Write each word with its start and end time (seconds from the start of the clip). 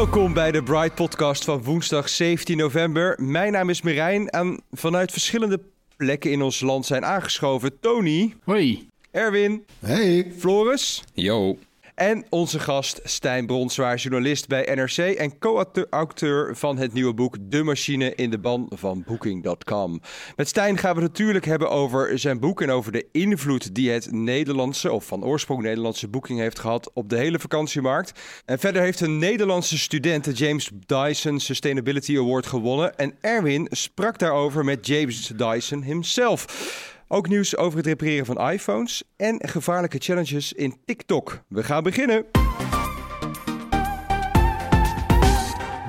Welkom 0.00 0.32
bij 0.32 0.52
de 0.52 0.62
Bright 0.62 0.94
Podcast 0.94 1.44
van 1.44 1.62
woensdag 1.62 2.08
17 2.08 2.56
november. 2.56 3.22
Mijn 3.22 3.52
naam 3.52 3.70
is 3.70 3.82
Merijn 3.82 4.28
en 4.28 4.62
vanuit 4.70 5.12
verschillende 5.12 5.60
plekken 5.96 6.30
in 6.30 6.42
ons 6.42 6.60
land 6.60 6.86
zijn 6.86 7.04
aangeschoven 7.04 7.80
Tony. 7.80 8.34
Hoi. 8.44 8.88
Erwin. 9.10 9.64
Hey. 9.78 10.32
Floris. 10.38 11.04
Yo. 11.14 11.58
En 12.00 12.24
onze 12.28 12.58
gast 12.58 13.00
Stijn 13.04 13.46
Bronswaar, 13.46 13.96
journalist 13.96 14.48
bij 14.48 14.74
NRC 14.74 14.96
en 14.96 15.38
co-auteur 15.38 16.56
van 16.56 16.78
het 16.78 16.92
nieuwe 16.92 17.14
boek 17.14 17.36
De 17.40 17.62
Machine 17.62 18.14
in 18.14 18.30
de 18.30 18.38
Ban 18.38 18.72
van 18.74 19.04
Booking.com. 19.06 20.00
Met 20.36 20.48
Stijn 20.48 20.78
gaan 20.78 20.94
we 20.94 21.02
het 21.02 21.10
natuurlijk 21.10 21.44
hebben 21.44 21.70
over 21.70 22.18
zijn 22.18 22.40
boek 22.40 22.62
en 22.62 22.70
over 22.70 22.92
de 22.92 23.06
invloed 23.12 23.74
die 23.74 23.90
het 23.90 24.12
Nederlandse, 24.12 24.92
of 24.92 25.04
van 25.04 25.24
oorsprong 25.24 25.62
Nederlandse 25.62 26.08
Booking 26.08 26.38
heeft 26.38 26.58
gehad 26.58 26.90
op 26.92 27.08
de 27.08 27.16
hele 27.16 27.38
vakantiemarkt. 27.38 28.20
En 28.44 28.58
verder 28.58 28.82
heeft 28.82 29.00
een 29.00 29.18
Nederlandse 29.18 29.78
student 29.78 30.24
de 30.24 30.32
James 30.32 30.70
Dyson 30.86 31.40
Sustainability 31.40 32.18
Award 32.18 32.46
gewonnen. 32.46 32.96
En 32.96 33.14
Erwin 33.20 33.66
sprak 33.70 34.18
daarover 34.18 34.64
met 34.64 34.86
James 34.86 35.26
Dyson 35.26 35.82
himself. 35.82 36.89
Ook 37.12 37.28
nieuws 37.28 37.56
over 37.56 37.76
het 37.78 37.86
repareren 37.86 38.26
van 38.26 38.50
iPhones 38.50 39.02
en 39.16 39.48
gevaarlijke 39.48 39.98
challenges 39.98 40.52
in 40.52 40.76
TikTok. 40.84 41.42
We 41.48 41.62
gaan 41.62 41.82
beginnen. 41.82 42.26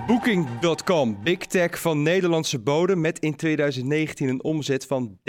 Booking.com, 0.08 1.24
big 1.24 1.38
tech 1.38 1.82
van 1.82 2.02
Nederlandse 2.02 2.60
bodem 2.60 3.02
met 3.02 3.20
in 3.20 3.36
2019 3.36 4.28
een 4.28 4.44
omzet 4.44 4.86
van 4.86 5.20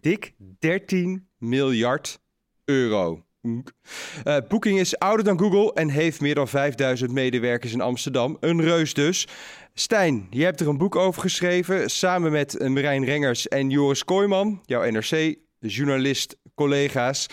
dik 0.00 0.34
13 0.58 1.28
miljard 1.38 2.20
euro. 2.64 3.24
Uh, 3.42 4.36
Booking 4.48 4.78
is 4.78 4.98
ouder 4.98 5.24
dan 5.24 5.38
Google 5.38 5.72
en 5.72 5.88
heeft 5.88 6.20
meer 6.20 6.34
dan 6.34 6.48
5000 6.48 7.10
medewerkers 7.10 7.72
in 7.72 7.80
Amsterdam. 7.80 8.36
Een 8.40 8.60
reus 8.60 8.94
dus. 8.94 9.28
Stijn, 9.74 10.26
je 10.30 10.44
hebt 10.44 10.60
er 10.60 10.68
een 10.68 10.78
boek 10.78 10.96
over 10.96 11.20
geschreven 11.20 11.90
samen 11.90 12.32
met 12.32 12.68
Marijn 12.68 13.04
Rengers 13.04 13.48
en 13.48 13.70
Joris 13.70 14.04
Kooijman, 14.04 14.60
jouw 14.64 14.90
NRC-journalist, 14.90 16.36
collega's. 16.54 17.26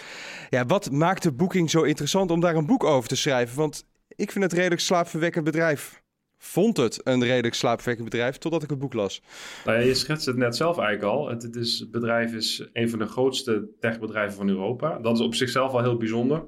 Ja, 0.50 0.66
wat 0.66 0.92
maakt 0.92 1.24
de 1.24 1.32
Booking 1.32 1.70
zo 1.70 1.82
interessant 1.82 2.32
om 2.32 2.40
daar 2.40 2.56
een 2.56 2.66
boek 2.66 2.84
over 2.84 3.10
te 3.10 3.16
schrijven? 3.16 3.58
Want 3.58 3.84
ik 4.08 4.32
vind 4.32 4.44
het 4.44 4.54
redelijk 4.54 4.82
slaapverwekkend 4.82 5.46
bedrijf. 5.46 6.02
Vond 6.42 6.78
het 6.78 7.02
een 7.04 7.24
redelijk 7.24 7.54
slaapverwekkend 7.54 8.10
bedrijf 8.10 8.38
totdat 8.38 8.64
ik 8.64 8.70
het 8.70 8.80
boek 8.80 8.94
las. 8.94 9.22
Nou 9.66 9.80
ja, 9.80 9.86
je 9.86 9.94
schetst 9.94 10.26
het 10.26 10.38
net 10.38 10.56
zelf 10.56 10.78
eigenlijk 10.78 11.14
al. 11.14 11.30
Het, 11.30 11.56
is, 11.56 11.80
het 11.80 11.92
bedrijf 11.92 12.34
is 12.34 12.70
een 12.74 12.90
van 12.90 13.00
de 13.00 13.06
grootste 13.06 13.70
techbedrijven 13.80 14.38
van 14.38 14.50
Europa. 14.50 15.00
Dat 15.00 15.16
is 15.16 15.24
op 15.24 15.36
zichzelf 15.36 15.72
al 15.72 15.82
heel 15.82 15.98
bijzonder 15.98 16.46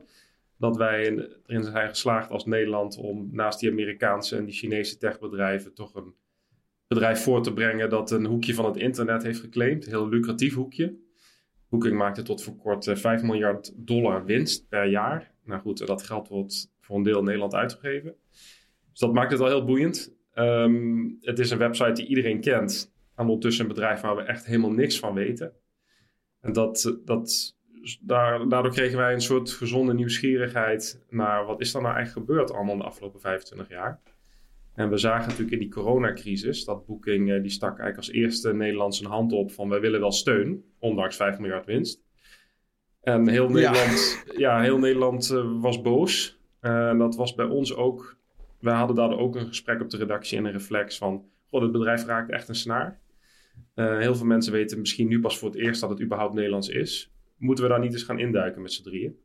dat 0.58 0.78
wij 0.78 1.30
erin 1.46 1.64
zijn 1.64 1.90
geslaagd 1.90 2.30
als 2.30 2.46
Nederland 2.46 2.98
om 2.98 3.30
naast 3.32 3.60
die 3.60 3.72
Amerikaanse 3.72 4.36
en 4.36 4.46
die 4.46 4.54
Chinese 4.54 4.98
techbedrijven 4.98 5.74
toch 5.74 5.96
een 5.96 6.14
bedrijf 6.88 7.24
voor 7.24 7.44
te 7.44 7.54
brengen 7.54 7.90
dat 7.90 8.12
een 8.12 8.26
hoekje 8.26 8.54
van 8.54 8.66
het 8.66 8.78
internet 8.78 9.24
heeft 9.24 9.40
geclaimd. 9.40 9.84
Een 9.84 9.92
heel 9.92 10.10
lucratief 10.10 10.54
hoekje. 10.54 10.96
Booking 11.70 11.98
maakte 11.98 12.22
tot 12.22 12.44
voor 12.44 12.56
kort 12.56 12.84
5 12.84 13.06
eh, 13.06 13.22
miljard 13.22 13.72
dollar 13.76 14.26
winst 14.26 14.68
per 14.70 14.86
jaar. 14.86 15.32
Nou 15.44 15.62
goed, 15.62 15.88
dat 15.88 16.04
geld 16.04 16.28
wordt 16.28 16.72
voor 16.80 16.96
een 16.96 17.04
deel 17.04 17.20
in 17.20 17.24
Nederland 17.24 17.54
uitgegeven. 17.54 18.16
Dus 18.91 19.00
dat 19.00 19.13
maakt 19.13 19.31
het 19.31 19.40
al 19.40 19.47
heel 19.47 19.66
boeiend. 19.66 20.16
Ehm, 20.34 21.09
het 21.19 21.40
is 21.40 21.52
een 21.52 21.57
website 21.57 21.91
die 21.91 22.07
iedereen 22.07 22.41
kent. 22.41 22.94
En 23.16 23.24
ondertussen 23.25 23.63
een 23.63 23.74
bedrijf 23.74 24.02
waar 24.02 24.16
we 24.16 24.22
echt 24.22 24.46
helemaal 24.46 24.72
niks 24.72 25.00
van 25.00 25.13
weten. 25.13 25.53
En 26.41 26.53
dat, 26.53 27.00
dat 27.06 27.56
daar, 28.02 28.47
daardoor 28.47 28.72
kregen 28.72 28.97
wij 28.97 29.13
een 29.13 29.22
soort 29.22 29.52
gezonde 29.52 29.94
nieuwsgierigheid 29.94 31.03
naar 31.09 31.46
wat 31.46 31.62
is 31.62 31.74
er 31.74 31.81
nou 31.81 31.96
eigenlijk 31.96 32.28
gebeurd 32.28 32.52
allemaal 32.52 32.78
de 32.78 32.84
afgelopen 32.84 33.19
25 33.19 33.69
jaar. 33.69 34.02
En 34.74 34.90
we 34.90 34.97
zagen 34.97 35.28
natuurlijk 35.28 35.52
in 35.52 35.59
die 35.59 35.69
coronacrisis 35.69 36.66
dat 36.66 36.85
Booking, 36.85 37.31
eh, 37.31 37.41
die 37.41 37.52
stak 37.52 37.69
eigenlijk 37.69 37.97
als 37.97 38.12
eerste 38.12 38.53
Nederlands 38.53 39.00
een 39.00 39.12
hand 39.12 39.31
op 39.31 39.52
van 39.52 39.69
wij 39.69 39.79
willen 39.79 40.00
wel 40.00 40.12
steun, 40.12 40.63
ondanks 40.79 41.16
5 41.16 41.40
miljard 41.40 41.66
winst. 41.66 42.02
En 43.02 43.28
heel 43.28 43.50
Nederland, 43.50 44.23
ja. 44.38 44.62
heel 44.62 44.78
Nederland 44.78 45.31
uh, 45.31 45.62
was 45.62 45.81
boos. 45.81 46.40
Uh, 46.62 46.97
dat 46.97 47.16
was 47.16 47.35
bij 47.35 47.46
ons 47.46 47.75
ook. 47.75 48.18
Wij 48.62 48.74
hadden 48.74 48.96
daar 48.96 49.18
ook 49.18 49.36
een 49.36 49.48
gesprek 49.48 49.82
op 49.82 49.90
de 49.90 49.98
redactie 49.98 50.38
en 50.38 50.46
een 50.46 50.52
reflex 50.52 50.98
van, 50.98 51.26
god, 51.50 51.62
het 51.62 51.72
bedrijf 51.72 52.06
raakt 52.06 52.32
echt 52.32 52.50
een 52.50 52.56
snaar. 52.56 53.00
Uh, 53.76 53.98
heel 53.98 54.16
veel 54.16 54.26
mensen 54.26 54.54
weten 54.54 54.80
misschien 54.80 55.08
nu 55.08 55.20
pas 55.20 55.38
voor 55.38 55.50
het 55.50 55.58
eerst 55.58 55.82
dat 55.82 55.90
het 55.90 56.02
überhaupt 56.02 56.34
Nederlands 56.34 56.70
is 56.70 57.12
moeten 57.42 57.64
we 57.64 57.70
daar 57.70 57.80
niet 57.80 57.94
eens 57.94 58.04
gaan 58.04 58.20
induiken 58.20 58.62
met 58.62 58.74
z'n 58.74 58.84
drieën? 58.84 59.16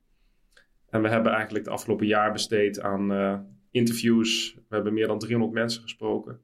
En 0.88 1.02
we 1.02 1.08
hebben 1.08 1.32
eigenlijk 1.32 1.64
het 1.64 1.74
afgelopen 1.74 2.06
jaar 2.06 2.32
besteed 2.32 2.80
aan 2.80 3.12
uh, 3.12 3.38
interviews. 3.70 4.54
We 4.54 4.74
hebben 4.74 4.94
meer 4.94 5.06
dan 5.06 5.18
300 5.18 5.52
mensen 5.52 5.82
gesproken. 5.82 6.40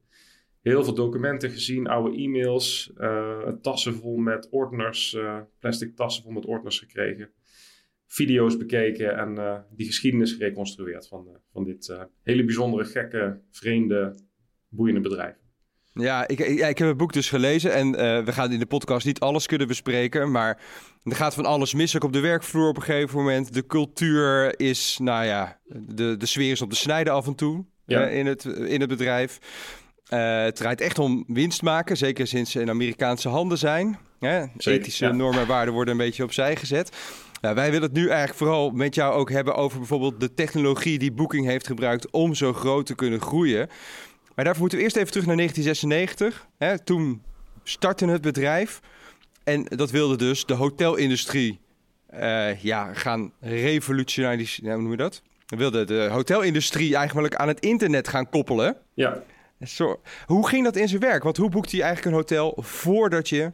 Heel 0.60 0.84
veel 0.84 0.94
documenten 0.94 1.50
gezien, 1.50 1.86
oude 1.86 2.16
e-mails, 2.16 2.92
uh, 2.98 3.48
tassen 3.48 3.94
vol 3.94 4.16
met 4.16 4.48
ordners, 4.50 5.16
plastic 5.58 5.97
tassen 5.97 6.22
vol 6.22 6.32
met 6.32 6.47
ordners 6.47 6.78
gekregen. 6.78 7.31
Video's 8.12 8.56
bekeken 8.56 9.18
en 9.18 9.64
die 9.70 9.86
geschiedenis 9.86 10.32
gereconstrueerd 10.32 11.08
van, 11.08 11.26
van 11.52 11.64
dit 11.64 11.96
hele 12.22 12.44
bijzondere, 12.44 12.84
gekke, 12.84 13.40
vreemde, 13.50 14.14
boeiende 14.68 15.00
bedrijf. 15.00 15.34
Ja 15.94 16.28
ik, 16.28 16.38
ja, 16.38 16.66
ik 16.66 16.78
heb 16.78 16.88
het 16.88 16.96
boek 16.96 17.12
dus 17.12 17.28
gelezen 17.28 17.72
en 17.72 17.92
we 18.24 18.32
gaan 18.32 18.52
in 18.52 18.58
de 18.58 18.66
podcast 18.66 19.06
niet 19.06 19.20
alles 19.20 19.46
kunnen 19.46 19.66
bespreken, 19.66 20.30
maar 20.30 20.60
er 21.04 21.16
gaat 21.16 21.34
van 21.34 21.46
alles 21.46 21.74
mis, 21.74 21.96
ook 21.96 22.04
op 22.04 22.12
de 22.12 22.20
werkvloer 22.20 22.68
op 22.68 22.76
een 22.76 22.82
gegeven 22.82 23.18
moment. 23.18 23.54
De 23.54 23.66
cultuur 23.66 24.60
is, 24.60 24.98
nou 25.00 25.24
ja, 25.24 25.60
de, 25.64 26.16
de 26.16 26.26
sfeer 26.26 26.50
is 26.50 26.62
op 26.62 26.70
de 26.70 26.76
snijde 26.76 27.10
af 27.10 27.26
en 27.26 27.34
toe 27.34 27.64
ja. 27.86 28.06
in, 28.06 28.26
het, 28.26 28.44
in 28.44 28.80
het 28.80 28.88
bedrijf. 28.88 29.38
Het 30.08 30.56
draait 30.56 30.80
echt 30.80 30.98
om 30.98 31.24
winst 31.26 31.62
maken, 31.62 31.96
zeker 31.96 32.26
sinds 32.26 32.50
ze 32.50 32.60
in 32.60 32.70
Amerikaanse 32.70 33.28
handen 33.28 33.58
zijn. 33.58 33.98
Hè? 34.18 34.44
Zeker, 34.56 34.80
Ethische 34.80 35.04
ja. 35.04 35.12
normen 35.12 35.40
en 35.40 35.46
waarden 35.46 35.74
worden 35.74 35.92
een 35.94 36.04
beetje 36.04 36.24
opzij 36.24 36.56
gezet. 36.56 36.96
Nou, 37.42 37.54
wij 37.54 37.70
willen 37.70 37.88
het 37.88 37.97
nu 37.97 38.08
eigenlijk 38.08 38.38
vooral 38.38 38.70
met 38.70 38.94
jou 38.94 39.14
ook 39.14 39.30
hebben 39.30 39.54
over 39.54 39.78
bijvoorbeeld 39.78 40.20
de 40.20 40.34
technologie 40.34 40.98
die 40.98 41.12
Booking 41.12 41.47
heeft 41.47 41.66
gebruikt 41.66 42.10
om 42.10 42.34
zo 42.34 42.53
groot 42.53 42.86
te 42.86 42.94
kunnen 42.94 43.20
groeien. 43.20 43.69
Maar 44.34 44.44
daarvoor 44.44 44.60
moeten 44.60 44.78
we 44.78 44.84
eerst 44.84 44.97
even 44.97 45.10
terug 45.10 45.26
naar 45.26 45.36
1996. 45.36 46.47
Hè? 46.58 46.78
Toen 46.84 47.22
startte 47.62 48.06
het 48.06 48.22
bedrijf. 48.22 48.81
En 49.44 49.64
dat 49.64 49.91
wilde 49.91 50.16
dus 50.16 50.47
de 50.47 50.54
hotelindustrie 50.54 51.60
uh, 52.14 52.62
ja, 52.62 52.94
gaan 52.94 53.32
revolutionariseren. 53.41 54.72
hoe 54.72 54.82
noem 54.82 54.91
je 54.91 54.97
dat? 54.97 55.22
We 55.47 55.56
wilden 55.56 55.86
de 55.86 56.08
hotelindustrie 56.10 56.97
eigenlijk 56.97 57.34
aan 57.34 57.48
het 57.48 57.60
internet 57.60 58.08
gaan 58.08 58.28
koppelen. 58.28 58.76
Ja. 58.94 59.22
Zo, 59.60 60.00
hoe 60.26 60.48
ging 60.48 60.64
dat 60.64 60.76
in 60.76 60.88
zijn 60.88 61.00
werk? 61.00 61.22
Want 61.22 61.36
hoe 61.36 61.50
boekte 61.50 61.76
je 61.76 61.82
eigenlijk 61.82 62.14
een 62.14 62.20
hotel 62.20 62.62
voordat 62.62 63.28
je 63.28 63.52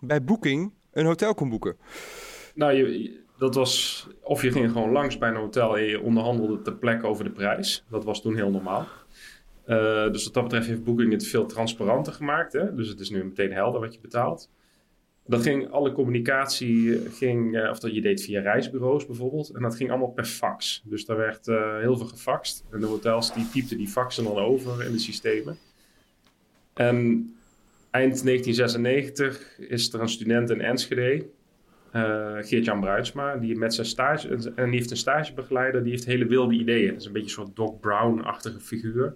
bij 0.00 0.24
Booking 0.24 0.72
een 0.92 1.06
hotel 1.06 1.34
kon 1.34 1.48
boeken? 1.48 1.76
Nou, 2.54 2.72
je, 2.72 3.19
dat 3.40 3.54
was... 3.54 4.06
Of 4.22 4.42
je 4.42 4.52
ging 4.52 4.70
gewoon 4.70 4.92
langs 4.92 5.18
bij 5.18 5.28
een 5.28 5.36
hotel 5.36 5.78
en 5.78 5.84
je 5.84 6.00
onderhandelde 6.00 6.62
ter 6.62 6.74
plekke 6.74 7.06
over 7.06 7.24
de 7.24 7.30
prijs. 7.30 7.84
Dat 7.88 8.04
was 8.04 8.22
toen 8.22 8.36
heel 8.36 8.50
normaal. 8.50 8.86
Uh, 9.66 10.12
dus 10.12 10.24
wat 10.24 10.34
dat 10.34 10.42
betreft 10.42 10.66
heeft 10.66 10.84
Booking 10.84 11.12
het 11.12 11.26
veel 11.26 11.46
transparanter 11.46 12.12
gemaakt. 12.12 12.52
Hè? 12.52 12.74
Dus 12.74 12.88
het 12.88 13.00
is 13.00 13.10
nu 13.10 13.24
meteen 13.24 13.52
helder 13.52 13.80
wat 13.80 13.94
je 13.94 14.00
betaalt. 14.00 14.50
Dat 15.26 15.42
ging, 15.42 15.70
alle 15.70 15.92
communicatie 15.92 17.00
ging, 17.10 17.56
uh, 17.56 17.70
of 17.70 17.78
dat 17.78 17.94
je 17.94 18.00
deed 18.00 18.22
via 18.22 18.40
reisbureaus 18.40 19.06
bijvoorbeeld. 19.06 19.50
En 19.50 19.62
dat 19.62 19.76
ging 19.76 19.90
allemaal 19.90 20.10
per 20.10 20.24
fax. 20.24 20.82
Dus 20.84 21.04
daar 21.04 21.16
werd 21.16 21.46
heel 21.80 21.96
veel 21.96 22.06
gefaxt. 22.06 22.64
En 22.70 22.80
de 22.80 22.86
hotels 22.86 23.34
die 23.34 23.48
typten 23.48 23.76
die 23.76 23.88
faxen 23.88 24.24
dan 24.24 24.36
over 24.36 24.84
in 24.84 24.92
de 24.92 24.98
systemen. 24.98 25.58
En 26.74 26.96
eind 27.90 28.24
1996 28.24 29.58
is 29.58 29.92
er 29.92 30.00
een 30.00 30.08
student 30.08 30.50
in 30.50 30.60
Enschede, 30.60 31.26
Geert-Jan 32.40 32.80
Bruidsma, 32.80 33.36
die 33.36 33.58
met 33.58 33.74
zijn 33.74 33.86
stage, 33.86 34.52
en 34.54 34.64
die 34.70 34.78
heeft 34.78 34.90
een 34.90 34.96
stagebegeleider, 34.96 35.82
die 35.82 35.90
heeft 35.90 36.04
hele 36.04 36.26
wilde 36.26 36.54
ideeën. 36.54 36.88
Dat 36.88 37.00
is 37.00 37.06
een 37.06 37.12
beetje 37.12 37.28
een 37.28 37.34
soort 37.34 37.56
Doc 37.56 37.80
Brown-achtige 37.80 38.60
figuur 38.60 39.14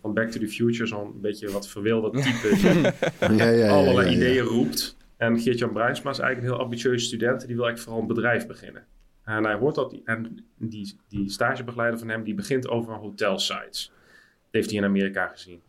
van 0.00 0.14
Back 0.14 0.30
to 0.30 0.40
the 0.40 0.48
Future, 0.48 0.86
zo'n 0.86 1.20
beetje 1.20 1.50
wat 1.50 1.68
verwilde 1.68 2.10
type 2.20 2.48
die 2.48 3.36
Ja, 3.36 3.44
ja, 3.44 3.50
ja, 3.50 3.68
allerlei 3.68 4.14
ideeën 4.14 4.44
roept. 4.44 4.96
En 5.16 5.38
Geert-Jan 5.38 5.72
Bruinsma 5.72 6.10
is 6.10 6.18
eigenlijk 6.18 6.48
een 6.48 6.54
heel 6.54 6.64
ambitieuze 6.64 7.06
student. 7.06 7.46
Die 7.46 7.56
wil 7.56 7.64
eigenlijk 7.64 7.78
vooral 7.78 8.00
een 8.00 8.14
bedrijf 8.14 8.46
beginnen. 8.46 8.84
En 9.24 9.44
hij 9.44 9.54
hoort 9.54 9.74
dat. 9.74 9.96
En 10.04 10.44
die, 10.58 10.98
die 11.08 11.30
stagebegeleider 11.30 11.98
van 11.98 12.08
hem, 12.08 12.24
die 12.24 12.34
begint 12.34 12.68
over 12.68 12.94
hotelsites. 12.94 13.92
Dat 13.94 14.50
heeft 14.50 14.70
hij 14.70 14.78
in 14.78 14.84
Amerika 14.84 15.26
gezien. 15.26 15.60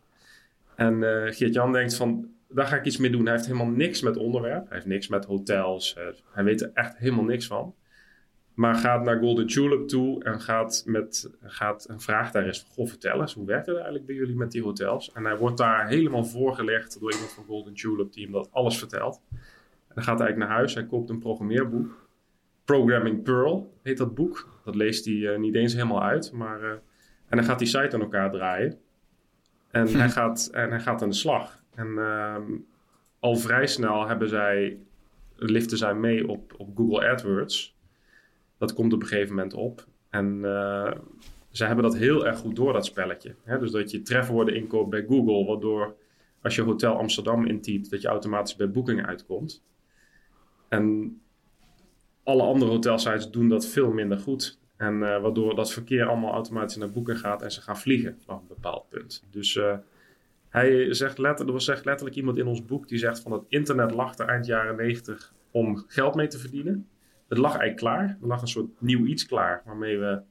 En 0.75 1.04
eh 1.04 1.34
Geert-Jan 1.34 1.72
denkt 1.72 1.96
van, 1.96 2.35
daar 2.50 2.68
ga 2.68 2.75
ik 2.75 2.86
iets 2.86 2.97
mee 2.97 3.12
doen. 3.12 3.24
Hij 3.24 3.33
heeft 3.33 3.45
helemaal 3.45 3.68
niks 3.68 4.01
met 4.01 4.18
onderwerp. 4.18 4.63
Hij 4.65 4.75
heeft 4.75 4.86
niks 4.86 5.07
met 5.07 5.25
hotels. 5.25 5.97
hij 6.31 6.44
weet 6.44 6.62
er 6.62 6.71
echt 6.74 6.97
helemaal 6.97 7.24
niks 7.24 7.47
van. 7.47 7.75
Maar 8.53 8.75
gaat 8.75 9.03
naar 9.03 9.19
Golden 9.19 9.47
Tulip 9.47 9.88
toe 9.88 10.24
en 10.24 10.42
gaat, 10.42 10.83
met, 10.86 11.31
gaat 11.42 11.86
en 11.86 12.00
vraagt 12.00 12.33
daar 12.33 12.45
eens 12.45 12.59
van, 12.59 12.69
goh, 12.71 12.88
vertel 12.88 13.21
eens, 13.21 13.33
hoe 13.33 13.45
werkt 13.45 13.65
het 13.65 13.75
eigenlijk 13.75 14.06
bij 14.06 14.15
jullie 14.15 14.36
met 14.36 14.51
die 14.51 14.63
hotels? 14.63 15.12
En 15.12 15.25
hij 15.25 15.38
wordt 15.38 15.57
daar 15.57 15.88
helemaal 15.88 16.25
voorgelegd 16.25 17.00
door 17.00 17.12
iemand 17.12 17.31
van 17.31 17.44
Golden 17.44 17.74
Tulip 17.74 18.13
die 18.13 18.24
hem 18.24 18.33
dat 18.33 18.50
alles 18.51 18.77
vertelt. 18.77 19.21
En 19.88 19.95
dan 19.95 20.03
gaat 20.03 20.18
hij 20.18 20.27
eigenlijk 20.27 20.38
naar 20.38 20.57
huis, 20.57 20.74
hij 20.74 20.86
koopt 20.86 21.09
een 21.09 21.19
programmeerboek. 21.19 22.07
Programming 22.65 23.24
Pearl 23.24 23.74
heet 23.83 23.97
dat 23.97 24.15
boek. 24.15 24.59
Dat 24.63 24.75
leest 24.75 25.06
hij 25.06 25.33
eh, 25.33 25.39
niet 25.39 25.56
eens 25.56 25.74
helemaal 25.74 26.03
uit, 26.03 26.31
maar... 26.31 26.63
eh, 26.63 26.69
en 27.27 27.38
dan 27.38 27.44
gaat 27.44 27.59
die 27.59 27.68
site 27.68 27.95
aan 27.95 28.01
elkaar 28.01 28.31
draaien. 28.31 28.77
En, 29.71 29.88
hij, 29.88 30.09
gaat, 30.09 30.50
en 30.51 30.69
hij 30.69 30.80
gaat 30.80 31.01
aan 31.01 31.09
de 31.09 31.15
slag. 31.15 31.63
En 31.75 31.98
ehm, 31.98 32.51
al 33.19 33.36
vrij 33.36 33.68
snel 33.68 34.07
hebben 34.07 34.30
zij, 34.30 34.80
liften 35.36 35.77
zij 35.77 35.95
mee 35.95 36.27
op, 36.27 36.54
op 36.57 36.77
Google 36.77 37.10
AdWords. 37.10 37.75
Dat 38.57 38.74
komt 38.74 38.94
op 38.94 39.01
een 39.01 39.07
gegeven 39.07 39.36
moment 39.36 39.54
op. 39.54 39.86
En 40.10 40.39
uh, 40.44 40.92
zij 41.50 41.68
hebben 41.68 41.86
dat 41.86 41.98
heel 41.98 42.25
erg 42.25 42.38
goed 42.38 42.56
door, 42.56 42.74
dat 42.74 42.86
spelletje. 42.86 43.36
Dus 43.60 43.72
dat 43.72 43.92
je 43.92 44.01
trefwoorden 44.01 44.56
inkoopt 44.56 44.89
bij 44.89 45.06
Google, 45.07 45.45
waardoor 45.45 45.95
als 46.42 46.56
je 46.56 46.62
Hotel 46.62 46.98
Amsterdam 46.98 47.45
intypt, 47.45 47.89
dat 47.89 48.01
je 48.01 48.07
automatisch 48.07 48.56
bij 48.56 48.71
Booking 48.71 49.06
uitkomt. 49.06 49.63
En 50.68 51.18
alle 52.24 52.44
andere 52.44 52.71
hotelsites 52.71 53.31
doen 53.31 53.50
dat 53.50 53.66
veel 53.68 53.92
minder 53.92 54.19
goed. 54.19 54.60
En 54.78 54.94
uh, 54.94 55.21
waardoor 55.21 55.56
dat 55.56 55.71
verkeer 55.71 56.06
allemaal 56.06 56.33
automatisch 56.33 56.75
naar 56.75 56.89
Booking 56.89 57.19
gaat 57.19 57.42
en 57.42 57.51
ze 57.51 57.62
gaan 57.62 57.78
vliegen 57.78 58.18
vanaf 58.25 58.42
een 58.42 58.48
bepaald 58.48 58.89
punt. 58.89 59.24
Dus 59.31 59.56
uh, 59.56 59.78
hij 60.56 60.94
zegt 60.94 61.18
letterlijk, 61.18 61.57
er 61.57 61.63
zegt 61.63 61.86
letterlijk 61.86 62.16
iemand 62.16 62.38
in 62.38 62.48
ons 62.48 62.66
boek 62.66 62.88
die 62.88 62.98
zegt 62.98 63.19
van 63.19 63.31
het 63.31 63.44
internet 63.48 63.92
lag 63.92 64.18
er 64.18 64.28
eind 64.28 64.46
jaren 64.46 64.75
90 64.75 65.34
om 65.52 65.84
geld 65.88 66.16
mee 66.16 66.28
te 66.28 66.40
verdienen. 66.40 66.88
Het 67.28 67.38
lag 67.38 67.57
eigenlijk 67.57 67.78
klaar. 67.78 68.18
Er 68.22 68.28
lag 68.28 68.42
een 68.42 68.48
soort 68.48 68.81
nieuw 68.81 69.06
iets 69.06 69.25
klaar 69.25 69.62
waarmee 69.66 69.98
we 69.98 70.22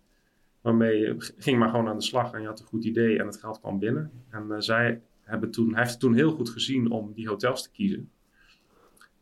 waarmee 0.61 1.15
ging 1.19 1.59
maar 1.59 1.69
gewoon 1.69 1.89
aan 1.89 1.99
de 1.99 2.03
slag 2.03 2.33
en 2.33 2.41
je 2.41 2.47
had 2.47 2.61
een 2.61 2.67
goed 2.67 2.85
idee 2.85 3.19
en 3.19 3.27
het 3.27 3.37
geld 3.37 3.61
kwam 3.61 3.79
binnen. 3.79 4.11
En 4.31 4.47
uh, 4.49 4.57
zij 4.59 5.01
hebben 5.21 5.51
toen, 5.51 5.69
hij 5.69 5.79
heeft 5.79 5.91
het 5.91 6.01
toen 6.01 6.15
heel 6.15 6.31
goed 6.31 6.51
gezien 6.51 6.91
om 6.91 7.13
die 7.13 7.29
hotels 7.29 7.63
te 7.63 7.71
kiezen. 7.71 8.11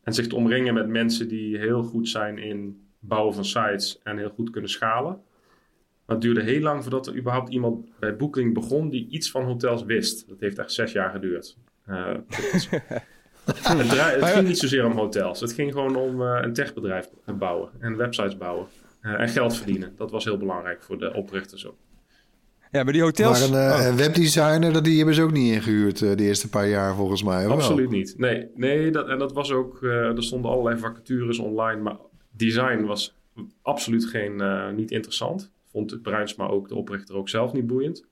En 0.02 0.12
zich 0.12 0.26
te 0.26 0.37
omringen 0.37 0.75
met 0.75 0.88
mensen 0.88 1.28
die 1.28 1.58
heel 1.58 1.82
goed 1.82 2.08
zijn 2.08 2.38
in 2.38 2.87
bouwen 2.99 3.34
van 3.34 3.44
sites 3.44 4.00
en 4.02 4.19
heel 4.19 4.31
goed 4.31 4.50
kunnen 4.50 4.70
schalen. 4.70 5.20
Maar 6.06 6.16
het 6.16 6.20
duurde 6.20 6.43
heel 6.43 6.60
lang 6.60 6.82
voordat 6.82 7.06
er 7.06 7.16
überhaupt 7.16 7.52
iemand 7.52 7.99
bij 7.99 8.16
Booking 8.16 8.54
begon 8.54 8.88
die 8.88 9.08
iets 9.08 9.31
van 9.31 9.44
hotels 9.44 9.84
wist. 9.84 10.28
Dat 10.28 10.40
heeft 10.40 10.58
echt 10.58 10.72
zes 10.72 10.93
jaar 10.93 11.10
geduurd. 11.10 11.56
Uh, 11.88 12.06
het, 13.44 13.88
draai, 13.88 14.20
het, 14.20 14.25
ging 14.25 14.46
niet 14.46 14.58
zozeer 14.58 14.84
om 14.84 14.93
hotels. 14.93 15.40
Het 15.40 15.52
ging 15.52 15.72
gewoon 15.72 15.96
om 15.96 16.20
uh, 16.20 16.38
een 16.40 16.52
techbedrijf 16.52 17.08
bouwen 17.38 17.70
en 17.78 17.96
websites 17.96 18.37
bouwen. 18.37 18.66
Uh, 19.02 19.20
en 19.20 19.28
geld 19.28 19.56
verdienen. 19.56 19.93
Dat 19.96 20.10
was 20.10 20.25
heel 20.25 20.37
belangrijk 20.37 20.82
voor 20.82 20.99
de 20.99 21.14
oprichters 21.14 21.66
ook. 21.66 21.76
Ja, 22.70 22.82
maar 22.82 22.93
die 22.93 23.02
hotels... 23.02 23.50
Maar 23.50 23.78
een, 23.87 23.93
oh. 23.93 23.96
webdesigner, 23.96 24.82
die 24.82 24.96
hebben 24.96 25.14
ze 25.14 25.22
ook 25.22 25.32
niet 25.32 25.52
ingehuurd 25.52 25.99
de 25.99 26.16
eerste 26.16 26.49
paar 26.49 26.69
jaar 26.69 26.94
volgens 26.94 27.22
mij. 27.22 27.46
Absoluut 27.46 27.90
wel? 27.90 27.99
niet. 27.99 28.14
Nee, 28.16 28.49
nee 28.54 28.90
dat, 28.90 29.08
en 29.08 29.19
dat 29.19 29.32
was 29.32 29.52
ook... 29.52 29.82
er 29.82 30.22
stonden 30.22 30.50
allerlei 30.50 30.78
vacatures 30.78 31.38
online, 31.38 31.82
maar 31.82 31.96
design 32.31 32.84
was 32.84 33.16
absoluut 33.62 34.04
geen, 34.04 34.40
uh, 34.40 34.70
niet 34.70 34.90
interessant. 34.90 35.50
Vond 35.72 36.02
Bruinsma 36.02 36.46
ook, 36.46 36.69
de 36.69 36.74
oprichter, 36.74 37.16
ook 37.16 37.28
zelf 37.28 37.52
niet 37.52 37.66
boeiend. 37.66 38.06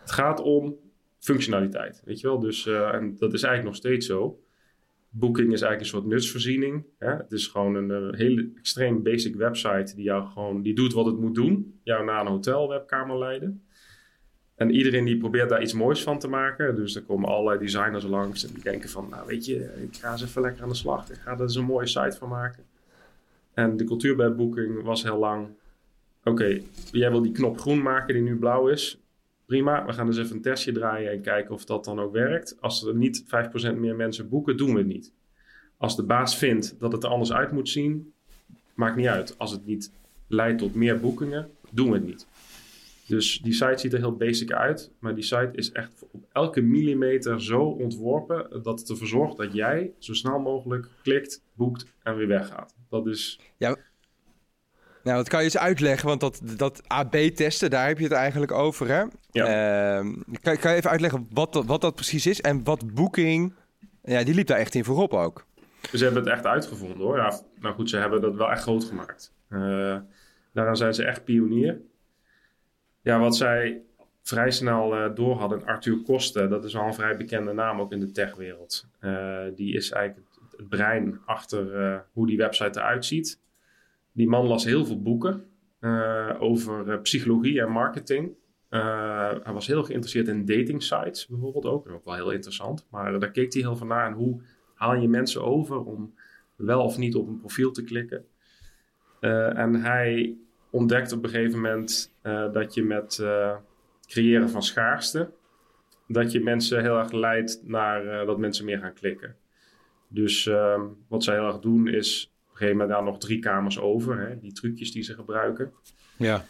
Het 0.00 0.10
gaat 0.10 0.40
om 0.40 0.76
functionaliteit, 1.18 2.02
weet 2.04 2.20
je 2.20 2.26
wel. 2.26 2.38
Dus, 2.38 2.66
uh, 2.66 2.94
en 2.94 3.16
dat 3.16 3.32
is 3.32 3.42
eigenlijk 3.42 3.64
nog 3.64 3.76
steeds 3.76 4.06
zo. 4.06 4.38
Booking 5.08 5.52
is 5.52 5.60
eigenlijk 5.60 5.80
een 5.80 5.98
soort 5.98 6.12
nutsvoorziening. 6.12 6.84
Hè? 6.98 7.10
Het 7.16 7.32
is 7.32 7.46
gewoon 7.46 7.74
een, 7.74 7.90
een 7.90 8.14
hele 8.14 8.50
extreem 8.54 9.02
basic 9.02 9.34
website 9.34 9.94
die 9.94 10.04
jou 10.04 10.26
gewoon, 10.26 10.62
die 10.62 10.74
doet 10.74 10.92
wat 10.92 11.06
het 11.06 11.18
moet 11.18 11.34
doen. 11.34 11.80
Jou 11.82 12.04
naar 12.04 12.20
een 12.20 12.26
hotelwebkamer 12.26 13.18
leiden. 13.18 13.64
En 14.54 14.70
iedereen 14.70 15.04
die 15.04 15.16
probeert 15.16 15.48
daar 15.48 15.62
iets 15.62 15.72
moois 15.72 16.02
van 16.02 16.18
te 16.18 16.28
maken. 16.28 16.74
Dus 16.76 16.96
er 16.96 17.02
komen 17.02 17.28
allerlei 17.28 17.58
designers 17.58 18.04
langs 18.04 18.46
en 18.46 18.54
die 18.54 18.62
denken 18.62 18.88
van, 18.88 19.08
nou 19.08 19.26
weet 19.26 19.46
je, 19.46 19.74
ik 19.82 19.96
ga 19.96 20.12
eens 20.12 20.22
even 20.22 20.42
lekker 20.42 20.62
aan 20.62 20.68
de 20.68 20.74
slag. 20.74 21.10
Ik 21.10 21.16
ga 21.16 21.32
er 21.32 21.40
eens 21.40 21.54
een 21.54 21.64
mooie 21.64 21.86
site 21.86 22.16
van 22.18 22.28
maken. 22.28 22.64
En 23.54 23.76
de 23.76 23.84
cultuur 23.84 24.16
bij 24.16 24.34
Booking 24.34 24.82
was 24.82 25.02
heel 25.02 25.18
lang... 25.18 25.48
Oké, 26.24 26.60
jij 26.90 27.10
wil 27.10 27.22
die 27.22 27.32
knop 27.32 27.58
groen 27.58 27.82
maken 27.82 28.14
die 28.14 28.22
nu 28.22 28.36
blauw 28.36 28.68
is. 28.68 28.98
Prima, 29.46 29.86
we 29.86 29.92
gaan 29.92 30.06
dus 30.06 30.18
even 30.18 30.36
een 30.36 30.42
testje 30.42 30.72
draaien 30.72 31.12
en 31.12 31.20
kijken 31.20 31.54
of 31.54 31.64
dat 31.64 31.84
dan 31.84 32.00
ook 32.00 32.12
werkt. 32.12 32.56
Als 32.60 32.86
er 32.86 32.94
niet 32.94 33.24
5% 33.24 33.28
meer 33.76 33.96
mensen 33.96 34.28
boeken, 34.28 34.56
doen 34.56 34.72
we 34.72 34.78
het 34.78 34.86
niet. 34.86 35.12
Als 35.76 35.96
de 35.96 36.02
baas 36.02 36.38
vindt 36.38 36.76
dat 36.78 36.92
het 36.92 37.02
er 37.02 37.10
anders 37.10 37.32
uit 37.32 37.52
moet 37.52 37.68
zien, 37.68 38.12
maakt 38.74 38.96
niet 38.96 39.06
uit. 39.06 39.38
Als 39.38 39.50
het 39.50 39.66
niet 39.66 39.92
leidt 40.28 40.58
tot 40.58 40.74
meer 40.74 41.00
boekingen, 41.00 41.50
doen 41.70 41.88
we 41.88 41.94
het 41.94 42.06
niet. 42.06 42.26
Dus 43.06 43.40
die 43.42 43.52
site 43.52 43.78
ziet 43.78 43.92
er 43.92 43.98
heel 43.98 44.16
basic 44.16 44.52
uit, 44.52 44.90
maar 44.98 45.14
die 45.14 45.24
site 45.24 45.50
is 45.52 45.72
echt 45.72 46.04
op 46.10 46.24
elke 46.32 46.60
millimeter 46.60 47.42
zo 47.42 47.62
ontworpen 47.62 48.62
dat 48.62 48.80
het 48.80 48.90
ervoor 48.90 49.06
zorgt 49.06 49.36
dat 49.36 49.52
jij 49.52 49.92
zo 49.98 50.12
snel 50.12 50.38
mogelijk 50.38 50.88
klikt, 51.02 51.42
boekt 51.54 51.86
en 52.02 52.16
weer 52.16 52.26
weggaat. 52.26 52.74
Dat 52.88 53.06
is. 53.06 53.40
Ja. 53.56 53.76
Nou, 55.04 55.16
dat 55.16 55.28
kan 55.28 55.38
je 55.38 55.44
eens 55.44 55.58
uitleggen, 55.58 56.08
want 56.08 56.20
dat, 56.20 56.40
dat 56.56 56.82
AB-testen, 56.86 57.70
daar 57.70 57.86
heb 57.86 57.98
je 57.98 58.04
het 58.04 58.12
eigenlijk 58.12 58.52
over, 58.52 58.88
hè? 58.88 59.02
Ja. 59.30 59.98
Uh, 60.00 60.14
kan, 60.40 60.56
kan 60.56 60.70
je 60.70 60.76
even 60.76 60.90
uitleggen 60.90 61.26
wat 61.30 61.52
dat, 61.52 61.64
wat 61.64 61.80
dat 61.80 61.94
precies 61.94 62.26
is 62.26 62.40
en 62.40 62.64
wat 62.64 62.94
Booking... 62.94 63.54
Ja, 64.02 64.22
die 64.24 64.34
liep 64.34 64.46
daar 64.46 64.58
echt 64.58 64.74
in 64.74 64.84
voorop 64.84 65.12
ook. 65.12 65.46
Ze 65.92 66.04
hebben 66.04 66.22
het 66.22 66.32
echt 66.32 66.46
uitgevonden, 66.46 66.98
hoor. 66.98 67.16
Ja, 67.16 67.40
nou 67.60 67.74
goed, 67.74 67.90
ze 67.90 67.96
hebben 67.96 68.20
dat 68.20 68.34
wel 68.34 68.50
echt 68.50 68.62
groot 68.62 68.84
gemaakt. 68.84 69.32
Uh, 69.48 69.96
daaraan 70.52 70.76
zijn 70.76 70.94
ze 70.94 71.04
echt 71.04 71.24
pionier. 71.24 71.80
Ja, 73.00 73.18
wat 73.18 73.36
zij 73.36 73.82
vrij 74.22 74.50
snel 74.50 74.96
uh, 74.96 75.14
door 75.14 75.36
hadden, 75.36 75.66
Arthur 75.66 76.02
Kosten, 76.02 76.50
dat 76.50 76.64
is 76.64 76.72
wel 76.72 76.84
een 76.84 76.94
vrij 76.94 77.16
bekende 77.16 77.52
naam 77.52 77.80
ook 77.80 77.92
in 77.92 78.00
de 78.00 78.10
techwereld. 78.10 78.86
Uh, 79.00 79.38
die 79.54 79.74
is 79.74 79.90
eigenlijk 79.90 80.28
het, 80.56 80.68
brein 80.68 81.20
achter 81.24 82.04
hoe 82.12 82.26
die 82.26 82.36
website 82.36 82.78
eruit 82.78 83.04
ziet. 83.04 83.42
Die 84.14 84.28
man 84.28 84.46
las 84.46 84.64
heel 84.64 84.84
veel 84.84 85.02
boeken 85.02 85.44
over 86.38 87.00
psychologie 87.00 87.60
en 87.60 87.70
marketing. 87.70 88.32
hij 88.68 89.52
was 89.52 89.66
heel 89.66 89.84
geïnteresseerd 89.84 90.28
in 90.28 90.44
dating 90.44 90.82
sites 90.82 91.26
bijvoorbeeld 91.26 91.64
ook. 91.64 91.88
Ook 91.88 92.04
wel 92.04 92.14
heel 92.14 92.30
interessant. 92.30 92.86
Maar 92.90 93.20
daar 93.20 93.30
keek 93.30 93.52
hij 93.52 93.62
heel 93.62 93.76
van 93.76 93.86
naar. 93.86 94.06
En 94.06 94.12
hoe 94.12 94.40
haal 94.74 94.94
je 94.94 95.08
mensen 95.08 95.44
over 95.44 95.84
om 95.84 96.14
wel 96.56 96.82
of 96.82 96.98
niet 96.98 97.14
op 97.14 97.28
een 97.28 97.38
profiel 97.38 97.70
te 97.70 97.84
klikken? 97.84 98.24
en 99.54 99.74
hij 99.74 100.36
ontdekte 100.70 101.16
op 101.16 101.24
een 101.24 101.30
gegeven 101.30 101.60
moment 101.60 102.14
dat 102.52 102.74
je 102.74 102.82
met 102.82 103.24
creëren 104.06 104.50
van 104.50 104.62
schaarste, 104.62 105.30
dat 106.08 106.32
je 106.32 106.40
mensen 106.40 106.82
heel 106.82 106.98
erg 106.98 107.12
leidt 107.12 107.60
naar 107.64 108.26
dat 108.26 108.38
mensen 108.38 108.64
meer 108.64 108.78
gaan 108.78 108.94
klikken. 108.94 109.36
Dus 110.08 110.46
ehm, 110.46 110.82
wat 111.08 111.24
zij 111.24 111.34
heel 111.34 111.46
erg 111.46 111.58
doen 111.58 111.88
is 111.88 112.33
een 112.54 112.58
gegeven 112.58 112.78
moment 112.78 112.96
daar 112.96 113.04
nog 113.04 113.18
drie 113.18 113.38
kamers 113.38 113.78
over, 113.78 114.28
hè, 114.28 114.38
die 114.38 114.52
trucjes 114.52 114.92
die 114.92 115.02
ze 115.02 115.14
gebruiken. 115.14 115.72
Ja. 116.16 116.44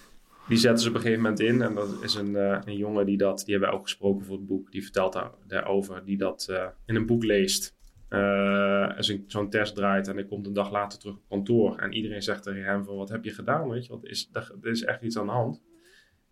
Die 0.49 0.58
zetten 0.58 0.82
ze 0.82 0.88
op 0.88 0.94
een 0.94 1.00
gegeven 1.00 1.23
moment 1.23 1.40
in 1.40 1.62
en 1.62 1.75
dat 1.75 2.02
is 2.02 2.14
een, 2.14 2.34
een 2.34 2.76
jongen 2.76 3.06
die 3.06 3.16
dat, 3.16 3.42
die 3.44 3.54
hebben 3.54 3.70
we 3.70 3.76
ook 3.76 3.82
gesproken 3.82 4.25
voor 4.25 4.37
het 4.37 4.46
boek, 4.46 4.73
die 4.73 4.82
vertelt 4.82 5.12
daar, 5.12 5.30
daarover, 5.46 6.04
die 6.04 6.16
dat 6.16 6.52
in 6.87 6.94
een 6.94 7.06
boek 7.06 7.25
leest. 7.25 7.75
Uh, 8.11 8.96
als 8.96 9.16
zo'n 9.26 9.50
test 9.50 9.75
draait 9.75 10.08
en 10.08 10.18
ik 10.18 10.28
kom 10.28 10.44
een 10.44 10.52
dag 10.52 10.70
later 10.70 10.99
terug 10.99 11.14
op 11.14 11.28
kantoor 11.28 11.78
en 11.78 11.92
iedereen 11.92 12.23
zegt 12.23 12.42
tegen 12.42 12.64
hem 12.64 12.84
van 12.84 12.96
wat 12.96 13.08
heb 13.08 13.25
je 13.25 13.30
gedaan, 13.30 13.68
weet 13.68 13.87
je, 13.87 13.92
wat 13.92 14.04
is, 14.04 14.30
er 14.32 14.70
is 14.70 14.84
echt 14.84 15.02
iets 15.02 15.18
aan 15.18 15.26
de 15.26 15.32
hand. 15.32 15.62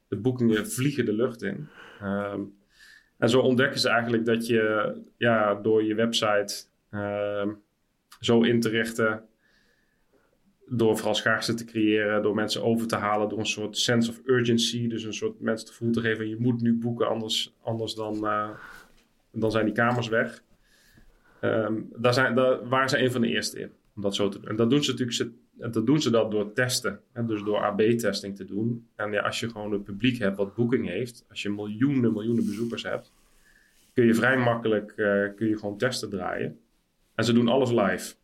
De 0.08 0.16
boekingen 0.16 0.70
vliegen 0.70 1.04
de 1.04 1.12
lucht 1.12 1.42
in. 1.42 1.68
Um, 2.02 2.54
en 3.18 3.28
zo 3.28 3.40
ontdekken 3.40 3.80
ze 3.80 3.88
eigenlijk 3.88 4.24
dat 4.24 4.46
je 4.46 4.94
ja, 5.16 5.54
door 5.54 5.84
je 5.84 5.94
website 5.94 6.64
uh, 6.90 7.48
zo 8.20 8.42
in 8.42 8.60
te 8.60 8.68
richten, 8.68 9.24
door 10.68 10.96
vooral 10.96 11.14
schaarste 11.14 11.54
te 11.54 11.64
creëren, 11.64 12.22
door 12.22 12.34
mensen 12.34 12.62
over 12.62 12.86
te 12.86 12.96
halen, 12.96 13.28
door 13.28 13.38
een 13.38 13.46
soort 13.46 13.78
sense 13.78 14.10
of 14.10 14.20
urgency, 14.24 14.88
dus 14.88 15.04
een 15.04 15.14
soort 15.14 15.40
mensen 15.40 15.66
te 15.66 15.72
voelen 15.72 15.96
te 15.96 16.08
geven, 16.08 16.28
je 16.28 16.36
moet 16.38 16.60
nu 16.60 16.74
boeken, 16.74 17.08
anders, 17.08 17.54
anders 17.62 17.94
dan, 17.94 18.14
uh, 18.24 18.50
dan 19.32 19.50
zijn 19.50 19.64
die 19.64 19.74
kamers 19.74 20.08
weg. 20.08 20.42
Um, 21.40 21.88
daar, 21.96 22.14
zijn, 22.14 22.34
daar 22.34 22.68
waren 22.68 22.88
ze 22.88 22.98
een 22.98 23.12
van 23.12 23.20
de 23.20 23.28
eerste 23.28 23.60
in. 23.60 23.70
Om 23.94 24.02
dat 24.02 24.14
zo 24.14 24.28
te 24.28 24.38
doen. 24.40 24.48
En 24.48 24.56
dat 24.56 24.70
doen 24.70 24.84
ze 24.84 24.90
natuurlijk 24.90 25.32
dat, 25.52 25.86
doen 25.86 26.00
ze 26.00 26.10
dat 26.10 26.30
door 26.30 26.52
testen. 26.52 27.00
Hè? 27.12 27.24
Dus 27.24 27.42
door 27.42 27.58
AB-testing 27.58 28.36
te 28.36 28.44
doen. 28.44 28.86
En 28.96 29.12
ja, 29.12 29.20
als 29.20 29.40
je 29.40 29.50
gewoon 29.50 29.72
een 29.72 29.82
publiek 29.82 30.18
hebt 30.18 30.36
wat 30.36 30.54
boeking 30.54 30.88
heeft. 30.88 31.24
Als 31.28 31.42
je 31.42 31.50
miljoenen, 31.50 32.12
miljoenen 32.12 32.46
bezoekers 32.46 32.82
hebt. 32.82 33.12
kun 33.92 34.06
je 34.06 34.14
vrij 34.14 34.36
makkelijk 34.36 34.90
eh, 34.90 35.24
kun 35.36 35.48
je 35.48 35.58
gewoon 35.58 35.78
testen 35.78 36.10
draaien. 36.10 36.58
En 37.14 37.24
ze 37.24 37.32
doen 37.32 37.48
alles 37.48 37.70
live. 37.70 38.14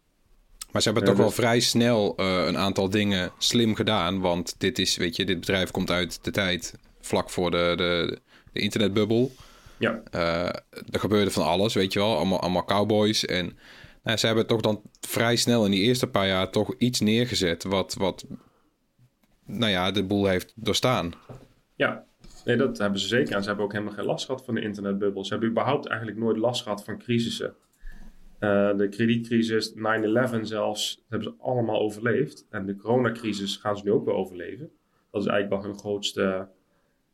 Maar 0.73 0.83
ze 0.83 0.89
hebben 0.89 1.03
Ja, 1.03 1.09
toch 1.15 1.19
wel 1.19 1.29
dus- 1.35 1.45
vrij 1.45 1.61
snel 1.61 2.17
eh, 2.17 2.45
een 2.47 2.57
aantal 2.59 2.91
dingen 2.91 3.31
slim 3.39 3.75
gedaan. 3.75 4.21
Want 4.21 4.55
dit 4.59 4.79
is, 4.79 4.97
weet 4.97 5.17
je, 5.17 5.25
dit 5.25 5.41
bedrijf 5.41 5.71
komt 5.71 5.91
uit 5.91 6.25
de 6.25 6.31
tijd 6.31 6.75
vlak 7.01 7.31
voor 7.31 7.51
de, 7.51 7.73
de, 7.77 8.19
de 8.53 8.61
internetbubbel. 8.61 9.33
Ja, 9.79 10.01
Eh, 10.11 10.45
er 10.91 11.01
gebeurde 11.01 11.31
van 11.31 11.45
alles, 11.45 11.75
weet 11.75 11.93
je 11.93 11.99
wel. 11.99 12.17
Allemaal, 12.17 12.41
allemaal 12.41 12.65
cowboys. 12.65 13.25
En 13.27 13.59
nou, 14.03 14.17
ze 14.19 14.27
hebben 14.27 14.47
toch 14.47 14.61
dan 14.61 14.83
vrij 15.01 15.37
snel 15.37 15.65
in 15.65 15.71
die 15.71 15.83
eerste 15.83 16.07
paar 16.07 16.27
jaar 16.27 16.51
toch 16.51 16.75
iets 16.79 17.01
neergezet. 17.01 17.65
Wat, 17.65 17.95
wat 17.95 18.25
nou 19.47 19.71
ja, 19.71 19.91
de 19.91 20.05
boel 20.05 20.27
heeft 20.27 20.53
doorstaan. 20.57 21.13
ja. 21.77 22.07
Nee, 22.45 22.57
dat 22.57 22.79
hebben 22.79 23.01
ze 23.01 23.07
zeker. 23.07 23.35
En 23.35 23.41
ze 23.43 23.49
hebben 23.49 23.65
ook 23.67 23.73
helemaal 23.73 23.95
geen 23.95 24.05
last 24.05 24.27
gehad 24.27 24.45
van 24.45 24.55
de 24.55 24.61
internetbubbel. 24.61 25.25
Ze 25.25 25.31
hebben 25.33 25.51
überhaupt 25.51 25.87
eigenlijk 25.87 26.19
nooit 26.21 26.37
last 26.37 26.63
gehad 26.63 26.85
van 26.85 26.99
crisissen. 26.99 27.55
Eh, 28.39 28.77
de 28.77 28.89
kredietcrisis, 28.89 29.75
9-11 29.75 29.79
zelfs, 30.43 30.97
dat 30.97 31.05
hebben 31.09 31.29
ze 31.29 31.43
allemaal 31.45 31.81
overleefd. 31.81 32.47
En 32.51 32.67
de 32.67 32.77
coronacrisis 32.77 33.57
gaan 33.57 33.77
ze 33.77 33.85
nu 33.85 33.93
ook 33.93 34.05
wel 34.05 34.15
overleven. 34.15 34.71
Dat 35.11 35.23
is 35.23 35.29
eigenlijk 35.29 35.63
wel 35.63 35.71
hun 35.71 35.81
grootste 35.81 36.49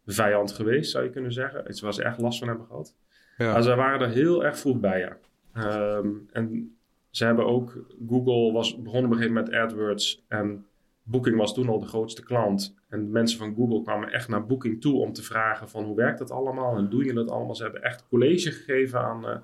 vijand 0.07 0.53
geweest, 0.53 0.91
zou 0.91 1.05
je 1.05 1.11
kunnen 1.11 1.33
zeggen. 1.33 1.65
Iets 1.69 1.81
waar 1.81 1.95
ze 1.95 2.03
echt 2.03 2.21
last 2.21 2.39
van 2.39 2.49
hebben 2.49 2.67
gehad. 2.67 2.95
Ja. 3.37 3.53
Maar 3.53 3.63
ze 3.63 3.75
waren 3.75 4.01
er 4.01 4.15
heel 4.15 4.45
erg 4.45 4.59
vroeg 4.59 4.81
bij, 4.81 4.99
ja. 4.99 5.17
Ehm, 5.55 6.09
en 6.33 6.77
ze 7.11 7.25
hebben 7.25 7.47
ook... 7.47 7.87
Google 8.09 8.53
was 8.53 8.83
begonnen 8.83 9.05
op 9.05 9.11
een 9.11 9.23
gegeven 9.23 9.35
moment 9.35 9.51
met 9.51 9.61
AdWords. 9.61 10.25
En 10.29 10.67
Booking 11.03 11.37
was 11.37 11.55
toen 11.55 11.69
al 11.69 11.79
de 11.79 11.87
grootste 11.87 12.23
klant. 12.23 12.75
En 12.89 13.11
mensen 13.11 13.39
van 13.39 13.55
Google 13.55 13.83
kwamen 13.83 14.13
echt 14.13 14.29
naar 14.29 14.47
Booking 14.47 14.81
toe 14.81 15.01
om 15.01 15.13
te 15.13 15.23
vragen 15.23 15.69
van... 15.69 15.85
hoe 15.85 15.97
werkt 15.97 16.19
dat 16.19 16.31
allemaal 16.31 16.77
en 16.77 16.89
doe 16.89 17.05
je 17.05 17.13
dat 17.13 17.31
allemaal? 17.31 17.55
Ze 17.55 17.63
hebben 17.63 17.83
echt 17.83 18.09
college 18.09 18.51
gegeven 18.51 19.01
aan, 19.01 19.29
eh, 19.29 19.37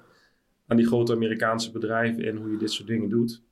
aan 0.70 0.76
die 0.76 0.86
grote 0.86 1.12
Amerikaanse 1.12 1.70
bedrijven... 1.70 2.24
in 2.24 2.36
hoe 2.36 2.50
je 2.50 2.56
dit 2.56 2.72
soort 2.72 2.88
dingen 2.88 3.08
doet. 3.08 3.42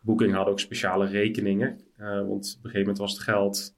Booking 0.00 0.34
had 0.34 0.46
ook 0.46 0.60
speciale 0.60 1.06
rekeningen. 1.06 1.80
eh, 1.96 2.06
want 2.06 2.26
op 2.58 2.64
een 2.64 2.70
gegeven 2.70 2.78
moment 2.78 2.98
was 2.98 3.12
het 3.12 3.20
geld 3.22 3.74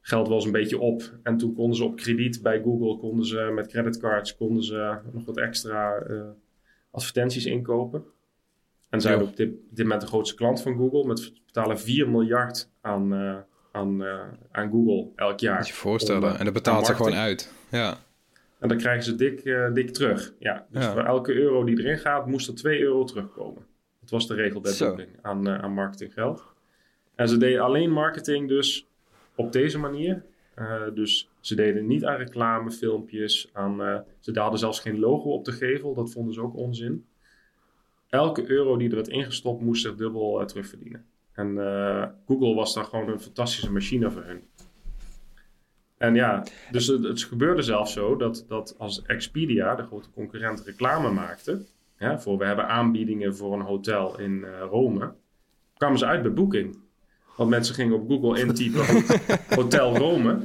geld 0.00 0.28
was 0.28 0.44
een 0.44 0.52
beetje 0.52 0.78
op. 0.78 1.02
En 1.22 1.36
toen 1.36 1.54
konden 1.54 1.76
ze 1.76 1.84
op 1.84 1.96
krediet 1.96 2.42
bij 2.42 2.60
Google, 2.62 2.98
konden 2.98 3.26
ze 3.26 3.50
met 3.54 3.66
creditcards, 3.66 4.36
konden 4.36 4.62
ze 4.64 4.98
nog 5.12 5.24
wat 5.24 5.36
extra 5.38 5.94
eh, 5.94 6.20
advertenties 6.90 7.46
inkopen. 7.46 8.04
En 8.90 9.00
zijn 9.00 9.18
Ja. 9.18 9.24
op 9.24 9.36
dit, 9.36 9.50
dit 9.70 9.82
moment 9.84 10.00
de 10.00 10.06
grootste 10.06 10.34
klant 10.36 10.62
van 10.62 10.76
Google. 10.76 11.06
Met 11.06 11.32
betalen 11.46 11.78
4 11.80 12.08
miljard 12.10 12.68
aan, 12.80 13.12
eh, 13.14 13.36
aan, 13.72 14.02
aan 14.50 14.70
Google 14.70 15.08
elk 15.16 15.40
jaar. 15.40 15.56
Moet 15.56 15.66
je 15.66 15.72
je 15.72 15.78
voorstellen. 15.78 16.30
Om, 16.30 16.36
en 16.36 16.44
dat 16.44 16.54
betaalt 16.54 16.86
ze 16.86 16.94
gewoon 16.94 17.14
uit. 17.14 17.52
Ja. 17.70 17.96
En 18.62 18.68
dan 18.68 18.76
krijgen 18.76 19.02
ze 19.04 19.14
dik, 19.14 19.40
eh, 19.40 19.72
dik 19.72 19.90
terug. 19.90 20.34
Ja, 20.38 20.66
dus 20.70 20.84
Ja. 20.84 20.92
voor 20.92 21.02
elke 21.04 21.32
euro 21.34 21.64
die 21.64 21.78
erin 21.78 21.98
gaat, 21.98 22.26
moest 22.26 22.48
er 22.48 22.54
2 22.54 22.80
euro 22.80 23.04
terugkomen. 23.04 23.66
Dat 24.00 24.10
was 24.10 24.26
de 24.26 24.34
regel 24.34 24.60
bij 24.60 24.72
Zo. 24.72 24.86
Booking 24.94 25.16
aan, 25.22 25.48
eh, 25.48 25.58
aan 25.58 25.72
marketinggeld. 25.72 26.44
En 27.14 27.28
ze 27.28 27.36
deden 27.36 27.60
alleen 27.60 27.90
marketing 27.90 28.48
dus 28.48 28.86
op 29.34 29.52
deze 29.52 29.78
manier. 29.78 30.24
Eh, 30.54 30.82
dus 30.94 31.30
ze 31.40 31.54
deden 31.54 31.86
niet 31.86 32.04
aan 32.04 32.16
reclamefilmpjes. 32.16 33.50
Aan, 33.52 34.04
ze 34.20 34.40
hadden 34.40 34.58
zelfs 34.58 34.80
geen 34.80 34.98
logo 34.98 35.30
op 35.30 35.44
de 35.44 35.52
gevel. 35.52 35.94
Dat 35.94 36.12
vonden 36.12 36.34
ze 36.34 36.40
ook 36.42 36.56
onzin. 36.56 37.06
Elke 38.08 38.50
euro 38.50 38.76
die 38.76 38.88
er 38.88 38.94
werd 38.94 39.08
ingestopt 39.08 39.62
moest 39.62 39.82
zich 39.82 39.94
dubbel 39.94 40.46
terugverdienen. 40.46 41.04
En 41.32 41.56
Google 42.26 42.54
was 42.54 42.74
daar 42.74 42.84
gewoon 42.84 43.08
een 43.08 43.20
fantastische 43.20 43.72
machine 43.72 44.10
voor 44.10 44.22
hun. 44.24 44.42
En 46.02 46.14
ja, 46.14 46.42
dus 46.70 46.86
het, 46.86 47.04
het 47.04 47.22
gebeurde 47.22 47.62
zelfs 47.62 47.92
zo 47.92 48.16
dat, 48.16 48.44
dat 48.48 48.74
als 48.78 49.02
Expedia, 49.02 49.74
de 49.74 49.82
grote 49.82 50.10
concurrent, 50.14 50.62
reclame 50.64 51.10
maakte. 51.10 51.62
Voor 51.98 52.38
we 52.38 52.44
hebben 52.44 52.68
aanbiedingen 52.68 53.36
voor 53.36 53.52
een 53.52 53.60
hotel 53.60 54.18
in 54.18 54.44
eh, 54.44 54.50
Rome. 54.70 55.12
kwamen 55.76 55.98
ze 55.98 56.06
uit 56.06 56.22
bij 56.22 56.32
Booking. 56.32 56.78
Want 57.36 57.50
mensen 57.50 57.74
gingen 57.74 57.94
op 57.94 58.08
Google 58.08 58.40
intypen 58.40 58.84
Hotel 59.60 59.96
Rome. 59.96 60.38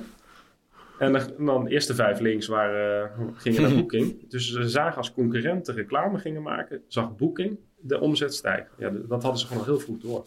En 1.00 1.12
dan, 1.12 1.22
dan 1.38 1.64
de 1.64 1.70
eerste 1.70 1.96
vijf 1.96 2.20
links 2.20 2.48
waren, 2.48 3.12
eh, 3.12 3.28
gingen 3.34 3.62
naar 3.62 3.74
Booking. 3.74 4.22
Dus 4.30 4.52
ze 4.52 4.70
zagen 4.70 4.98
als 4.98 5.14
concurrenten 5.14 5.74
reclame 5.74 6.18
gingen 6.18 6.42
maken, 6.42 6.82
zag 6.88 7.16
Booking 7.16 7.58
de 7.80 8.00
omzet 8.00 8.34
stijgen. 8.34 8.72
Ja, 8.78 8.90
dat 8.90 9.22
hadden 9.22 9.40
ze 9.40 9.48
gewoon 9.48 9.62
al 9.62 9.70
heel 9.70 9.80
vroeg 9.80 10.00
door. 10.00 10.26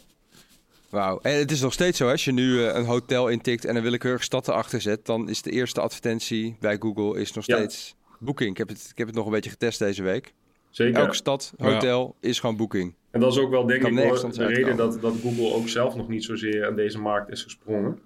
Wauw. 0.90 1.18
En 1.22 1.38
het 1.38 1.50
is 1.50 1.60
nog 1.60 1.72
steeds 1.72 1.98
zo, 1.98 2.04
hè? 2.04 2.10
als 2.10 2.24
je 2.24 2.32
nu 2.32 2.64
eh, 2.64 2.74
een 2.74 2.84
hotel 2.84 3.28
intikt 3.28 3.64
en 3.64 3.76
een 3.76 3.82
willekeurige 3.82 4.22
stad 4.24 4.48
erachter 4.48 4.80
zet, 4.80 5.06
dan 5.06 5.28
is 5.28 5.42
de 5.42 5.50
eerste 5.50 5.80
advertentie 5.80 6.56
bij 6.60 6.76
Google 6.78 7.20
is 7.20 7.32
nog 7.32 7.46
Ja. 7.46 7.56
steeds 7.56 7.94
Booking. 8.18 8.50
Ik 8.50 8.56
heb, 8.58 8.68
het, 8.68 8.88
ik 8.90 8.98
heb 8.98 9.06
het 9.06 9.16
nog 9.16 9.26
een 9.26 9.32
beetje 9.32 9.50
getest 9.50 9.78
deze 9.78 10.02
week. 10.02 10.32
Zeker. 10.70 11.00
Elke 11.00 11.14
stad, 11.14 11.54
hotel 11.58 12.16
is 12.20 12.40
gewoon 12.40 12.56
Booking. 12.56 12.94
En 13.10 13.20
dat 13.20 13.32
is 13.32 13.38
ook 13.38 13.50
wel 13.50 13.66
denk 13.66 13.80
Kan 13.80 13.98
ik 13.98 14.32
de 14.32 14.46
reden 14.46 14.76
dat, 14.76 15.00
dat 15.00 15.14
Google 15.22 15.52
ook 15.54 15.68
zelf 15.68 15.96
nog 15.96 16.08
niet 16.08 16.24
zozeer 16.24 16.66
aan 16.66 16.76
deze 16.76 16.98
markt 16.98 17.30
is 17.30 17.42
gesprongen. 17.42 17.98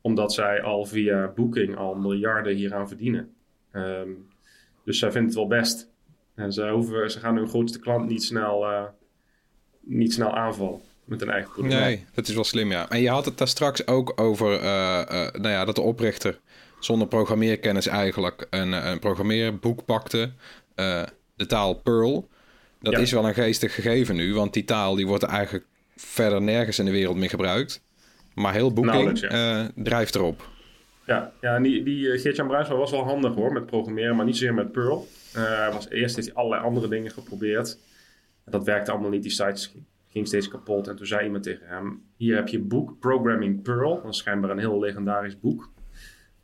Omdat 0.00 0.32
zij 0.32 0.62
al 0.62 0.84
via 0.84 1.32
Booking 1.34 1.76
al 1.76 1.94
miljarden 1.94 2.54
hieraan 2.54 2.88
verdienen. 2.88 3.34
Ehm, 3.72 4.08
dus 4.84 4.98
zij 4.98 5.10
vinden 5.12 5.30
het 5.30 5.38
wel 5.38 5.48
best. 5.48 5.88
En 6.34 6.52
ze, 6.52 6.68
hoeven, 6.68 7.10
ze 7.10 7.18
gaan 7.18 7.36
hun 7.36 7.48
grootste 7.48 7.78
klant 7.80 8.08
niet 8.08 8.22
snel, 8.22 8.64
eh, 8.64 8.84
niet 9.80 10.12
snel 10.12 10.36
aanvallen 10.36 10.80
met 11.10 11.22
een 11.22 11.30
eigen 11.30 11.50
product. 11.52 11.74
Nee, 11.74 12.04
dat 12.14 12.28
is 12.28 12.34
wel 12.34 12.44
slim, 12.44 12.70
ja. 12.70 12.88
En 12.88 13.00
je 13.00 13.08
had 13.10 13.24
het 13.24 13.38
daar 13.38 13.48
straks 13.48 13.86
ook 13.86 14.20
over, 14.20 14.60
eh, 14.60 15.00
eh, 15.00 15.34
nou 15.34 15.48
ja, 15.48 15.64
dat 15.64 15.74
de 15.74 15.80
oprichter 15.80 16.38
zonder 16.80 17.08
programmeerkennis 17.08 17.86
eigenlijk 17.86 18.46
een, 18.50 18.74
eh, 18.74 18.90
een 18.90 18.98
programmeerboek 18.98 19.84
pakte. 19.84 20.30
de 21.36 21.46
taal 21.46 21.74
Perl. 21.74 22.28
Dat 22.80 22.92
Ja. 22.92 22.98
is 22.98 23.12
wel 23.12 23.26
een 23.26 23.34
geestig 23.34 23.74
gegeven 23.74 24.16
nu, 24.16 24.34
want 24.34 24.52
die 24.52 24.64
taal 24.64 24.94
die 24.94 25.06
wordt 25.06 25.22
eigenlijk 25.22 25.66
verder 25.96 26.42
nergens 26.42 26.78
in 26.78 26.84
de 26.84 26.90
wereld 26.90 27.16
meer 27.16 27.28
gebruikt. 27.28 27.82
Maar 28.34 28.52
heel 28.52 28.72
Booking 28.72 29.20
ja. 29.20 29.70
drijft 29.74 30.14
erop. 30.14 30.48
Ja, 31.06 31.32
ja 31.40 31.54
en 31.54 31.62
die, 31.62 31.82
die 31.82 32.18
Geert-Jan 32.18 32.46
Bruinsma 32.46 32.74
was 32.74 32.90
wel 32.90 33.04
handig 33.04 33.34
hoor 33.34 33.52
met 33.52 33.66
programmeren, 33.66 34.16
maar 34.16 34.24
niet 34.24 34.36
zozeer 34.36 34.54
met 34.54 34.72
Perl. 34.72 35.08
Hij 35.32 35.70
was, 35.72 35.88
eerst 35.88 36.16
heeft 36.16 36.28
hij 36.28 36.36
allerlei 36.36 36.62
andere 36.62 36.88
dingen 36.88 37.10
geprobeerd. 37.10 37.78
Dat 38.44 38.64
werkte 38.64 38.90
allemaal 38.90 39.10
niet. 39.10 39.22
Die 39.22 39.32
sites 39.32 39.72
ging- 40.10 40.26
steeds 40.26 40.48
kapot. 40.48 40.88
En 40.88 40.96
toen 40.96 41.06
zei 41.06 41.24
iemand 41.24 41.42
tegen 41.42 41.66
hem: 41.66 42.02
Hier 42.16 42.36
heb 42.36 42.48
je 42.48 42.56
een 42.58 42.68
boek, 42.68 42.98
Programming 42.98 43.62
Perl. 43.62 44.00
Dat 44.02 44.12
is 44.12 44.18
schijnbaar 44.18 44.50
een 44.50 44.58
heel 44.58 44.78
legendarisch 44.80 45.40
boek. 45.40 45.70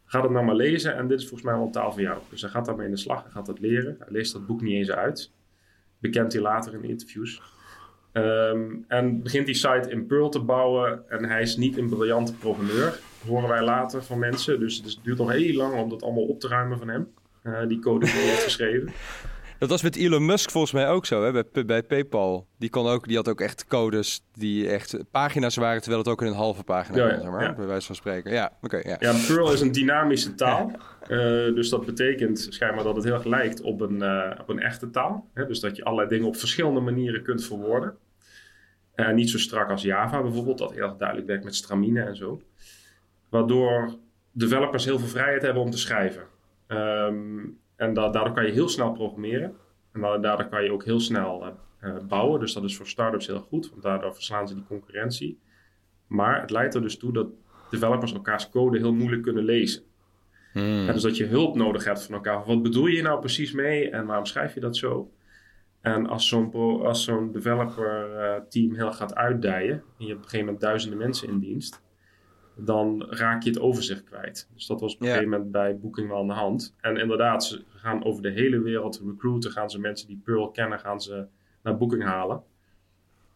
Ga 0.04 0.20
dat 0.20 0.30
nou 0.30 0.44
maar 0.44 0.54
lezen 0.54 0.96
en 0.96 1.08
dit 1.08 1.18
is 1.20 1.28
volgens 1.28 1.50
mij 1.50 1.58
wel 1.58 1.70
taal 1.70 1.92
voor 1.92 2.00
jou. 2.02 2.18
Dus 2.30 2.40
hij 2.40 2.50
gaat 2.50 2.64
daarmee 2.66 2.86
in 2.86 2.92
de 2.92 2.98
slag, 2.98 3.22
hij 3.22 3.30
gaat 3.30 3.46
dat 3.46 3.60
leren. 3.60 3.96
Hij 3.98 4.08
leest 4.10 4.32
dat 4.32 4.46
boek 4.46 4.60
niet 4.60 4.74
eens 4.74 4.90
uit. 4.90 5.32
Bekent 5.98 6.32
hij 6.32 6.42
later 6.42 6.74
in 6.74 6.84
interviews. 6.84 7.42
Ehm, 8.12 8.74
en 8.88 9.22
begint 9.22 9.46
die 9.46 9.54
site 9.54 9.90
in 9.90 10.06
Perl 10.06 10.28
te 10.28 10.40
bouwen. 10.40 11.08
En 11.10 11.24
hij 11.24 11.42
is 11.42 11.56
niet 11.56 11.76
een 11.76 11.88
briljante 11.88 12.34
programmeur, 12.34 12.98
horen 13.26 13.48
wij 13.48 13.62
later 13.62 14.02
van 14.02 14.18
mensen. 14.18 14.60
Dus 14.60 14.76
het 14.76 14.98
duurt 15.02 15.18
nog 15.18 15.32
heel 15.32 15.54
lang 15.56 15.74
om 15.74 15.88
dat 15.88 16.02
allemaal 16.02 16.26
op 16.26 16.40
te 16.40 16.48
ruimen 16.48 16.78
van 16.78 16.88
hem. 16.88 17.08
eh, 17.42 17.66
die 17.68 17.78
code 17.78 18.04
die 18.04 18.14
hij 18.14 18.22
heeft 18.24 18.42
geschreven. 18.42 18.92
Dat 19.58 19.68
was 19.68 19.82
met 19.82 19.96
Elon 19.96 20.26
Musk 20.26 20.50
volgens 20.50 20.72
mij 20.72 20.88
ook 20.88 21.06
zo, 21.06 21.24
hè? 21.24 21.32
Bij, 21.32 21.64
bij 21.64 21.82
PayPal. 21.82 22.46
Die, 22.58 22.70
kon 22.70 22.86
ook, 22.86 23.06
die 23.06 23.16
had 23.16 23.28
ook 23.28 23.40
echt 23.40 23.66
codes 23.66 24.22
die 24.32 24.68
echt 24.68 24.96
pagina's 25.10 25.56
waren, 25.56 25.80
terwijl 25.80 26.02
het 26.02 26.10
ook 26.10 26.20
in 26.22 26.26
een 26.26 26.34
halve 26.34 26.64
pagina 26.64 26.98
Ja, 26.98 27.12
was, 27.12 27.22
zeg 27.22 27.30
maar, 27.30 27.42
ja. 27.42 27.54
bij 27.54 27.66
wijze 27.66 27.86
van 27.86 27.94
spreken. 27.94 28.32
Ja, 28.32 28.52
oké, 28.62 28.76
ja. 28.76 28.96
Ja, 28.98 29.12
Perl 29.26 29.52
is 29.52 29.60
een 29.60 29.72
dynamische 29.72 30.34
taal. 30.34 30.70
Eh, 31.02 31.18
dus 31.54 31.68
dat 31.68 31.86
betekent 31.86 32.46
schijnbaar 32.50 32.84
dat 32.84 32.94
het 32.94 33.04
heel 33.04 33.14
erg 33.14 33.24
lijkt 33.24 33.60
op 33.60 33.80
een, 33.80 34.02
eh, 34.02 34.40
op 34.40 34.48
een 34.48 34.60
echte 34.60 34.90
taal. 34.90 35.28
Hè? 35.34 35.46
Dus 35.46 35.60
dat 35.60 35.76
je 35.76 35.84
allerlei 35.84 36.08
dingen 36.08 36.26
op 36.26 36.36
verschillende 36.36 36.80
manieren 36.80 37.22
kunt 37.22 37.44
verwoorden. 37.44 37.96
Eh, 38.94 39.12
niet 39.12 39.30
zo 39.30 39.38
strak 39.38 39.70
als 39.70 39.82
Java 39.82 40.22
bijvoorbeeld, 40.22 40.58
dat 40.58 40.72
heel 40.72 40.82
erg 40.82 40.96
duidelijk 40.96 41.28
werkt 41.28 41.44
met 41.44 41.54
stramine 41.54 42.00
en 42.00 42.16
zo. 42.16 42.42
Waardoor 43.28 43.94
developers 44.32 44.84
heel 44.84 44.98
veel 44.98 45.08
vrijheid 45.08 45.42
hebben 45.42 45.62
om 45.62 45.70
te 45.70 45.78
schrijven. 45.78 46.22
Ehm, 46.66 47.38
en 47.76 47.94
da- 47.94 48.08
daardoor 48.10 48.34
kan 48.34 48.46
je 48.46 48.52
heel 48.52 48.68
snel 48.68 48.92
programmeren. 48.92 49.54
En 49.92 50.00
da- 50.00 50.18
daardoor 50.18 50.48
kan 50.48 50.64
je 50.64 50.72
ook 50.72 50.84
heel 50.84 51.00
snel 51.00 51.44
eh, 51.44 51.50
eh, 51.80 51.96
bouwen. 52.08 52.40
Dus 52.40 52.52
dat 52.52 52.64
is 52.64 52.76
voor 52.76 52.86
startups 52.86 53.26
heel 53.26 53.40
goed, 53.40 53.70
want 53.70 53.82
daardoor 53.82 54.14
verslaan 54.14 54.48
ze 54.48 54.54
die 54.54 54.64
concurrentie. 54.68 55.38
Maar 56.06 56.40
het 56.40 56.50
leidt 56.50 56.74
er 56.74 56.82
dus 56.82 56.98
toe 56.98 57.12
dat 57.12 57.26
developers 57.70 58.12
elkaars 58.12 58.48
code 58.50 58.78
heel 58.78 58.92
moeilijk 58.92 59.22
kunnen 59.22 59.44
lezen. 59.44 59.82
Hmm. 60.52 60.86
En 60.86 60.92
dus 60.92 61.02
dat 61.02 61.16
je 61.16 61.26
hulp 61.26 61.56
nodig 61.56 61.84
hebt 61.84 62.02
van 62.02 62.14
elkaar. 62.14 62.44
Wat 62.46 62.62
bedoel 62.62 62.86
je 62.86 63.02
nou 63.02 63.20
precies 63.20 63.52
mee 63.52 63.90
en 63.90 64.06
waarom 64.06 64.24
schrijf 64.26 64.54
je 64.54 64.60
dat 64.60 64.76
zo? 64.76 65.10
En 65.80 66.06
als 66.06 66.28
zo'n, 66.28 66.52
als 66.82 67.04
zo'n 67.04 67.32
developer 67.32 68.16
eh, 68.16 68.40
team 68.48 68.74
heel 68.74 68.92
gaat 68.92 69.14
uitdijen, 69.14 69.74
en 69.74 69.82
je 69.96 70.04
hebt 70.06 70.16
op 70.16 70.22
een 70.22 70.22
gegeven 70.22 70.44
moment 70.44 70.60
duizenden 70.60 70.98
mensen 70.98 71.28
in 71.28 71.38
dienst, 71.38 71.82
dan 72.58 73.06
raak 73.08 73.42
je 73.42 73.50
het 73.50 73.60
overzicht 73.60 74.04
kwijt. 74.04 74.48
Dus 74.54 74.66
dat 74.66 74.80
was 74.80 74.94
op 74.94 75.00
een 75.00 75.06
gegeven 75.06 75.28
moment 75.28 75.50
bij 75.50 75.78
Booking 75.78 76.08
wel 76.08 76.18
aan 76.18 76.26
de 76.26 76.32
hand. 76.32 76.74
En 76.80 76.96
inderdaad, 76.96 77.44
ze 77.44 77.64
gaan 77.68 78.04
over 78.04 78.22
de 78.22 78.30
hele 78.30 78.60
wereld 78.60 79.02
recruiten, 79.06 79.50
gaan 79.50 79.70
ze 79.70 79.80
mensen 79.80 80.08
die 80.08 80.20
Pearl 80.24 80.50
kennen, 80.50 80.78
gaan 80.78 81.00
ze 81.00 81.26
naar 81.62 81.76
Booking 81.76 82.02
halen. 82.02 82.42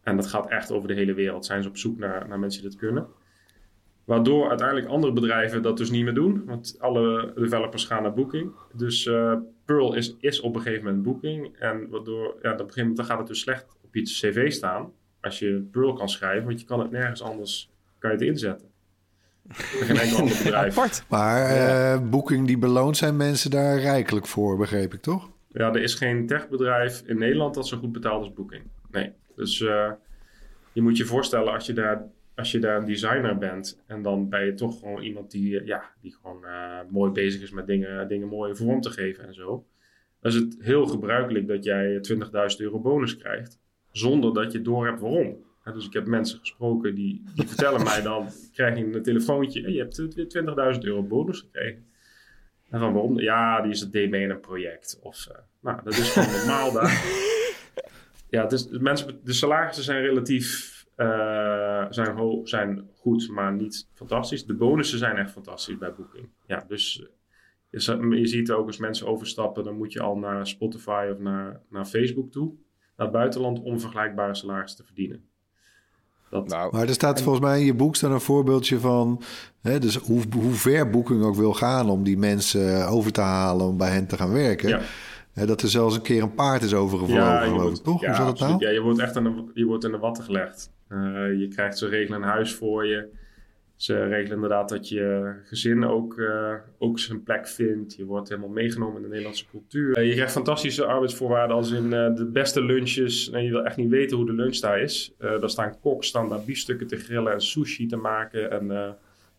En 0.01 0.15
dat 0.15 0.27
gaat 0.27 0.49
echt 0.49 0.71
over 0.71 0.87
de 0.87 0.93
hele 0.93 1.13
wereld. 1.13 1.45
Zijn 1.45 1.63
ze 1.63 1.69
op 1.69 1.77
zoek 1.77 1.97
naar, 1.97 2.27
naar 2.27 2.39
mensen 2.39 2.61
die 2.61 2.69
dat 2.69 2.79
kunnen. 2.79 3.07
Waardoor 4.03 4.49
uiteindelijk 4.49 4.87
andere 4.87 5.13
bedrijven 5.13 5.61
dat 5.61 5.77
dus 5.77 5.89
niet 5.89 6.03
meer 6.03 6.13
doen. 6.13 6.45
Want 6.45 6.75
alle 6.79 7.33
developers 7.35 7.85
gaan 7.85 8.03
naar 8.03 8.13
Booking. 8.13 8.51
Dus 8.73 9.05
eh, 9.05 9.35
Pearl 9.65 9.93
is, 9.93 10.15
is 10.19 10.39
op 10.39 10.55
een 10.55 10.61
gegeven 10.61 10.85
moment 10.85 11.03
Booking. 11.03 11.57
En 11.57 11.89
waardoor, 11.89 12.37
ja, 12.41 12.51
op 12.51 12.59
een 12.59 12.65
gegeven 12.65 12.79
moment 12.79 12.97
dan 12.97 13.05
gaat 13.05 13.17
het 13.17 13.27
dus 13.27 13.39
slecht 13.39 13.77
op 13.83 13.95
je 13.95 14.01
cv 14.01 14.51
staan. 14.51 14.91
Als 15.21 15.39
je 15.39 15.67
Pearl 15.71 15.93
kan 15.93 16.09
schrijven, 16.09 16.45
want 16.45 16.59
je 16.59 16.65
kan 16.65 16.79
het 16.79 16.91
nergens 16.91 17.21
anders 17.21 17.71
kan 17.99 18.11
je 18.11 18.17
het 18.17 18.25
inzetten. 18.25 18.70
Geen 19.49 19.97
enkel 19.97 20.17
ander 20.17 20.37
bedrijf. 20.43 20.77
Apart. 20.77 21.03
Maar 21.07 21.45
eh, 21.45 22.09
Booking 22.09 22.47
die 22.47 22.57
beloont 22.57 22.97
zijn 22.97 23.15
mensen 23.15 23.51
daar 23.51 23.79
rijkelijk 23.79 24.27
voor, 24.27 24.57
begreep 24.57 24.93
ik 24.93 25.01
toch? 25.01 25.29
Ja, 25.47 25.73
er 25.73 25.81
is 25.81 25.95
geen 25.95 26.27
techbedrijf 26.27 27.01
in 27.05 27.17
Nederland 27.17 27.55
dat 27.55 27.67
zo 27.67 27.77
goed 27.77 27.91
betaalt 27.91 28.23
als 28.23 28.33
Booking. 28.33 28.63
Nee. 28.91 29.11
Dus 29.35 29.61
eh, 29.61 29.91
je 30.71 30.81
moet 30.81 30.97
je 30.97 31.05
voorstellen 31.05 31.53
als 31.53 31.65
je 31.65 31.73
daar 31.73 32.09
als 32.35 32.51
je 32.51 32.59
daar 32.59 32.77
een 32.77 32.85
designer 32.85 33.37
bent 33.37 33.81
en 33.85 34.01
dan 34.01 34.29
ben 34.29 34.45
je 34.45 34.53
toch 34.53 34.79
gewoon 34.79 35.01
iemand 35.01 35.31
die, 35.31 35.59
eh, 35.59 35.65
ja, 35.65 35.83
die 36.01 36.15
gewoon 36.21 36.45
eh, 36.45 36.79
mooi 36.89 37.11
bezig 37.11 37.41
is 37.41 37.51
met 37.51 37.67
dingen, 37.67 38.07
dingen 38.07 38.27
mooi 38.27 38.55
vorm 38.55 38.81
te 38.81 38.89
geven 38.89 39.27
en 39.27 39.33
zo. 39.33 39.65
Dan 40.19 40.31
is 40.31 40.37
het 40.37 40.57
heel 40.59 40.85
gebruikelijk 40.85 41.47
dat 41.47 41.63
jij 41.63 41.99
20.000 42.01 42.57
euro 42.57 42.79
bonus 42.79 43.17
krijgt, 43.17 43.59
zonder 43.91 44.33
dat 44.33 44.51
je 44.51 44.61
door 44.61 44.85
hebt 44.85 44.99
waarom. 44.99 45.37
Hè, 45.63 45.73
dus 45.73 45.85
ik 45.85 45.93
heb 45.93 46.07
mensen 46.07 46.39
gesproken 46.39 46.95
die, 46.95 47.23
die 47.35 47.47
vertellen 47.47 47.83
mij 47.83 48.01
dan, 48.01 48.27
krijg 48.53 48.77
je 48.77 48.93
een 48.93 49.03
telefoontje, 49.03 49.71
je 49.71 49.79
hebt 49.79 50.13
weer 50.13 50.73
20.000 50.75 50.79
euro 50.79 51.03
bonus 51.03 51.39
gekregen. 51.39 51.85
En 52.69 52.79
van 52.79 52.93
waarom? 52.93 53.19
Ja, 53.19 53.61
die 53.61 53.71
is 53.71 53.79
het 53.79 53.93
mee 53.93 54.21
in 54.21 54.29
een 54.29 54.39
project. 54.39 54.99
Of, 55.01 55.27
uh, 55.31 55.37
nou, 55.59 55.79
dat 55.83 55.93
is 55.93 56.09
gewoon 56.09 56.31
normaal 56.31 56.71
daar. 56.71 57.01
Ja, 58.29 58.45
dus 58.45 58.67
mensen, 58.69 59.19
de 59.23 59.33
salarissen 59.33 59.83
zijn 59.83 60.01
relatief 60.01 60.81
uh, 60.97 61.85
zijn, 61.89 62.41
zijn 62.47 62.89
goed, 62.95 63.29
maar 63.29 63.53
niet 63.53 63.87
fantastisch. 63.93 64.45
De 64.45 64.53
bonussen 64.53 64.97
zijn 64.97 65.17
echt 65.17 65.31
fantastisch 65.31 65.77
bij 65.77 65.93
Booking. 65.93 66.29
Ja, 66.45 66.65
dus 66.67 67.05
je, 67.69 68.07
je 68.09 68.27
ziet 68.27 68.51
ook 68.51 68.67
als 68.67 68.77
mensen 68.77 69.07
overstappen, 69.07 69.63
dan 69.63 69.77
moet 69.77 69.93
je 69.93 70.01
al 70.01 70.17
naar 70.17 70.47
Spotify 70.47 71.09
of 71.11 71.19
naar, 71.19 71.61
naar 71.69 71.85
Facebook 71.85 72.31
toe. 72.31 72.53
Naar 72.95 73.07
het 73.07 73.15
buitenland 73.15 73.59
om 73.61 73.79
vergelijkbare 73.79 74.35
salarissen 74.35 74.79
te 74.79 74.85
verdienen. 74.85 75.29
Dat, 76.31 76.47
Nou, 76.47 76.71
Maar 76.75 76.87
er 76.87 76.93
staat 76.93 77.21
volgens 77.21 77.45
mij 77.45 77.59
in 77.59 77.65
je 77.65 77.73
boek 77.73 77.95
staan 77.95 78.11
een 78.11 78.21
voorbeeldje 78.21 78.79
van... 78.79 79.21
Hè, 79.61 79.79
dus 79.79 79.95
hoe, 79.95 80.21
hoe 80.35 80.53
ver 80.53 80.89
Booking 80.89 81.23
ook 81.23 81.35
wil 81.35 81.53
gaan 81.53 81.89
om 81.89 82.03
die 82.03 82.17
mensen 82.17 82.87
over 82.87 83.11
te 83.11 83.21
halen... 83.21 83.65
om 83.67 83.77
bij 83.77 83.89
hen 83.91 84.07
te 84.07 84.17
gaan 84.17 84.31
werken. 84.33 84.69
ja. 84.69 84.79
Hè, 85.33 85.45
dat 85.45 85.61
er 85.61 85.69
zelfs 85.69 85.95
een 85.95 86.01
keer 86.01 86.21
een 86.23 86.33
paard 86.33 86.61
is 86.63 86.73
overgevlogen, 86.73 87.33
je 87.33 87.39
geloof 87.43 87.61
wordt- 87.61 87.77
ik, 87.77 87.83
toch? 87.83 88.01
Ja, 88.01 88.07
hoe 88.07 88.15
zat 88.15 88.37
dat 88.37 88.47
nou? 88.49 88.65
Ja, 88.65 88.69
je 88.69 88.81
wordt 88.81 88.99
echt 88.99 89.15
in 89.15 89.23
de, 89.23 89.43
je 89.53 89.65
wordt 89.65 89.83
in 89.83 89.91
de 89.91 89.97
watten 89.97 90.23
gelegd. 90.23 90.69
Eh, 90.87 90.97
je 91.39 91.47
krijgt 91.53 91.77
ze 91.77 91.87
regelen 91.87 92.21
een 92.21 92.27
huis 92.29 92.53
voor 92.55 92.85
je. 92.85 93.07
Ze 93.81 94.03
regelen 94.03 94.35
inderdaad 94.35 94.69
dat 94.69 94.89
je 94.89 95.33
gezin 95.43 95.85
ook, 95.85 96.19
eh, 96.19 96.53
ook 96.77 96.99
zijn 96.99 97.23
plek 97.23 97.47
vindt. 97.47 97.95
Je 97.95 98.05
wordt 98.05 98.29
helemaal 98.29 98.49
meegenomen 98.49 98.95
in 98.95 99.01
de 99.01 99.07
Nederlandse 99.07 99.45
cultuur. 99.45 99.97
Eh, 99.97 100.07
je 100.07 100.13
krijgt 100.13 100.31
fantastische 100.31 100.85
arbeidsvoorwaarden 100.85 101.55
als 101.55 101.71
in 101.71 101.93
eh, 101.93 102.15
de 102.15 102.25
beste 102.25 102.63
lunches. 102.63 103.29
En 103.29 103.43
je 103.43 103.49
wil 103.49 103.65
echt 103.65 103.77
niet 103.77 103.89
weten 103.89 104.17
hoe 104.17 104.25
de 104.25 104.33
lunch 104.33 104.57
daar 104.57 104.79
is. 104.79 105.13
Daar 105.17 105.49
staan 105.49 105.79
koks, 105.79 106.07
staan 106.07 106.29
daar 106.29 106.43
biefstukken 106.45 106.87
te 106.87 106.97
grillen 106.97 107.33
en 107.33 107.41
sushi 107.41 107.87
te 107.87 107.95
maken. 107.95 108.51
En 108.51 108.95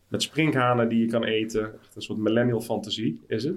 met 0.07 0.21
sprinkhanen 0.21 0.89
die 0.89 0.99
je 0.99 1.07
kan 1.07 1.23
eten. 1.23 1.63
Echt 1.63 1.95
een 1.95 2.01
soort 2.01 2.19
millennial 2.19 2.61
fantasie 2.61 3.19
is 3.27 3.43
het. 3.43 3.55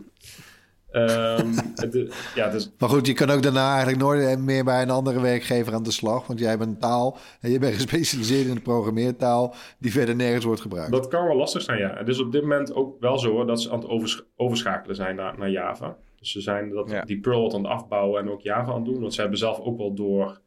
Ehm, 0.90 1.52
het, 1.74 2.14
ja, 2.34 2.46
is 2.46 2.72
Maar 2.78 2.88
goed, 2.88 3.06
je 3.06 3.12
kan 3.12 3.30
ook 3.30 3.42
daarna 3.42 3.68
eigenlijk 3.68 3.98
nooit 3.98 4.38
meer 4.38 4.64
bij 4.64 4.82
een 4.82 4.90
andere 4.90 5.20
werkgever 5.20 5.74
aan 5.74 5.82
de 5.82 5.90
slag. 5.90 6.26
Want 6.26 6.38
jij 6.38 6.48
hebt 6.50 6.62
een 6.62 6.78
taal 6.78 7.18
en 7.40 7.50
je 7.50 7.58
bent 7.58 7.74
gespecialiseerd 7.74 8.46
in 8.46 8.54
de 8.54 8.60
programmeertaal... 8.60 9.54
die 9.78 9.92
verder 9.92 10.16
nergens 10.16 10.44
wordt 10.44 10.60
gebruikt. 10.60 10.90
Dat 10.92 11.08
kan 11.08 11.26
wel 11.26 11.36
lastig 11.36 11.62
zijn, 11.62 11.78
ja. 11.78 11.94
Het 11.96 12.08
is 12.08 12.20
op 12.20 12.32
dit 12.32 12.42
moment 12.42 12.74
ook 12.74 13.00
wel 13.00 13.18
zo 13.18 13.30
hoor, 13.30 13.46
dat 13.46 13.62
ze 13.62 13.70
aan 13.70 13.78
het 13.78 13.88
overs- 13.88 14.22
overschakelen 14.36 14.96
zijn 14.96 15.16
naar, 15.16 15.38
naar 15.38 15.50
Java. 15.50 15.96
Dus 16.18 16.30
ze 16.32 16.40
zijn 16.40 16.70
dat, 16.70 16.90
Ja. 16.90 17.02
die 17.04 17.20
Perl 17.20 17.42
wat 17.42 17.54
aan 17.54 17.62
het 17.62 17.72
afbouwen 17.72 18.20
en 18.20 18.30
ook 18.30 18.40
Java 18.40 18.70
aan 18.70 18.76
het 18.76 18.84
doen. 18.84 19.00
Want 19.00 19.14
ze 19.14 19.20
hebben 19.20 19.38
zelf 19.38 19.58
ook 19.58 19.76
wel 19.76 19.94
door, 19.94 20.40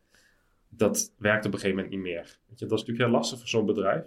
dat 0.69 1.13
werkt 1.17 1.45
op 1.45 1.53
een 1.53 1.59
gegeven 1.59 1.75
moment 1.77 1.95
niet 1.95 2.03
meer. 2.03 2.39
Weet 2.47 2.59
je, 2.59 2.65
dat 2.65 2.79
is 2.79 2.85
natuurlijk 2.85 2.99
heel 3.09 3.17
lastig 3.17 3.39
voor 3.39 3.47
zo'n 3.47 3.65
bedrijf. 3.65 4.03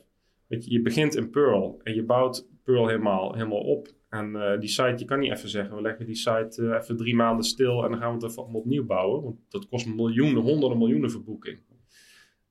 Weet 0.47 0.65
je, 0.65 0.71
je 0.73 0.83
begint 0.83 1.17
in 1.17 1.31
Perl 1.31 1.81
en 1.83 1.95
je 1.95 2.05
bouwt 2.05 2.47
Perl 2.65 2.87
helemaal, 2.87 3.33
helemaal 3.35 3.61
op. 3.61 3.89
En 4.13 4.37
eh, 4.37 4.61
die 4.61 4.69
site, 4.69 4.95
je 4.97 5.05
kan 5.05 5.19
niet 5.19 5.33
even 5.33 5.49
zeggen, 5.49 5.77
we 5.77 5.83
leggen 5.83 6.07
die 6.07 6.15
site 6.15 6.63
eh, 6.63 6.81
even 6.81 6.97
drie 6.97 7.15
maanden 7.15 7.45
stil 7.45 7.85
en 7.85 7.91
dan 7.91 8.01
gaan 8.01 8.09
we 8.09 8.15
het 8.15 8.25
even 8.31 8.43
allemaal 8.43 8.61
opnieuw 8.61 8.87
bouwen. 8.87 9.23
Want 9.23 9.37
dat 9.49 9.69
kost 9.69 9.87
miljoenen, 9.87 10.43
honderden 10.43 10.79
miljoenen 10.79 11.11
verboeking. 11.11 11.59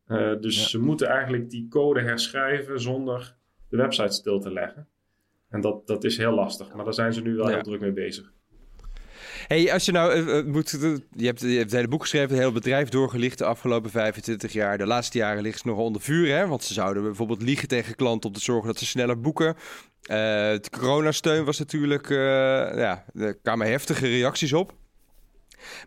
Eh, 0.05 0.39
dus 0.39 0.69
ze 0.69 0.79
moeten 0.79 1.07
eigenlijk 1.07 1.49
die 1.49 1.67
code 1.67 2.01
herschrijven 2.01 2.79
zonder 2.79 3.35
de 3.69 3.77
website 3.77 4.13
stil 4.13 4.39
te 4.39 4.51
leggen. 4.53 4.87
En 5.49 5.61
dat, 5.61 5.87
dat 5.87 6.03
is 6.03 6.17
heel 6.17 6.33
lastig, 6.33 6.73
maar 6.73 6.83
daar 6.83 6.93
zijn 6.93 7.13
ze 7.13 7.21
nu 7.21 7.35
wel 7.35 7.47
Ja. 7.47 7.53
heel 7.53 7.63
druk 7.63 7.79
mee 7.81 7.93
bezig. 7.93 8.33
Hey, 9.51 9.73
als 9.73 9.85
je 9.85 9.91
nou 9.91 10.11
eh, 10.11 10.37
eh, 10.37 10.45
moet, 10.45 10.69
je 11.15 11.25
hebt, 11.25 11.41
je 11.41 11.47
hebt 11.47 11.61
het 11.61 11.71
hele 11.71 11.87
boek 11.87 12.01
geschreven, 12.01 12.29
het 12.29 12.39
hele 12.39 12.51
bedrijf 12.51 12.89
doorgelicht 12.89 13.37
de 13.37 13.45
afgelopen 13.45 13.91
25 13.91 14.53
jaar. 14.53 14.77
De 14.77 14.85
laatste 14.85 15.17
jaren 15.17 15.41
ligt 15.41 15.59
ze 15.59 15.67
nog 15.67 15.77
onder 15.77 16.01
vuur, 16.01 16.35
hè? 16.35 16.47
Want 16.47 16.63
ze 16.63 16.73
zouden 16.73 17.03
bijvoorbeeld 17.03 17.41
liegen 17.41 17.67
tegen 17.67 17.95
klanten 17.95 18.29
om 18.29 18.35
te 18.35 18.41
zorgen 18.41 18.67
dat 18.67 18.77
ze 18.77 18.85
sneller 18.85 19.19
boeken. 19.19 19.55
Eh 20.01 20.17
de 20.51 20.69
coronasteun 20.71 21.45
was 21.45 21.59
natuurlijk, 21.59 22.09
eh, 22.09 22.17
ja, 22.77 23.05
er 23.13 23.37
kwamen 23.41 23.67
heftige 23.67 24.07
reacties 24.07 24.53
op. 24.53 24.73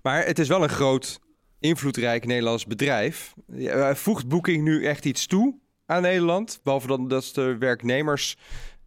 Maar 0.03 0.27
het 0.27 0.39
is 0.39 0.49
wel 0.49 0.63
een 0.63 0.69
groot, 0.69 1.21
invloedrijk 1.61 2.27
Nederlands 2.27 2.67
bedrijf. 2.67 3.35
Eh, 3.59 3.95
Voegt 3.95 4.29
Booking 4.29 4.65
nu 4.65 4.87
echt 4.87 5.05
iets 5.05 5.27
toe 5.27 5.59
aan 5.87 6.03
Nederland? 6.03 6.61
Behalve 6.63 6.87
dan 6.87 7.09
dat 7.09 7.31
de 7.35 7.57
werknemers 7.59 8.37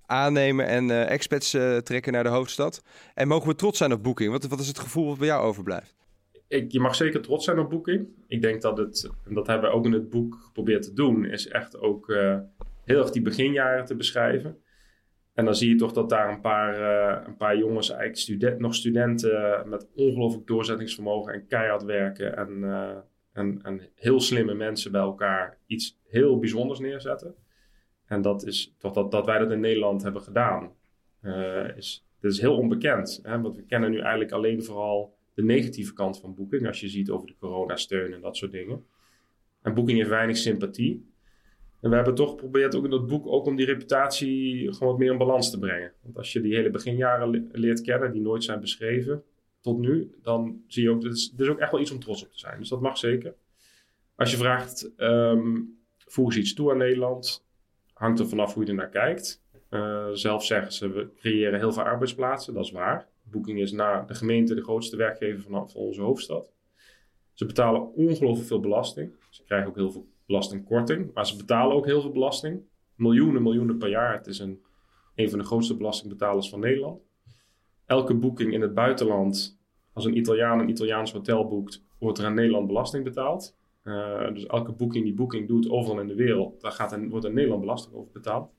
aannemen 0.07 0.65
en 0.65 0.91
eh 0.91 1.11
expats 1.11 1.53
eh, 1.53 1.77
trekken 1.77 2.13
naar 2.13 2.23
de 2.23 2.29
hoofdstad. 2.29 2.83
En 3.13 3.27
mogen 3.27 3.47
we 3.49 3.55
trots 3.55 3.77
zijn 3.77 3.93
op 3.93 4.03
Booking? 4.03 4.31
Wat, 4.31 4.47
wat 4.47 4.59
is 4.59 4.67
het 4.67 4.79
gevoel 4.79 5.07
wat 5.07 5.17
bij 5.17 5.27
jou 5.27 5.43
overblijft? 5.43 5.95
Ik, 6.47 6.71
je 6.71 6.79
mag 6.79 6.95
zeker 6.95 7.21
trots 7.21 7.45
zijn 7.45 7.59
op 7.59 7.69
Booking. 7.69 8.07
Ik 8.27 8.41
denk 8.41 8.61
dat 8.61 8.77
het, 8.77 9.09
en 9.25 9.33
dat 9.33 9.47
hebben 9.47 9.69
we 9.69 9.75
ook 9.75 9.85
in 9.85 9.91
het 9.91 10.09
boek 10.09 10.35
geprobeerd 10.45 10.83
te 10.83 10.93
doen, 10.93 11.25
is 11.25 11.47
echt 11.47 11.79
ook 11.79 12.09
eh, 12.09 12.37
heel 12.83 12.99
erg 12.99 13.11
die 13.11 13.21
beginjaren 13.21 13.85
te 13.85 13.95
beschrijven. 13.95 14.57
En 15.33 15.45
dan 15.45 15.55
zie 15.55 15.69
je 15.69 15.75
toch 15.75 15.91
dat 15.91 16.09
daar 16.09 16.29
een 16.29 16.41
paar, 16.41 16.81
een 17.27 17.37
paar 17.37 17.57
jongens, 17.57 17.89
eigenlijk 17.89 18.19
student, 18.19 18.59
nog 18.59 18.75
studenten 18.75 19.63
met 19.69 19.87
ongelooflijk 19.95 20.47
doorzettingsvermogen 20.47 21.33
en 21.33 21.47
keihard 21.47 21.83
werken 21.83 22.37
en, 22.37 22.63
en, 23.33 23.59
en 23.63 23.89
heel 23.95 24.19
slimme 24.19 24.53
mensen 24.53 24.91
bij 24.91 25.01
elkaar 25.01 25.57
iets 25.65 25.99
heel 26.07 26.39
bijzonders 26.39 26.79
neerzetten. 26.79 27.35
En 28.07 28.21
dat 28.21 28.45
is 28.45 28.73
toch 28.77 28.93
dat, 28.93 29.11
dat 29.11 29.25
wij 29.25 29.39
dat 29.39 29.51
in 29.51 29.59
Nederland 29.59 30.03
hebben 30.03 30.21
gedaan. 30.21 30.71
eh, 31.21 31.77
is, 31.77 32.05
dat 32.19 32.31
is 32.31 32.39
heel 32.41 32.57
onbekend. 32.57 33.19
Hè? 33.23 33.41
Want 33.41 33.55
we 33.55 33.63
kennen 33.63 33.91
nu 33.91 33.99
eigenlijk 33.99 34.31
alleen 34.31 34.63
vooral 34.63 35.15
de 35.33 35.43
negatieve 35.43 35.93
kant 35.93 36.19
van 36.19 36.35
Booking. 36.35 36.67
Als 36.67 36.79
je 36.79 36.87
ziet 36.87 37.09
over 37.09 37.27
de 37.27 37.35
coronasteun 37.39 38.13
en 38.13 38.21
dat 38.21 38.37
soort 38.37 38.51
dingen. 38.51 38.85
En 39.61 39.73
Booking 39.73 39.97
heeft 39.97 40.09
weinig 40.09 40.37
sympathie. 40.37 41.05
En 41.81 41.89
we 41.89 41.95
hebben 41.95 42.15
toch 42.15 42.29
geprobeerd 42.29 42.75
ook 42.75 42.83
in 42.83 42.89
dat 42.89 43.07
boek 43.07 43.27
ook 43.27 43.45
om 43.45 43.55
die 43.55 43.65
reputatie 43.65 44.73
gewoon 44.73 44.89
wat 44.89 44.97
meer 44.97 45.11
in 45.11 45.17
balans 45.17 45.49
te 45.51 45.59
brengen. 45.59 45.91
Want 46.01 46.17
als 46.17 46.33
je 46.33 46.41
die 46.41 46.55
hele 46.55 46.69
beginjaren 46.69 47.29
le- 47.29 47.47
leert 47.51 47.81
kennen, 47.81 48.11
die 48.11 48.21
nooit 48.21 48.43
zijn 48.43 48.59
beschreven 48.59 49.23
tot 49.61 49.77
nu, 49.79 50.11
dan 50.21 50.61
zie 50.67 50.83
je 50.83 50.89
ook, 50.89 51.01
dit 51.01 51.13
is, 51.37 51.49
ook 51.49 51.59
echt 51.59 51.71
wel 51.71 51.81
iets 51.81 51.91
om 51.91 51.99
trots 51.99 52.23
op 52.23 52.31
te 52.31 52.39
zijn. 52.39 52.59
Dus 52.59 52.69
dat 52.69 52.81
mag 52.81 52.97
zeker. 52.97 53.35
Als 54.15 54.31
je 54.31 54.37
vraagt, 54.37 54.93
ehm 54.95 55.55
voegen 55.97 56.33
ze 56.33 56.39
iets 56.39 56.53
toe 56.53 56.71
aan 56.71 56.77
Nederland? 56.77 57.45
Hangt 57.97 58.19
er 58.19 58.27
vanaf 58.27 58.53
hoe 58.53 58.63
je 58.63 58.69
er 58.69 58.75
naar 58.75 58.89
kijkt. 58.89 59.43
Eh, 59.69 60.07
zelf 60.11 60.45
zeggen 60.45 60.73
ze, 60.73 60.91
we 60.91 61.13
creëren 61.15 61.59
heel 61.59 61.71
veel 61.71 61.83
arbeidsplaatsen. 61.83 62.53
Dat 62.53 62.63
is 62.63 62.71
waar. 62.71 63.07
Booking 63.23 63.59
is 63.59 63.71
na 63.71 64.01
de 64.01 64.13
gemeente 64.13 64.55
de 64.55 64.63
grootste 64.63 64.97
werkgever 64.97 65.41
van, 65.41 65.69
onze 65.73 66.01
hoofdstad. 66.01 66.51
Ze 67.33 67.45
betalen 67.45 67.93
ongelooflijk 67.93 68.47
veel 68.47 68.59
belasting. 68.59 69.15
Ze 69.29 69.43
krijgen 69.43 69.67
ook 69.67 69.75
heel 69.75 69.91
veel 69.91 70.07
belastingkorting. 70.25 71.13
Maar 71.13 71.27
ze 71.27 71.35
betalen 71.35 71.75
ook 71.75 71.85
heel 71.85 72.01
veel 72.01 72.11
belasting. 72.11 72.61
Miljoenen, 72.95 73.41
miljoenen 73.41 73.77
per 73.77 73.89
jaar. 73.89 74.13
Het 74.13 74.27
is 74.27 74.39
een, 74.39 74.61
een 75.15 75.29
van 75.29 75.39
de 75.39 75.45
grootste 75.45 75.77
belastingbetalers 75.77 76.49
van 76.49 76.59
Nederland. 76.59 77.01
Elke 77.85 78.13
boeking 78.13 78.53
in 78.53 78.61
het 78.61 78.73
buitenland, 78.73 79.59
als 79.93 80.05
een 80.05 80.17
Italiaan 80.17 80.59
een 80.59 80.69
Italiaans 80.69 81.11
hotel 81.11 81.47
boekt, 81.47 81.83
wordt 81.99 82.17
er 82.17 82.25
aan 82.25 82.33
Nederland 82.33 82.67
belasting 82.67 83.03
betaald. 83.03 83.57
Eh, 83.87 84.33
dus 84.33 84.45
elke 84.45 84.71
boeking 84.71 85.03
die 85.03 85.13
Booking 85.13 85.47
doet 85.47 85.69
overal 85.69 85.99
in 85.99 86.07
de 86.07 86.15
wereld, 86.15 86.61
daar 86.61 86.71
gaat 86.71 86.91
een, 86.91 87.09
wordt 87.09 87.25
in 87.25 87.33
Nederland 87.33 87.61
belasting 87.61 87.95
over 87.95 88.11
betaald. 88.11 88.49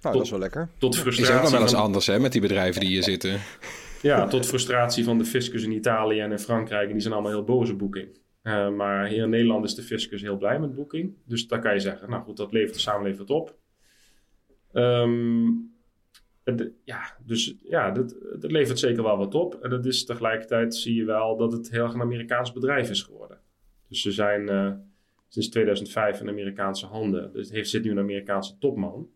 Nou, 0.00 0.14
dat 0.16 0.24
is 0.24 0.30
wel 0.30 0.38
lekker. 0.38 0.68
Tot 0.78 0.94
is 0.94 1.00
frustratie, 1.00 1.34
ook 1.36 1.42
nog 1.42 1.50
wel 1.50 1.60
eens 1.60 1.74
anders 1.74 2.06
hè, 2.06 2.18
met 2.18 2.32
die 2.32 2.40
bedrijven 2.40 2.80
die 2.80 2.90
hier 2.90 3.02
zitten. 3.02 3.40
ja, 4.02 4.26
tot 4.26 4.46
frustratie 4.46 5.04
van 5.04 5.18
de 5.18 5.24
fiscus 5.24 5.62
in 5.64 5.72
Italië 5.72 6.20
en 6.20 6.30
in 6.30 6.38
Frankrijk. 6.38 6.86
En 6.86 6.92
die 6.92 7.00
zijn 7.00 7.14
allemaal 7.14 7.32
heel 7.32 7.44
boze 7.44 7.74
Booking. 7.74 8.18
Eh, 8.42 8.68
maar 8.70 9.06
hier 9.06 9.22
in 9.22 9.30
Nederland 9.30 9.64
is 9.64 9.74
de 9.74 9.82
fiscus 9.82 10.22
heel 10.22 10.36
blij 10.36 10.58
met 10.60 10.74
Booking. 10.74 11.14
Dus 11.24 11.46
daar 11.48 11.60
kan 11.60 11.74
je 11.74 11.80
zeggen, 11.80 12.10
nou 12.10 12.22
goed, 12.22 12.36
dat 12.36 12.52
levert 12.52 12.74
de 12.74 12.80
samenleving 12.80 13.28
op. 13.28 13.56
Ehm, 14.72 15.46
het- 16.44 16.70
ja, 16.84 17.16
dus 17.26 17.54
ja, 17.62 17.90
dat, 17.90 18.14
dat 18.38 18.50
levert 18.50 18.78
zeker 18.78 19.02
wel 19.02 19.16
wat 19.16 19.34
op. 19.34 19.54
En 19.54 19.70
dat 19.70 19.86
is 19.86 20.04
tegelijkertijd 20.04 20.74
zie 20.74 20.94
je 20.94 21.04
wel 21.04 21.36
dat 21.36 21.52
het 21.52 21.70
heel 21.70 21.82
erg 21.84 21.94
een 21.94 22.00
Amerikaans 22.00 22.52
bedrijf 22.52 22.90
is 22.90 23.02
geworden. 23.02 23.38
Dus 23.92 24.02
ze 24.02 24.12
zijn 24.12 24.48
eh, 24.48 24.72
sinds 25.28 25.48
2005 25.48 26.20
in 26.20 26.28
Amerikaanse 26.28 26.86
handen. 26.86 27.32
Dus 27.32 27.50
heeft, 27.50 27.70
zit 27.70 27.84
nu 27.84 27.90
een 27.90 27.98
Amerikaanse 27.98 28.58
topman. 28.58 29.10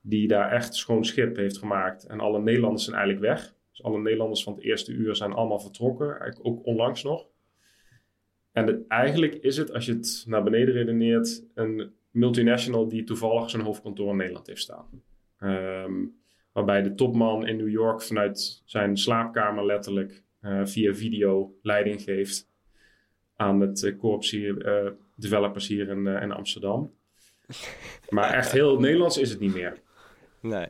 Die 0.00 0.28
daar 0.28 0.52
echt 0.52 0.74
schoon 0.74 1.04
schip 1.04 1.36
heeft 1.36 1.58
gemaakt. 1.58 2.06
En 2.06 2.20
alle 2.20 2.40
Nederlanders 2.40 2.84
zijn 2.84 2.96
eigenlijk 2.96 3.26
weg. 3.26 3.54
Dus 3.70 3.82
alle 3.82 4.00
Nederlanders 4.00 4.42
van 4.42 4.52
het 4.52 4.62
eerste 4.62 4.92
uur 4.92 5.16
zijn 5.16 5.32
allemaal 5.32 5.58
vertrokken. 5.58 6.06
Eigenlijk 6.06 6.46
ook 6.46 6.66
onlangs 6.66 7.02
nog. 7.02 7.26
En 8.52 8.84
eigenlijk 8.88 9.34
is 9.34 9.56
het, 9.56 9.72
als 9.72 9.86
je 9.86 9.92
het 9.92 10.24
naar 10.26 10.42
beneden 10.42 10.74
redeneert, 10.74 11.44
een 11.54 11.92
multinational 12.10 12.88
die 12.88 13.04
toevallig 13.04 13.50
zijn 13.50 13.62
hoofdkantoor 13.62 14.10
in 14.10 14.16
Nederland 14.16 14.46
heeft 14.46 14.62
staan. 14.62 15.02
Ehm, 15.38 16.04
waarbij 16.52 16.82
de 16.82 16.94
topman 16.94 17.46
in 17.46 17.56
New 17.56 17.70
York 17.70 18.02
vanuit 18.02 18.62
zijn 18.64 18.96
slaapkamer 18.96 19.66
letterlijk 19.66 20.24
eh, 20.40 20.60
via 20.64 20.94
video 20.94 21.58
leiding 21.62 22.02
geeft 22.02 22.54
aan 23.36 23.60
het 23.60 23.82
uh, 23.82 23.98
korps 23.98 24.30
hier, 24.30 24.64
eh, 24.64 24.90
developers 25.14 25.66
hier 25.68 25.88
in, 25.88 26.06
eh, 26.06 26.22
in 26.22 26.32
Amsterdam. 26.32 26.90
Maar 28.08 28.30
echt 28.32 28.52
heel 28.52 28.78
Nederlands 28.80 29.18
is 29.18 29.30
het 29.30 29.40
niet 29.40 29.54
meer. 29.54 29.80
Nee. 30.40 30.66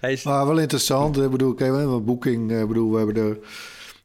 Hey, 0.00 0.12
is- 0.12 0.22
Maar 0.24 0.46
wel 0.46 0.58
interessant. 0.58 1.16
Ik 1.18 1.30
bedoel, 1.30 1.54
kijk, 1.54 1.70
we 1.70 1.76
hebben 1.76 1.94
een 1.96 2.04
boeking. 2.04 2.52
Ik 2.60 2.68
bedoel, 2.68 2.90
we 2.90 2.96
hebben 2.96 3.16
er. 3.16 3.38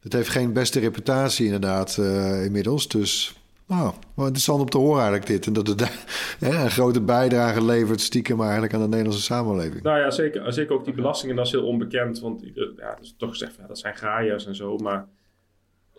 Het 0.01 0.13
heeft 0.13 0.29
geen 0.29 0.53
beste 0.53 0.79
reputatie 0.79 1.45
inderdaad 1.45 1.97
eh, 1.97 2.45
inmiddels. 2.45 2.87
Dus 2.87 3.35
nou, 3.67 3.93
wel 4.13 4.25
interessant 4.25 4.61
om 4.61 4.69
te 4.69 4.77
horen 4.77 4.95
eigenlijk 5.01 5.25
dit. 5.27 5.45
En 5.47 5.53
dat 5.53 5.67
het 5.67 5.79
hè, 6.39 6.63
een 6.63 6.71
grote 6.71 7.01
bijdrage 7.01 7.63
levert 7.65 8.01
stiekem 8.01 8.41
eigenlijk 8.41 8.73
aan 8.73 8.81
de 8.81 8.87
Nederlandse 8.87 9.21
samenleving. 9.23 9.81
Nou 9.83 9.99
ja, 9.99 10.11
zeker, 10.11 10.53
zeker 10.53 10.75
ook 10.75 10.85
die 10.85 10.93
belastingen, 10.93 11.35
dat 11.35 11.45
is 11.45 11.51
heel 11.51 11.65
onbekend. 11.67 12.19
Want 12.19 12.41
ieder- 12.41 12.73
ja, 12.77 12.83
er 12.91 12.97
is 13.01 13.15
toch 13.17 13.29
gezegd, 13.29 13.55
ja, 13.55 13.67
dat 13.67 13.79
zijn 13.79 13.95
graaiers 13.95 14.45
en 14.45 14.55
zo. 14.55 14.77
Maar 14.77 15.07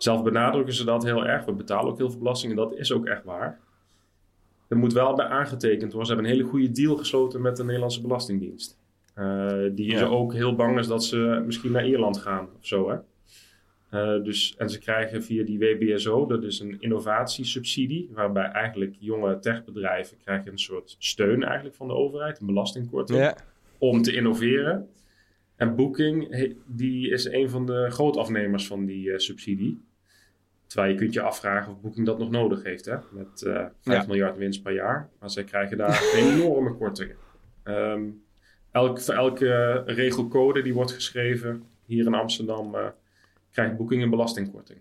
zelf 0.03 0.23
benadrukken 0.23 0.73
ze 0.73 0.85
dat 0.85 1.03
heel 1.03 1.25
erg. 1.25 1.45
We 1.45 1.53
betalen 1.53 1.91
ook 1.91 1.97
heel 1.97 2.09
veel 2.09 2.19
belastingen, 2.19 2.55
dat 2.55 2.75
is 2.75 2.91
ook 2.91 3.05
echt 3.05 3.23
waar. 3.23 3.59
Er 4.67 4.77
moet 4.77 4.93
wel 4.93 5.15
bij 5.15 5.25
aangetekend 5.25 5.91
worden. 5.91 6.05
Ze 6.05 6.13
hebben 6.13 6.31
een 6.31 6.37
hele 6.37 6.49
goede 6.49 6.71
deal 6.71 6.97
gesloten 6.97 7.41
met 7.41 7.57
de 7.57 7.63
Nederlandse 7.63 8.01
Belastingdienst. 8.01 8.77
Eh, 9.13 9.57
die 9.71 9.91
Ja. 9.91 10.05
ook 10.05 10.33
heel 10.33 10.55
bang 10.55 10.79
is 10.79 10.87
dat 10.87 11.03
ze 11.03 11.43
misschien 11.45 11.71
naar 11.71 11.87
Ierland 11.87 12.17
gaan 12.17 12.49
of 12.57 12.65
zo. 12.65 12.89
Hè? 12.89 12.97
Eh, 13.89 14.23
dus, 14.23 14.55
en 14.57 14.69
ze 14.69 14.79
krijgen 14.79 15.23
via 15.23 15.43
die 15.43 15.59
WBSO, 15.59 16.25
dat 16.25 16.43
is 16.43 16.59
een 16.59 16.77
innovatiesubsidie, 16.79 18.09
waarbij 18.13 18.45
eigenlijk 18.45 18.95
jonge 18.99 19.39
techbedrijven 19.39 20.17
krijgen 20.17 20.51
een 20.51 20.59
soort 20.59 20.95
steun 20.99 21.43
eigenlijk 21.43 21.75
van 21.75 21.87
de 21.87 21.93
overheid, 21.93 22.39
een 22.39 22.45
belastingkorting 22.45 23.19
ja. 23.19 23.37
om 23.77 24.01
te 24.01 24.13
innoveren. 24.13 24.89
En 25.55 25.75
Booking 25.75 26.47
die 26.65 27.09
is 27.09 27.25
een 27.25 27.49
van 27.49 27.65
de 27.65 27.85
grootafnemers 27.89 28.67
van 28.67 28.85
die 28.85 29.11
eh, 29.11 29.17
subsidie. 29.17 29.81
Terwijl 30.69 30.91
je 30.91 30.97
kunt 30.97 31.13
je 31.13 31.21
afvragen 31.21 31.71
of 31.71 31.81
Booking 31.81 32.05
dat 32.05 32.19
nog 32.19 32.29
nodig 32.29 32.63
heeft. 32.63 32.85
Hè? 32.85 32.95
Met 33.11 33.41
eh 33.41 33.53
5 33.53 33.71
Ja. 34.01 34.03
miljard 34.07 34.37
winst 34.37 34.61
per 34.63 34.73
jaar. 34.73 35.09
Maar 35.19 35.29
zij 35.29 35.43
krijgen 35.43 35.77
daar 35.77 36.03
enorme 36.15 36.73
kortingen. 36.73 37.15
Ehm, 37.63 38.01
elk, 38.71 39.01
voor 39.01 39.13
elke 39.13 39.83
regelcode 39.85 40.61
die 40.61 40.73
wordt 40.73 40.91
geschreven 40.91 41.63
hier 41.85 42.05
in 42.05 42.13
Amsterdam... 42.13 42.75
eh, 42.75 42.85
krijgt 43.51 43.77
Booking 43.77 44.03
een 44.03 44.09
belastingkorting. 44.09 44.79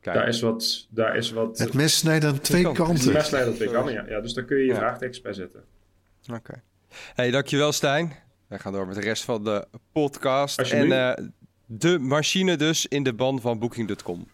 Kijk. 0.00 0.16
Daar 0.16 0.28
is 0.28 0.40
wat... 0.40 0.86
Daar 0.90 1.16
is 1.16 1.30
wat 1.30 1.58
Het 1.58 1.74
mes 1.74 1.96
snijdt 1.96 2.24
aan 2.24 2.40
twee 2.40 2.62
kanten. 2.62 2.84
kanten. 2.84 3.12
mes 3.12 3.30
leidt 3.30 3.48
aan 3.48 3.54
twee 3.54 3.70
kanten, 3.70 3.92
ja. 3.92 4.04
ja. 4.08 4.20
Dus 4.20 4.32
daar 4.34 4.44
kun 4.44 4.56
je 4.56 4.64
je 4.64 4.70
Ja. 4.72 4.76
vraagtekens 4.76 5.20
bij 5.20 5.32
zetten. 5.32 5.64
Oké. 6.32 6.62
Hey, 7.14 7.30
dankjewel 7.30 7.72
Stijn. 7.72 8.12
Wij 8.46 8.58
gaan 8.58 8.72
door 8.72 8.86
met 8.86 8.94
de 8.96 9.00
rest 9.02 9.24
van 9.24 9.44
de 9.44 9.66
podcast. 9.92 10.60
En 10.60 10.92
eh, 10.92 11.24
de 11.66 11.98
machine 11.98 12.56
dus 12.56 12.86
in 12.86 13.02
de 13.02 13.14
ban 13.14 13.40
van 13.40 13.58
Booking.com. 13.58 14.26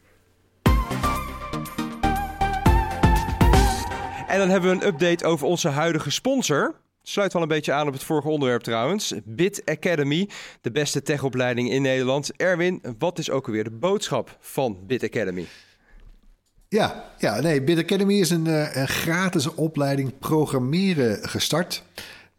En 4.34 4.40
dan 4.40 4.48
hebben 4.50 4.70
we 4.70 4.76
een 4.76 4.86
update 4.86 5.24
over 5.24 5.46
onze 5.46 5.68
huidige 5.68 6.10
sponsor. 6.10 6.74
Sluit 7.02 7.32
wel 7.32 7.42
een 7.42 7.48
beetje 7.48 7.72
aan 7.72 7.86
op 7.86 7.92
het 7.92 8.02
vorige 8.02 8.28
onderwerp 8.28 8.62
trouwens. 8.62 9.14
Bit 9.24 9.62
Academy, 9.64 10.28
de 10.60 10.70
beste 10.70 11.02
techopleiding 11.02 11.70
in 11.70 11.82
Nederland. 11.82 12.36
Erwin, 12.36 12.82
wat 12.98 13.18
is 13.18 13.30
ook 13.30 13.46
alweer 13.46 13.64
de 13.64 13.70
boodschap 13.70 14.36
van 14.40 14.78
Bit 14.86 15.04
Academy? 15.04 15.46
Ja, 16.68 17.04
ja, 17.18 17.40
nee, 17.40 17.62
Bit 17.62 17.78
Academy 17.78 18.14
is 18.14 18.30
een, 18.30 18.46
eh, 18.46 18.84
gratis 18.84 19.54
opleiding 19.54 20.18
programmeren 20.18 21.28
gestart. 21.28 21.82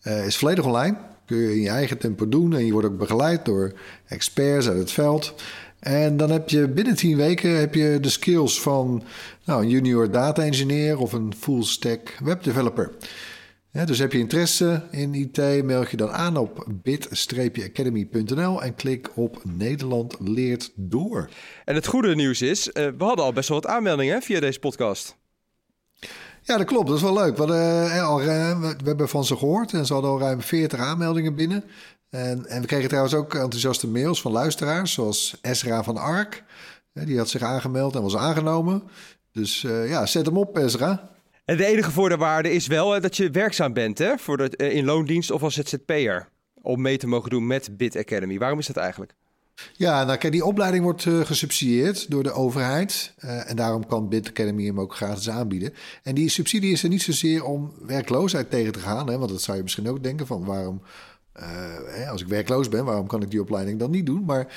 Eh, 0.01 0.25
is 0.25 0.37
volledig 0.37 0.65
online. 0.65 0.97
Kun 1.25 1.37
je 1.37 1.55
in 1.55 1.61
je 1.61 1.69
eigen 1.69 1.97
tempo 1.97 2.29
doen 2.29 2.53
en 2.53 2.65
je 2.65 2.71
wordt 2.71 2.87
ook 2.87 2.97
begeleid 2.97 3.45
door 3.45 3.73
experts 4.07 4.67
uit 4.67 4.77
het 4.77 4.91
veld. 4.91 5.33
En 5.85 6.17
dan 6.17 6.31
heb 6.31 6.49
je 6.49 6.67
binnen 6.67 6.95
10 6.95 7.17
weken 7.17 7.59
heb 7.59 7.75
je 7.75 7.97
de 8.01 8.09
skills 8.09 8.61
van 8.61 9.03
nou, 9.43 9.63
een 9.63 9.69
junior 9.69 10.11
data 10.11 10.43
engineer 10.43 10.97
of 10.97 11.13
een 11.13 11.33
full 11.39 11.63
stack 11.63 12.17
webdeveloper. 12.23 12.91
Ja, 13.71 13.85
dus 13.85 13.99
heb 13.99 14.11
je 14.11 14.17
interesse 14.17 14.81
in 14.91 15.13
IT, 15.13 15.63
meld 15.63 15.91
je 15.91 15.97
dan 15.97 16.11
aan 16.11 16.37
op 16.37 16.65
bit-academy.nl 16.71 18.63
en 18.63 18.75
klik 18.75 19.09
op 19.15 19.41
Nederland 19.43 20.15
leert 20.19 20.71
door. 20.75 21.29
En 21.65 21.75
het 21.75 21.87
goede 21.87 22.15
nieuws 22.15 22.41
is, 22.41 22.71
eh, 22.71 22.87
we 22.97 23.03
hadden 23.03 23.25
al 23.25 23.33
best 23.33 23.49
wel 23.49 23.61
wat 23.61 23.71
aanmeldingen 23.71 24.21
via 24.21 24.39
deze 24.39 24.59
podcast. 24.59 25.15
Ja, 26.41 26.57
dat 26.57 26.65
klopt. 26.65 26.87
Dat 26.87 26.95
is 26.95 27.01
wel 27.01 27.13
leuk. 27.13 27.37
We, 27.37 27.37
hadden, 27.37 27.91
eh, 27.91 28.07
al, 28.07 28.21
ruim- 28.21 28.61
we 28.61 28.75
hebben 28.83 29.09
van 29.09 29.25
ze 29.25 29.37
gehoord 29.37 29.73
en 29.73 29.85
ze 29.85 29.93
hadden 29.93 30.11
al 30.11 30.19
ruim 30.19 30.41
40 30.41 30.79
aanmeldingen 30.79 31.35
binnen. 31.35 31.63
En, 32.15 32.45
en 32.45 32.61
we 32.61 32.67
kregen 32.67 32.87
trouwens 32.87 33.15
ook 33.15 33.33
enthousiaste 33.33 33.87
mails 33.87 34.21
van 34.21 34.31
luisteraars, 34.31 34.93
zoals 34.93 35.37
Esra 35.41 35.83
van 35.83 35.97
Ark. 35.97 36.43
Die 36.93 37.17
had 37.17 37.29
zich 37.29 37.41
aangemeld 37.41 37.95
en 37.95 38.01
was 38.01 38.15
aangenomen. 38.15 38.83
Dus 39.31 39.63
eh, 39.63 39.89
ja, 39.89 40.05
zet 40.05 40.25
hem 40.25 40.37
op, 40.37 40.57
Esra. 40.57 41.09
En 41.45 41.57
de 41.57 41.65
enige 41.65 41.91
voorwaarde 41.91 42.51
is 42.51 42.67
wel 42.67 42.95
eh, 42.95 43.01
dat 43.01 43.17
je 43.17 43.29
werkzaam 43.29 43.73
bent 43.73 43.97
hè, 43.97 44.17
voor 44.17 44.37
de, 44.37 44.49
eh, 44.49 44.75
in 44.75 44.85
loondienst 44.85 45.31
of 45.31 45.43
als 45.43 45.53
ZZP'er. 45.53 46.27
Om 46.61 46.81
mee 46.81 46.97
te 46.97 47.07
mogen 47.07 47.29
doen 47.29 47.47
met 47.47 47.77
Bit 47.77 47.97
Academy. 47.97 48.37
Waarom 48.37 48.59
is 48.59 48.67
dat 48.67 48.77
eigenlijk? 48.77 49.15
Ja, 49.73 50.03
nou 50.03 50.17
kijk, 50.17 50.33
die 50.33 50.45
opleiding 50.45 50.83
wordt 50.83 51.01
gesubsidieerd 51.01 52.11
door 52.11 52.23
de 52.23 52.31
overheid. 52.31 53.13
En 53.17 53.55
daarom 53.55 53.87
kan 53.87 54.09
Bit 54.09 54.27
Academy 54.27 54.65
hem 54.65 54.79
ook 54.79 54.95
gratis 54.95 55.29
aanbieden. 55.29 55.73
En 56.03 56.15
die 56.15 56.29
subsidie 56.29 56.71
is 56.71 56.83
er 56.83 56.89
niet 56.89 57.01
zozeer 57.01 57.43
om 57.43 57.73
werkloosheid 57.85 58.49
tegen 58.49 58.71
te 58.71 58.79
gaan. 58.79 59.09
Hè, 59.09 59.17
want 59.17 59.31
dat 59.31 59.41
zou 59.41 59.57
je 59.57 59.63
misschien 59.63 59.89
ook 59.89 60.03
denken 60.03 60.27
van 60.27 60.45
waarom... 60.45 60.81
eh, 61.35 61.47
hè, 61.85 62.09
als 62.09 62.21
ik 62.21 62.27
werkloos 62.27 62.69
ben, 62.69 62.85
waarom 62.85 63.07
kan 63.07 63.21
ik 63.21 63.31
die 63.31 63.41
opleiding 63.41 63.79
dan 63.79 63.91
niet 63.91 64.05
doen? 64.05 64.23
Maar 64.25 64.47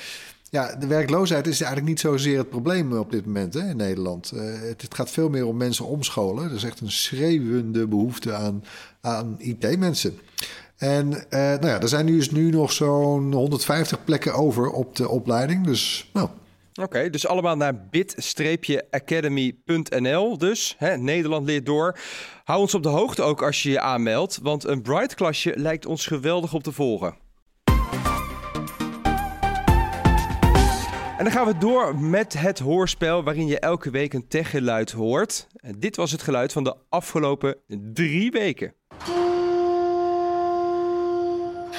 ja, 0.49 0.75
de 0.75 0.87
werkloosheid 0.87 1.47
is 1.47 1.61
eigenlijk 1.61 1.89
niet 1.89 1.99
zozeer 1.99 2.37
het 2.37 2.49
probleem 2.49 2.93
op 2.93 3.11
dit 3.11 3.25
moment 3.25 3.53
hè, 3.53 3.69
in 3.69 3.77
Nederland. 3.77 4.31
Eh, 4.31 4.41
het, 4.61 4.95
gaat 4.95 5.09
veel 5.09 5.29
meer 5.29 5.45
om 5.45 5.57
mensen 5.57 5.85
omscholen. 5.85 6.43
Er 6.43 6.55
is 6.55 6.63
echt 6.63 6.79
een 6.79 6.91
schreeuwende 6.91 7.87
behoefte 7.87 8.33
aan, 8.33 8.63
aan 9.01 9.35
IT-mensen. 9.37 10.19
En 10.77 11.29
eh, 11.29 11.39
nou 11.39 11.67
ja, 11.67 11.81
er 11.81 11.87
zijn 11.87 12.05
nu, 12.05 12.25
nu 12.31 12.49
nog 12.49 12.71
zo'n 12.71 13.33
150 13.33 14.03
plekken 14.03 14.33
over 14.33 14.69
op 14.69 14.95
de 14.95 15.09
opleiding. 15.09 15.65
Dus 15.65 16.09
nou, 16.13 16.29
Oké, 16.73 17.09
dus 17.09 17.27
allemaal 17.27 17.55
naar 17.55 17.87
bit-academy.nl. 17.89 20.37
Dus, 20.37 20.75
hè, 20.77 20.97
Nederland 20.97 21.45
leert 21.45 21.65
door. 21.65 21.97
Hou 22.43 22.59
ons 22.59 22.75
op 22.75 22.83
de 22.83 22.89
hoogte 22.89 23.21
ook 23.21 23.43
als 23.43 23.63
je 23.63 23.69
je 23.69 23.79
aanmeldt. 23.79 24.39
Want 24.41 24.63
een 24.63 24.81
Bright-klasje 24.81 25.53
lijkt 25.55 25.85
ons 25.85 26.05
geweldig 26.05 26.53
op 26.53 26.63
te 26.63 26.71
volgen. 26.71 27.15
En 31.17 31.25
dan 31.25 31.33
gaan 31.33 31.45
we 31.45 31.57
door 31.57 31.95
met 31.95 32.33
het 32.33 32.59
hoorspel 32.59 33.23
waarin 33.23 33.47
je 33.47 33.59
elke 33.59 33.89
week 33.89 34.13
een 34.13 34.27
techgeluid 34.27 34.91
hoort. 34.91 35.47
En 35.55 35.79
dit 35.79 35.95
was 35.95 36.11
het 36.11 36.21
geluid 36.21 36.51
van 36.51 36.63
de 36.63 36.75
afgelopen 36.89 37.55
drie 37.93 38.31
weken. 38.31 38.73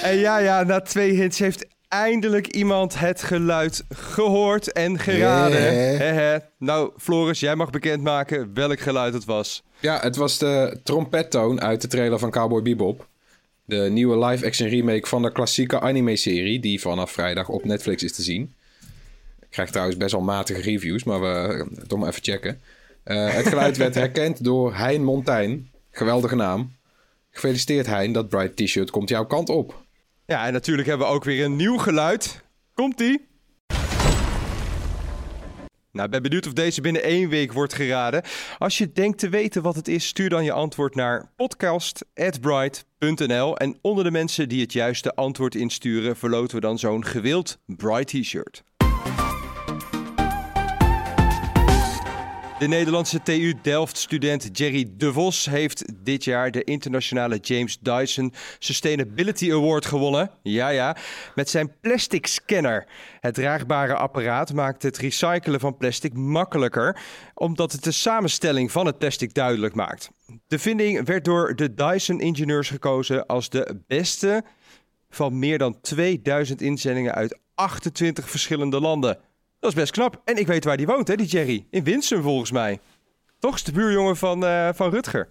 En 0.03 0.17
ja, 0.17 0.39
ja, 0.39 0.63
na 0.63 0.81
twee 0.81 1.13
hits 1.13 1.39
heeft 1.39 1.67
eindelijk 1.91 2.47
iemand 2.47 2.99
het 2.99 3.23
geluid 3.23 3.85
gehoord 3.89 4.73
en 4.73 4.99
geraden. 4.99 5.63
Hè. 6.15 6.39
Nou, 6.59 6.93
Floris, 6.97 7.41
jij 7.41 7.57
mag 7.57 7.71
bekendmaken 7.71 8.55
welk 8.55 8.81
geluid 8.81 9.15
het 9.15 9.25
was. 9.25 9.63
Ja, 9.81 10.01
het 10.01 10.17
was 10.17 10.39
de 10.39 10.81
trompettoon 10.83 11.61
uit 11.61 11.81
de 11.81 11.89
trailer 11.89 12.19
van 12.19 12.31
Cowboy 12.31 12.63
Bebop. 12.63 13.09
De 13.65 13.77
nieuwe 13.77 14.27
live-action 14.27 14.69
remake 14.69 15.07
van 15.07 15.23
de 15.23 15.33
klassieke 15.33 15.81
anime-serie... 15.81 16.61
die 16.61 16.81
vanaf 16.81 17.11
vrijdag 17.11 17.49
op 17.49 17.65
Netflix 17.65 18.03
is 18.03 18.13
te 18.13 18.23
zien. 18.23 18.55
Ik 19.41 19.51
krijg 19.51 19.71
trouwens 19.71 19.97
best 19.97 20.13
wel 20.13 20.21
matige 20.21 20.61
reviews, 20.61 21.05
maar 21.05 21.21
we 21.21 21.67
toch 21.87 21.99
maar 21.99 22.09
even 22.09 22.23
checken. 22.23 22.61
Eh, 23.03 23.35
het 23.35 23.47
geluid 23.47 23.77
werd 23.77 23.95
herkend 24.05 24.45
door 24.45 24.75
Hein 24.75 25.05
Montijn. 25.05 25.71
Geweldige 25.91 26.37
naam. 26.37 26.73
Gefeliciteerd 27.31 27.87
Hein, 27.87 28.13
dat 28.13 28.29
Bright 28.29 28.57
T-shirt 28.57 28.91
komt 28.91 29.09
jouw 29.09 29.27
kant 29.27 29.49
op. 29.49 29.89
Ja, 30.31 30.47
en 30.47 30.53
natuurlijk 30.53 30.89
hebben 30.89 31.07
we 31.07 31.13
ook 31.13 31.25
weer 31.25 31.45
een 31.45 31.57
nieuw 31.57 31.77
geluid. 31.77 32.45
Komt-ie? 32.75 33.29
Nou, 35.93 36.09
ben 36.09 36.23
benieuwd 36.23 36.47
of 36.47 36.53
deze 36.53 36.81
binnen 36.81 37.03
één 37.03 37.29
week 37.29 37.53
wordt 37.53 37.75
geraden. 37.75 38.23
Als 38.59 38.79
je 38.79 38.93
denkt 38.93 39.19
te 39.19 39.29
weten 39.29 39.63
wat 39.63 39.77
het 39.77 39.89
is, 39.89 40.07
stuur 40.07 40.29
dan 40.29 40.45
je 40.45 40.53
antwoord 40.53 40.95
naar 40.95 41.33
podcast.bright.nl. 41.37 43.57
En 43.57 43.79
onder 43.81 44.05
de 44.05 44.11
mensen 44.11 44.49
die 44.49 44.61
het 44.61 44.73
juiste 44.73 45.15
antwoord 45.15 45.55
insturen, 45.55 46.17
verloten 46.17 46.55
we 46.55 46.61
dan 46.61 46.79
zo'n 46.79 47.05
gewild 47.05 47.59
Bright 47.67 48.07
t-shirt. 48.07 48.63
De 52.61 52.69
Nederlandse 52.69 53.23
TU 53.23 53.55
Delft-student 53.63 54.59
Jerry 54.59 54.93
De 54.97 55.13
Vos 55.13 55.47
heeft 55.47 55.85
dit 56.05 56.25
jaar 56.25 56.51
de 56.51 56.65
internationale 56.65 57.37
James 57.37 57.79
Dyson 57.79 58.33
Sustainability 58.59 59.53
Award 59.53 59.87
gewonnen. 59.87 60.31
Ja, 60.43 60.69
ja, 60.69 60.97
met 61.35 61.49
zijn 61.49 61.73
plastic 61.81 62.27
scanner. 62.27 62.87
Het 63.21 63.35
draagbare 63.35 63.95
apparaat 63.95 64.53
maakt 64.53 64.83
het 64.83 64.99
recyclen 64.99 65.61
van 65.61 65.77
plastic 65.77 66.13
makkelijker, 66.13 67.01
omdat 67.35 67.73
het 67.73 67.85
de 67.85 67.93
samenstelling 67.93 68.73
van 68.73 68.87
het 68.87 68.99
plastic 68.99 69.35
duidelijk 69.35 69.75
maakt. 69.75 70.11
De 70.47 70.59
vinding 70.59 71.07
werd 71.07 71.25
door 71.25 71.57
de 71.57 71.75
Dyson-ingenieurs 71.75 72.71
gekozen 72.71 73.27
als 73.27 73.49
de 73.49 73.81
beste 73.87 74.45
van 75.11 75.39
meer 75.39 75.59
dan 75.59 75.81
2000 75.81 76.63
inzendingen 76.63 77.15
uit 77.15 77.39
28 77.55 78.31
verschillende 78.31 78.81
landen. 78.81 79.19
Dat 79.61 79.71
is 79.71 79.77
best 79.77 79.93
knap. 79.93 80.21
En 80.25 80.37
ik 80.37 80.47
weet 80.47 80.65
waar 80.65 80.77
die 80.77 80.87
woont, 80.87 81.09
hè, 81.09 81.17
die 81.17 81.27
Jerry. 81.27 81.67
In 81.71 81.85
Winsum 81.85 82.23
volgens 82.23 82.53
mij. 82.53 82.81
Toch 83.39 83.55
is 83.55 83.63
de 83.63 83.73
buurjongen 83.73 84.17
van, 84.17 84.45
uh, 84.45 84.69
van 84.75 84.91
Rutger. 84.91 85.29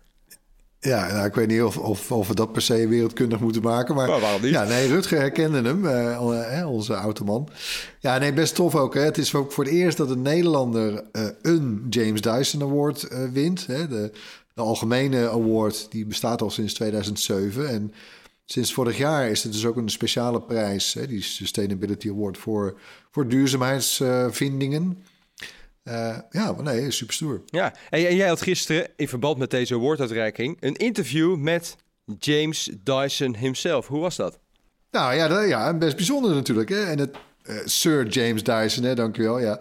Ja, 0.80 1.08
nou, 1.12 1.26
ik 1.26 1.34
weet 1.34 1.48
niet 1.48 1.62
of, 1.62 1.78
of, 1.78 2.12
of, 2.12 2.28
we 2.28 2.36
dat 2.36 2.52
per 2.52 2.62
se 2.62 2.88
wereldkundig 2.88 3.40
moeten 3.40 3.62
maken. 3.62 3.96
Maar, 3.96 4.10
niet? 4.42 4.52
Ja, 4.52 4.64
nee, 4.64 4.88
Rutger 4.88 5.18
herkende 5.20 5.62
hem, 5.62 5.86
uh, 5.86 6.70
onze 6.70 6.94
automan. 6.94 7.50
Ja, 8.00 8.18
nee, 8.18 8.34
best 8.34 8.56
tof 8.56 8.76
ook. 8.76 8.94
Hè. 8.94 9.02
Het 9.02 9.18
is 9.18 9.36
ook 9.36 9.52
voor 9.52 9.64
het 9.64 9.74
eerst 9.74 9.98
dat 9.98 10.10
een 10.10 10.22
Nederlander 10.22 11.04
uh, 11.12 11.28
een 11.42 11.86
James 11.90 12.22
Dyson 12.22 12.62
Award 12.62 13.08
wint. 13.34 13.68
Hè. 13.68 13.88
De, 13.88 14.12
de 14.54 14.62
algemene 14.62 15.30
award 15.30 15.88
die 15.92 16.06
bestaat 16.06 16.42
al 16.42 16.50
sinds 16.50 16.74
2007. 16.74 17.70
En 17.70 17.94
Sinds 18.52 18.74
vorig 18.74 18.98
jaar 18.98 19.30
is 19.30 19.44
het 19.44 19.52
dus 19.52 19.66
ook 19.66 19.76
een 19.76 19.90
speciale 19.90 20.42
prijs, 20.42 20.94
hè, 20.94 21.08
die 21.08 21.22
Sustainability 21.22 22.10
Award 22.10 22.38
voor, 22.38 22.80
voor 23.12 23.28
duurzaamheidsvindingen. 23.28 25.04
Uh, 25.84 26.18
ja, 26.30 26.52
maar 26.52 26.64
nee, 26.64 26.92
super 26.92 27.14
stoer. 27.14 27.42
Ja, 27.46 27.76
en, 27.90 28.16
jij 28.16 28.28
had 28.28 28.42
gisteren 28.42 28.88
in 28.96 29.08
verband 29.08 29.38
met 29.38 29.52
deze 29.52 29.76
awarduitreiking 29.76 30.58
een 30.60 30.76
interview 30.76 31.36
met 31.36 31.76
James 32.20 32.70
Dyson 32.84 33.36
himself. 33.36 33.88
Hoe 33.88 34.00
was 34.00 34.16
dat? 34.16 34.40
Nou 34.92 35.16
ja, 35.16 35.28
dat, 35.28 35.48
ja 35.48 35.74
best 35.74 35.96
bijzonder 35.96 36.34
natuurlijk. 36.34 36.70
Hè? 36.70 36.84
En 36.84 37.00
het 37.00 37.18
uh, 37.44 37.56
Sir 37.66 38.08
James 38.08 38.44
Dyson, 38.44 38.84
hè, 38.84 38.96
dankjewel. 38.96 39.40
Ja. 39.40 39.60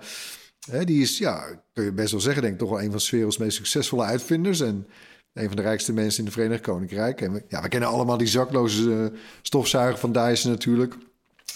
Hè, 0.70 0.84
die 0.84 1.02
is, 1.02 1.18
ja, 1.18 1.62
kun 1.72 1.84
je 1.84 1.92
best 1.92 2.10
wel 2.10 2.20
zeggen, 2.20 2.42
denk 2.42 2.54
ik, 2.54 2.60
toch 2.60 2.70
wel 2.70 2.82
een 2.82 2.90
van 2.90 2.98
de 2.98 3.08
werelds 3.10 3.38
meest 3.38 3.56
succesvolle 3.56 4.04
uitvinders. 4.04 4.60
En 4.60 4.86
een 5.32 5.46
van 5.46 5.56
de 5.56 5.62
rijkste 5.62 5.92
mensen 5.92 6.18
in 6.18 6.24
het 6.24 6.34
Verenigd 6.34 6.62
Koninkrijk. 6.62 7.20
En 7.20 7.32
we, 7.32 7.44
ja, 7.48 7.62
we 7.62 7.68
kennen 7.68 7.88
allemaal 7.88 8.16
die 8.16 8.26
zakloze 8.26 8.82
uh, 8.82 9.06
stofzuiger 9.42 9.98
van 9.98 10.12
Dyson 10.12 10.50
natuurlijk. 10.50 10.94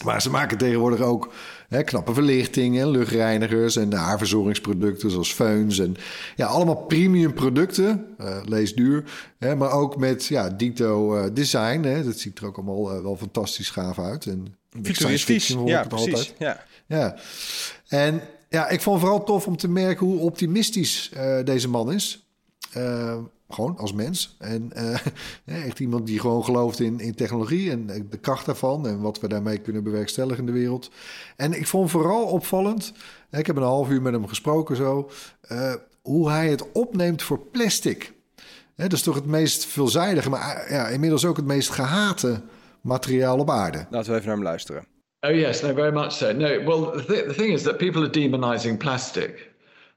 Maar 0.04 0.22
ze 0.22 0.30
maken 0.30 0.58
tegenwoordig 0.58 1.00
ook 1.00 1.32
hè, 1.68 1.82
knappe 1.82 2.14
verlichting 2.14 2.78
en 2.80 2.90
luchtreinigers 2.90 3.76
en 3.76 3.92
haarverzorgingsproducten 3.92 5.10
zoals 5.10 5.32
feuns. 5.32 5.78
En 5.78 5.96
ja, 6.36 6.46
allemaal 6.46 6.76
premium 6.76 7.34
producten, 7.34 8.06
uh, 8.20 8.36
lees 8.44 8.74
duur. 8.74 9.04
Hè, 9.38 9.56
maar 9.56 9.70
ook 9.70 9.96
met 9.96 10.26
ja, 10.26 10.48
dito 10.50 11.16
uh, 11.16 11.24
design. 11.32 11.82
Hè, 11.82 12.04
dat 12.04 12.18
ziet 12.18 12.38
er 12.38 12.46
ook 12.46 12.56
allemaal 12.56 13.02
wel 13.02 13.16
fantastisch 13.16 13.70
gaaf 13.70 13.98
uit. 13.98 14.26
En 14.26 14.56
Futuristisch, 14.82 15.56
ja 15.64 15.84
precies. 15.84 16.32
Ja. 16.38 16.64
ja. 16.86 17.16
En 17.88 18.20
ja, 18.48 18.68
ik 18.68 18.80
vond 18.80 19.00
vooral 19.00 19.24
tof 19.24 19.46
om 19.46 19.56
te 19.56 19.68
merken 19.68 20.06
hoe 20.06 20.18
optimistisch 20.18 21.12
deze 21.44 21.68
man 21.68 21.92
is. 21.92 22.26
Gewoon 23.52 23.78
als 23.78 23.92
mens. 23.92 24.36
En 24.38 24.70
uh, 25.44 25.66
echt 25.66 25.78
iemand 25.78 26.06
die 26.06 26.20
gewoon 26.20 26.44
gelooft 26.44 26.80
in, 26.80 27.00
in 27.00 27.14
technologie 27.14 27.70
en 27.70 27.86
de 28.10 28.18
kracht 28.18 28.46
daarvan 28.46 28.86
en 28.86 29.00
wat 29.00 29.20
we 29.20 29.28
daarmee 29.28 29.58
kunnen 29.58 29.82
bewerkstelligen 29.82 30.38
in 30.38 30.46
de 30.46 30.58
wereld. 30.58 30.90
En 31.36 31.52
ik 31.52 31.66
vond 31.66 31.90
vooral 31.90 32.24
opvallend, 32.24 32.92
ik 33.30 33.46
heb 33.46 33.56
een 33.56 33.62
half 33.62 33.88
uur 33.88 34.02
met 34.02 34.12
hem 34.12 34.28
gesproken 34.28 34.76
zo, 34.76 35.10
uh, 35.52 35.74
hoe 36.02 36.30
hij 36.30 36.48
het 36.48 36.72
opneemt 36.72 37.22
voor 37.22 37.38
plastic. 37.38 38.12
Hè, 38.74 38.88
dat 38.88 38.92
is 38.92 39.02
toch 39.02 39.14
het 39.14 39.26
meest 39.26 39.66
veelzijdige, 39.66 40.30
maar 40.30 40.56
eh, 40.56 40.70
ja, 40.70 40.88
inmiddels 40.88 41.24
ook 41.24 41.36
het 41.36 41.46
meest 41.46 41.70
gehate 41.70 42.40
materiaal 42.80 43.38
op 43.38 43.50
aarde. 43.50 43.86
Laten 43.90 44.10
we 44.10 44.16
even 44.16 44.26
naar 44.26 44.36
hem 44.36 44.44
luisteren. 44.44 44.86
Oh 45.20 45.34
yes, 45.34 45.60
no, 45.60 45.74
very 45.74 45.92
much 45.92 46.12
so. 46.12 46.32
No, 46.32 46.64
well, 46.64 47.04
the, 47.06 47.24
the 47.28 47.34
thing 47.36 47.52
is 47.52 47.62
that 47.62 47.76
people 47.76 48.00
are 48.00 48.10
demonizing 48.10 48.78
plastic. 48.78 49.51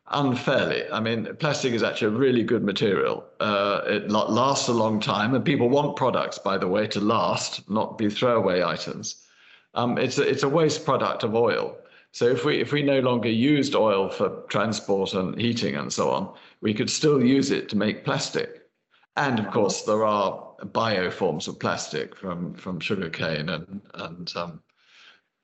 Unfairly. 0.08 0.84
I 0.92 1.00
mean, 1.00 1.36
plastic 1.40 1.74
is 1.74 1.84
actually 1.84 2.16
a 2.16 2.18
really 2.18 2.44
good 2.44 2.64
material. 2.64 3.26
Uh, 3.40 3.82
it 3.86 4.12
lasts 4.12 4.68
a 4.68 4.74
long 4.74 5.00
time, 5.00 5.34
and 5.34 5.44
people 5.44 5.70
want 5.70 5.96
products, 5.96 6.38
by 6.38 6.58
the 6.58 6.68
way, 6.68 6.88
to 6.88 7.00
last, 7.00 7.68
not 7.70 7.98
be 7.98 8.10
throwaway 8.10 8.64
items. 8.64 9.26
Um, 9.74 9.98
it's 9.98 10.18
a, 10.18 10.24
it's 10.24 10.44
a 10.44 10.50
waste 10.50 10.86
product 10.86 11.24
of 11.24 11.36
oil. 11.36 11.78
So 12.12 12.26
if 12.28 12.46
we 12.46 12.62
if 12.62 12.72
we 12.72 12.82
no 12.82 13.02
longer 13.02 13.30
used 13.30 13.76
oil 13.76 14.10
for 14.10 14.44
transport 14.48 15.14
and 15.14 15.40
heating 15.40 15.76
and 15.76 15.92
so 15.92 16.12
on, 16.12 16.34
we 16.62 16.74
could 16.74 16.90
still 16.90 17.22
use 17.22 17.52
it 17.52 17.68
to 17.70 17.78
make 17.78 18.06
plastic. 18.06 18.70
And 19.18 19.38
of 19.38 19.52
course, 19.52 19.82
there 19.82 20.06
are 20.06 20.46
bio 20.72 21.12
forms 21.12 21.50
of 21.50 21.60
plastic 21.60 22.16
from 22.16 22.54
from 22.54 22.80
sugarcane 22.80 23.50
and 23.50 23.82
and 23.96 24.32
um, 24.38 24.62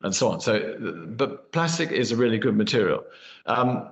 and 0.01 0.15
so 0.15 0.29
on. 0.29 0.39
So, 0.39 0.77
but 1.09 1.51
plastic 1.51 1.91
is 1.91 2.13
a 2.13 2.15
really 2.15 2.37
good 2.37 2.55
material. 2.55 3.03
Um, 3.47 3.89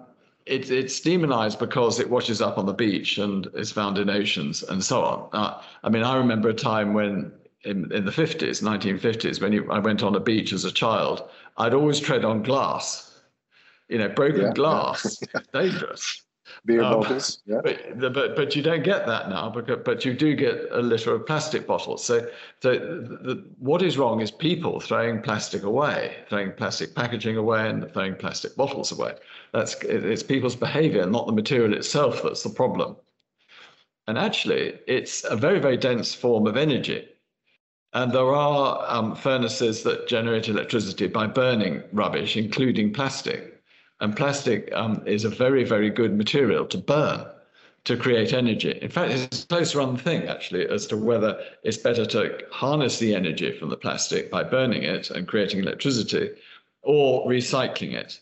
it, 0.49 0.71
it's 0.71 0.99
demonized 0.99 1.59
because 1.59 1.99
it 1.99 2.09
washes 2.09 2.41
up 2.41 2.57
on 2.57 2.65
the 2.65 2.73
beach 2.73 3.17
and 3.17 3.47
is 3.53 3.71
found 3.71 3.97
in 3.97 4.09
oceans 4.09 4.63
and 4.63 4.83
so 4.83 5.03
on. 5.03 5.29
Uh, 5.31 5.61
I 5.83 5.89
mean, 5.89 6.03
I 6.03 6.17
remember 6.17 6.49
a 6.49 6.53
time 6.53 6.93
when 6.93 7.31
in, 7.63 7.91
in 7.91 8.05
the 8.05 8.11
50s, 8.11 8.63
1950s, 8.63 9.41
when 9.41 9.53
you, 9.53 9.69
I 9.71 9.79
went 9.79 10.01
on 10.01 10.15
a 10.15 10.19
beach 10.19 10.51
as 10.51 10.65
a 10.65 10.71
child, 10.71 11.29
I'd 11.57 11.73
always 11.73 11.99
tread 11.99 12.25
on 12.25 12.41
glass, 12.41 13.21
you 13.89 13.99
know, 13.99 14.09
broken 14.09 14.41
yeah, 14.41 14.53
glass, 14.53 15.21
dangerous. 15.53 16.23
Beer 16.65 16.83
um, 16.83 16.99
bottles, 16.99 17.41
yeah. 17.45 17.61
But, 17.63 17.99
but, 18.13 18.35
but 18.35 18.55
you 18.55 18.61
don't 18.61 18.83
get 18.83 19.05
that 19.07 19.29
now, 19.29 19.49
because, 19.49 19.79
but 19.85 20.03
you 20.03 20.13
do 20.13 20.35
get 20.35 20.67
a 20.71 20.81
litter 20.81 21.13
of 21.13 21.25
plastic 21.25 21.65
bottles. 21.65 22.03
So, 22.03 22.27
so 22.61 22.73
the, 22.73 23.17
the, 23.21 23.45
what 23.59 23.81
is 23.81 23.97
wrong 23.97 24.19
is 24.21 24.29
people 24.29 24.79
throwing 24.79 25.21
plastic 25.21 25.63
away, 25.63 26.17
throwing 26.27 26.51
plastic 26.51 26.93
packaging 26.95 27.37
away, 27.37 27.69
and 27.69 27.91
throwing 27.93 28.15
plastic 28.15 28.55
bottles 28.55 28.91
away. 28.91 29.15
That's 29.53 29.75
it's 29.83 30.23
people's 30.23 30.55
behavior, 30.55 31.05
not 31.05 31.27
the 31.27 31.33
material 31.33 31.73
itself, 31.73 32.21
that's 32.23 32.43
the 32.43 32.49
problem. 32.49 32.97
And 34.07 34.17
actually, 34.17 34.79
it's 34.87 35.23
a 35.23 35.35
very, 35.35 35.59
very 35.59 35.77
dense 35.77 36.13
form 36.13 36.47
of 36.47 36.57
energy. 36.57 37.07
And 37.93 38.11
there 38.11 38.33
are 38.33 38.85
um, 38.87 39.15
furnaces 39.15 39.83
that 39.83 40.07
generate 40.07 40.47
electricity 40.47 41.07
by 41.07 41.27
burning 41.27 41.83
rubbish, 41.93 42.35
including 42.37 42.93
plastic. 42.93 43.58
And 44.01 44.15
plastic 44.15 44.71
um, 44.73 45.03
is 45.05 45.25
a 45.25 45.29
very, 45.29 45.63
very 45.63 45.89
good 45.89 46.15
material 46.15 46.65
to 46.67 46.77
burn 46.77 47.25
to 47.85 47.97
create 47.97 48.33
energy. 48.33 48.77
In 48.81 48.89
fact, 48.89 49.11
it's 49.11 49.43
a 49.43 49.47
close 49.47 49.73
run 49.75 49.97
thing, 49.97 50.27
actually, 50.27 50.67
as 50.67 50.85
to 50.87 50.97
whether 50.97 51.41
it's 51.63 51.77
better 51.77 52.05
to 52.05 52.37
harness 52.51 52.99
the 52.99 53.15
energy 53.15 53.51
from 53.51 53.69
the 53.69 53.77
plastic 53.77 54.29
by 54.29 54.43
burning 54.43 54.83
it 54.83 55.09
and 55.09 55.27
creating 55.27 55.59
electricity 55.59 56.29
or 56.81 57.27
recycling 57.27 57.93
it. 57.93 58.19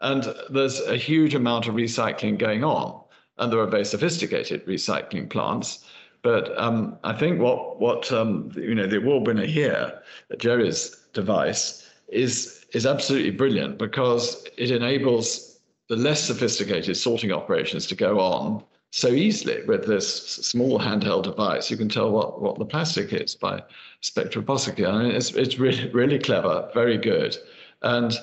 And 0.00 0.34
there's 0.50 0.80
a 0.80 0.96
huge 0.96 1.34
amount 1.34 1.66
of 1.66 1.74
recycling 1.74 2.38
going 2.38 2.64
on, 2.64 3.00
and 3.38 3.52
there 3.52 3.60
are 3.60 3.66
very 3.66 3.84
sophisticated 3.84 4.66
recycling 4.66 5.28
plants. 5.28 5.84
But 6.22 6.58
um, 6.58 6.96
I 7.04 7.12
think 7.12 7.40
what 7.40 7.80
what 7.80 8.10
um, 8.12 8.52
you 8.56 8.74
know 8.74 8.86
the 8.86 8.98
award 8.98 9.26
winner 9.26 9.46
here, 9.46 10.00
Jerry's 10.38 10.96
device, 11.12 11.88
is 12.08 12.63
is 12.74 12.86
absolutely 12.86 13.30
brilliant 13.30 13.78
because 13.78 14.46
it 14.58 14.70
enables 14.70 15.60
the 15.88 15.96
less 15.96 16.22
sophisticated 16.22 16.96
sorting 16.96 17.32
operations 17.32 17.86
to 17.86 17.94
go 17.94 18.20
on 18.20 18.62
so 18.90 19.08
easily 19.08 19.62
with 19.64 19.86
this 19.86 20.24
small 20.26 20.78
handheld 20.78 21.24
device. 21.24 21.70
You 21.70 21.76
can 21.76 21.88
tell 21.88 22.10
what, 22.10 22.40
what 22.40 22.58
the 22.58 22.64
plastic 22.64 23.12
is 23.12 23.34
by 23.34 23.62
spectroposcopy. 24.02 24.88
I 24.88 25.02
mean, 25.02 25.12
it's 25.12 25.32
it's 25.32 25.58
really 25.58 25.88
really 25.90 26.18
clever, 26.18 26.70
very 26.74 26.96
good, 26.96 27.36
and 27.82 28.16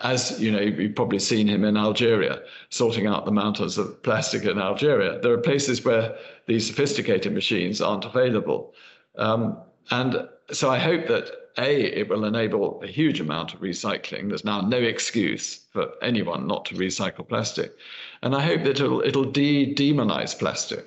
as 0.00 0.40
you 0.40 0.50
know, 0.50 0.60
you've 0.60 0.96
probably 0.96 1.18
seen 1.18 1.46
him 1.46 1.62
in 1.64 1.76
Algeria 1.76 2.40
sorting 2.70 3.06
out 3.06 3.24
the 3.24 3.32
mountains 3.32 3.78
of 3.78 4.02
plastic 4.02 4.44
in 4.44 4.58
Algeria. 4.58 5.20
There 5.20 5.32
are 5.32 5.38
places 5.38 5.84
where 5.84 6.16
these 6.46 6.66
sophisticated 6.66 7.32
machines 7.32 7.80
aren't 7.80 8.04
available. 8.04 8.74
Um, 9.16 9.58
and 9.88 10.28
so 10.50 10.70
I 10.70 10.78
hope 10.78 11.06
that 11.06 11.44
A, 11.56 12.00
it 12.00 12.08
will 12.08 12.24
enable 12.24 12.80
a 12.82 12.86
huge 12.86 13.20
amount 13.20 13.54
of 13.54 13.60
recycling. 13.60 14.28
There's 14.28 14.42
now 14.42 14.60
no 14.60 14.78
excuse 14.78 15.60
for 15.70 15.88
anyone 16.00 16.46
not 16.46 16.64
to 16.64 16.74
recycle 16.74 17.26
plastic. 17.26 17.72
And 18.20 18.34
I 18.34 18.40
hope 18.40 18.64
that 18.64 18.80
it'll, 18.80 19.02
it'll 19.02 19.30
de 19.30 19.72
demonize 19.72 20.36
plastic. 20.36 20.84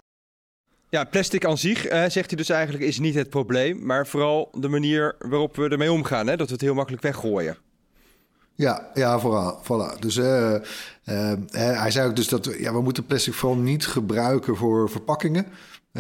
Ja, 0.89 1.03
plastic 1.03 1.45
aan 1.45 1.57
zich, 1.57 1.85
eh, 1.85 1.99
zegt 1.99 2.27
hij 2.27 2.37
dus 2.37 2.49
eigenlijk, 2.49 2.83
is 2.83 2.99
niet 2.99 3.15
het 3.15 3.29
probleem. 3.29 3.85
Maar 3.85 4.07
vooral 4.07 4.49
de 4.51 4.67
manier 4.67 5.15
waarop 5.19 5.55
we 5.55 5.69
ermee 5.69 5.91
omgaan. 5.91 6.27
Hè? 6.27 6.35
Dat 6.35 6.47
we 6.47 6.53
het 6.53 6.61
heel 6.61 6.73
makkelijk 6.73 7.03
weggooien. 7.03 7.57
Ja, 8.55 8.91
ja, 8.93 9.19
vooral. 9.19 9.61
Voilà. 9.63 9.99
Dus 9.99 10.17
uh, 10.17 10.53
uh, 11.05 11.33
hij 11.51 11.91
zei 11.91 12.09
ook 12.09 12.15
dus 12.15 12.27
dat 12.27 12.55
ja, 12.57 12.73
we 12.73 12.81
moeten 12.81 13.05
plastic 13.05 13.33
vooral 13.33 13.57
niet 13.57 13.87
gebruiken 13.87 14.55
voor 14.55 14.89
verpakkingen. 14.89 15.45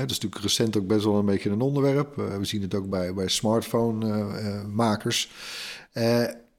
Dat 0.01 0.11
is 0.11 0.19
natuurlijk 0.19 0.41
recent 0.41 0.77
ook 0.77 0.87
best 0.87 1.05
wel 1.05 1.15
een 1.15 1.25
beetje 1.25 1.49
een 1.49 1.61
onderwerp. 1.61 2.17
Uh, 2.17 2.37
we 2.37 2.45
zien 2.45 2.61
het 2.61 2.75
ook 2.75 2.89
bij, 2.89 3.13
bij 3.13 3.27
smartphone-makers. 3.27 5.31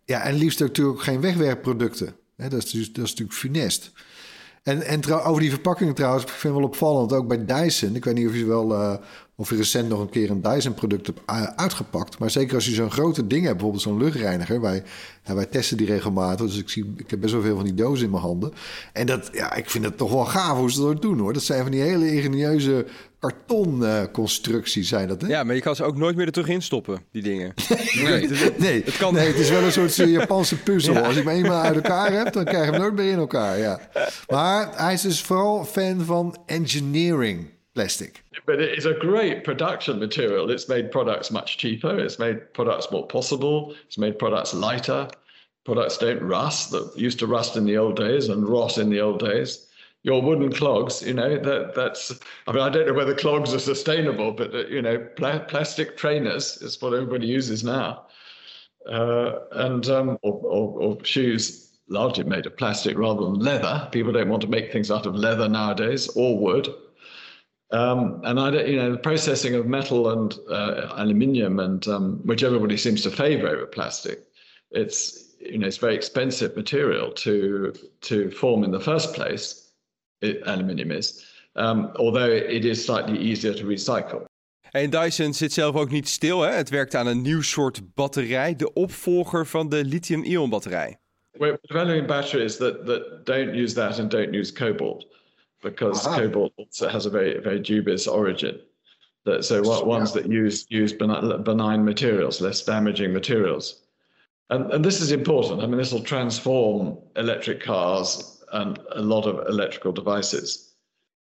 ja, 0.05 0.23
en 0.23 0.35
liefst 0.35 0.61
natuurlijk 0.61 1.01
geen 1.01 1.21
wegwerpproducten. 1.21 2.17
Dat, 2.37 2.53
is, 2.53 2.71
dus, 2.71 2.93
dat 2.93 3.05
is 3.05 3.11
natuurlijk 3.11 3.39
funest. 3.39 3.93
En, 4.69 4.83
en 4.83 5.13
over 5.13 5.41
die 5.41 5.51
verpakkingen 5.51 5.95
trouwens, 5.95 6.25
ik 6.25 6.31
vind 6.31 6.55
wel 6.55 6.63
opvallend, 6.63 7.13
ook 7.13 7.29
bij 7.29 7.45
Dyson. 7.45 7.95
Ik 7.95 8.05
weet 8.05 8.15
niet 8.15 8.29
of 8.29 8.35
je 8.35 8.45
wel, 8.45 8.75
eh, 8.75 8.95
of 9.41 9.51
je 9.51 9.57
recent 9.57 9.89
nog 9.89 10.01
een 10.01 10.09
keer 10.09 10.31
een 10.31 10.43
Dyson 10.43 10.75
product 10.75 11.07
hebt 11.07 11.21
eh, 11.27 11.43
uitgepakt. 11.43 12.19
Maar 12.19 12.31
zeker 12.31 12.55
als 12.55 12.65
je 12.65 12.75
zo'n 12.75 12.91
grote 12.91 13.27
ding 13.27 13.41
hebt, 13.43 13.53
bijvoorbeeld 13.55 13.83
zo'n 13.83 13.99
luchtreiniger. 13.99 14.61
Wij, 14.61 14.83
ja, 15.25 15.35
wij 15.35 15.47
testen 15.47 15.77
die 15.77 15.87
regelmatig, 15.87 16.47
dus 16.47 16.59
ik, 16.59 16.69
zie, 16.69 16.93
ik 16.97 17.11
heb 17.11 17.21
best 17.21 17.33
wel 17.33 17.43
veel 17.43 17.55
van 17.57 17.65
die 17.65 17.75
dozen 17.75 18.05
in 18.05 18.11
mijn 18.11 18.23
handen. 18.23 18.53
En 18.93 19.07
dat, 19.07 19.29
ja, 19.33 19.55
ik 19.55 19.71
vind 19.71 19.85
het 19.85 19.97
toch 19.97 20.13
wel 20.13 20.25
gaaf 20.25 20.59
hoe 20.59 20.73
ze 20.73 20.81
dat 20.81 21.03
doen 21.03 21.19
hoor. 21.19 21.33
Dat 21.33 21.43
zijn 21.43 21.63
van 21.63 21.71
die 21.71 21.81
hele 21.81 22.13
ingenieuze 22.13 22.87
kartonconstructies 23.19 24.89
zijn 24.89 25.09
dat, 25.09 25.21
hè? 25.21 25.29
Ja, 25.29 25.45
maar 25.45 25.55
je 25.55 25.61
kan 25.61 25.77
ze 25.77 25.85
ook 25.85 25.97
nooit 25.97 26.17
meer 26.17 26.27
er 26.27 26.33
terug 26.33 26.49
in 26.49 26.63
stoppen, 26.63 27.01
die 27.13 27.23
dingen. 27.23 27.55
Nee. 28.05 28.29
Nee, 28.59 28.83
Het 28.85 28.97
kan- 28.97 29.15
nee, 29.15 29.27
het 29.27 29.39
is 29.39 29.51
wel 29.51 29.63
een 29.63 29.73
soort 29.73 29.99
eh, 29.99 30.11
Japanse 30.13 30.57
puzzel. 30.57 30.95
Ja. 30.95 31.01
Als 31.01 31.15
je 31.15 31.21
hem 31.23 31.29
eenmaal 31.29 31.63
uit 31.63 31.75
elkaar 31.75 32.13
hebt, 32.13 32.33
dan 32.35 32.45
krijg 32.45 32.65
je 32.65 32.71
hem 32.71 32.81
nooit 32.81 32.95
meer 32.95 33.11
in 33.13 33.19
elkaar. 33.19 33.59
Ja. 33.59 33.81
Maar 34.29 34.69
hij 34.77 34.93
is 34.93 35.01
dus 35.01 35.21
vooral 35.23 35.65
fan 35.65 36.01
van 36.05 36.37
engineering 36.47 37.47
plastic. 37.79 38.25
But 38.45 38.61
it 38.61 38.77
is 38.77 38.87
a 38.87 38.95
great 38.95 39.45
production 39.45 40.01
material. 40.01 40.51
It's 40.51 40.69
made 40.69 40.91
products 40.91 41.31
much 41.31 41.59
cheaper. 41.59 41.97
It's 41.97 42.19
made 42.19 42.53
products 42.53 42.91
more 42.91 43.07
possible. 43.07 43.73
It's 43.87 43.99
made 43.99 44.19
products 44.19 44.53
lighter. 44.53 45.09
Products 45.65 45.97
don't 45.97 46.21
rust 46.21 46.73
that 46.73 46.91
used 46.97 47.21
to 47.21 47.29
rust 47.29 47.57
in 47.57 47.65
the 47.67 47.77
old 47.77 47.95
days 47.95 48.31
and 48.31 48.49
rot 48.49 48.79
in 48.79 48.91
the 48.91 49.01
old 49.01 49.21
days. 49.21 49.69
Your 50.03 50.21
wooden 50.21 50.53
clogs, 50.53 51.03
you 51.03 51.15
know, 51.15 51.39
that 51.39 51.77
that's. 51.77 52.19
I 52.49 52.53
mean, 52.53 52.63
I 52.63 52.69
don't 52.69 52.89
know 52.89 52.95
whether 52.95 53.15
clogs 53.15 53.55
are 53.55 53.61
sustainable, 53.61 54.33
but 54.33 54.53
uh, 54.53 54.67
you 54.67 54.83
know, 54.83 54.99
pla- 55.15 55.45
plastic 55.53 55.97
trainers 55.97 56.57
is 56.57 56.83
what 56.83 56.95
everybody 56.95 57.29
uses 57.29 57.63
now, 57.63 58.07
uh, 58.91 59.31
and 59.53 59.89
um, 59.89 60.19
or, 60.23 60.35
or, 60.43 60.81
or 60.83 61.05
shoes 61.05 61.71
largely 61.89 62.25
made 62.25 62.47
of 62.47 62.57
plastic 62.57 62.99
rather 62.99 63.23
than 63.23 63.39
leather. 63.39 63.89
People 63.93 64.13
don't 64.13 64.29
want 64.29 64.43
to 64.43 64.49
make 64.49 64.73
things 64.73 64.91
out 64.91 65.07
of 65.07 65.15
leather 65.15 65.49
nowadays 65.49 66.09
or 66.17 66.37
wood. 66.37 66.69
Um, 67.71 68.23
and 68.25 68.41
I 68.41 68.51
don't, 68.51 68.67
you 68.67 68.77
know, 68.77 68.93
the 68.93 68.99
processing 68.99 69.55
of 69.55 69.67
metal 69.67 70.11
and 70.11 70.35
uh, 70.51 70.93
aluminium, 70.97 71.61
and 71.61 71.87
um, 71.89 72.21
which 72.25 72.43
everybody 72.43 72.77
seems 72.77 73.03
to 73.03 73.11
favour 73.11 73.49
over 73.49 73.67
plastic, 73.67 74.25
it's 74.71 75.35
you 75.39 75.59
know 75.59 75.67
it's 75.67 75.77
very 75.77 75.95
expensive 75.95 76.57
material 76.57 77.13
to 77.13 77.75
to 78.01 78.31
form 78.31 78.65
in 78.65 78.71
the 78.71 78.81
first 78.81 79.15
place. 79.15 79.73
It, 80.23 80.43
aluminium 80.47 80.93
is, 80.93 81.25
um, 81.57 81.93
although 81.97 82.31
it 82.31 82.65
is 82.65 82.85
slightly 82.85 83.19
easier 83.19 83.55
to 83.55 83.67
recycle. 83.67 84.27
En 84.71 84.91
Dyson 84.91 85.35
zit 85.35 85.53
zelf 85.53 85.77
ook 85.77 85.91
niet 85.91 86.09
stil. 86.09 86.41
Hè? 86.41 86.51
Het 86.51 86.69
werkt 86.69 86.95
aan 86.95 87.07
een 87.07 87.23
nieuw 87.23 87.43
soort 87.43 87.95
batterij, 87.95 88.57
de 88.57 88.73
opvolger 88.73 89.47
van 89.47 89.69
de 89.69 89.85
lithium-ion 89.85 90.51
batterij. 90.51 90.99
We're 91.33 91.59
developing 91.63 92.07
batteries 92.07 92.57
that, 92.57 92.87
that 92.87 93.27
don't 93.27 93.55
use 93.55 93.75
that 93.75 93.99
and 93.99 94.11
don't 94.11 94.35
use 94.35 94.53
cobalt 94.53 95.07
because 95.63 96.07
cobalt 96.07 96.53
also 96.57 96.89
has 96.89 97.07
a 97.07 97.11
very 97.11 97.39
very 97.41 97.61
dubious 97.61 98.07
origin. 98.07 98.61
That, 99.25 99.45
so 99.45 99.63
what 99.63 99.87
ones 99.87 100.13
that 100.13 100.31
use 100.31 100.67
use 100.71 100.93
benign, 100.93 101.43
benign 101.43 101.85
materials, 101.85 102.41
less 102.41 102.65
damaging 102.65 103.13
materials, 103.13 103.83
and 104.51 104.73
and 104.73 104.85
this 104.85 105.01
is 105.01 105.13
important. 105.13 105.63
I 105.63 105.67
mean, 105.67 105.79
this 105.79 105.93
will 105.93 106.03
transform 106.03 106.99
electric 107.17 107.63
cars 107.63 108.43
and 108.53 108.79
a 108.93 109.03
lot 109.03 109.27
of 109.27 109.47
electrical 109.49 109.93
devices, 109.93 110.75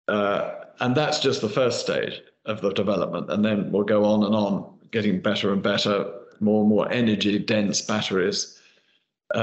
uh, 0.08 0.52
and 0.80 0.96
that's 0.96 1.20
just 1.20 1.42
the 1.42 1.50
first 1.50 1.82
stage 1.82 2.22
of 2.46 2.62
the 2.62 2.72
development, 2.72 3.32
and 3.32 3.44
then 3.44 3.72
we'll 3.72 3.84
go 3.84 4.06
on 4.06 4.24
and 4.24 4.36
on, 4.36 4.78
getting 4.92 5.20
better 5.20 5.52
and 5.52 5.64
better, 5.64 6.12
more 6.40 6.62
and 6.62 6.70
more 6.70 6.92
energy 6.92 7.40
dense 7.40 7.82
batteries. 7.82 8.57
Uh, 9.36 9.42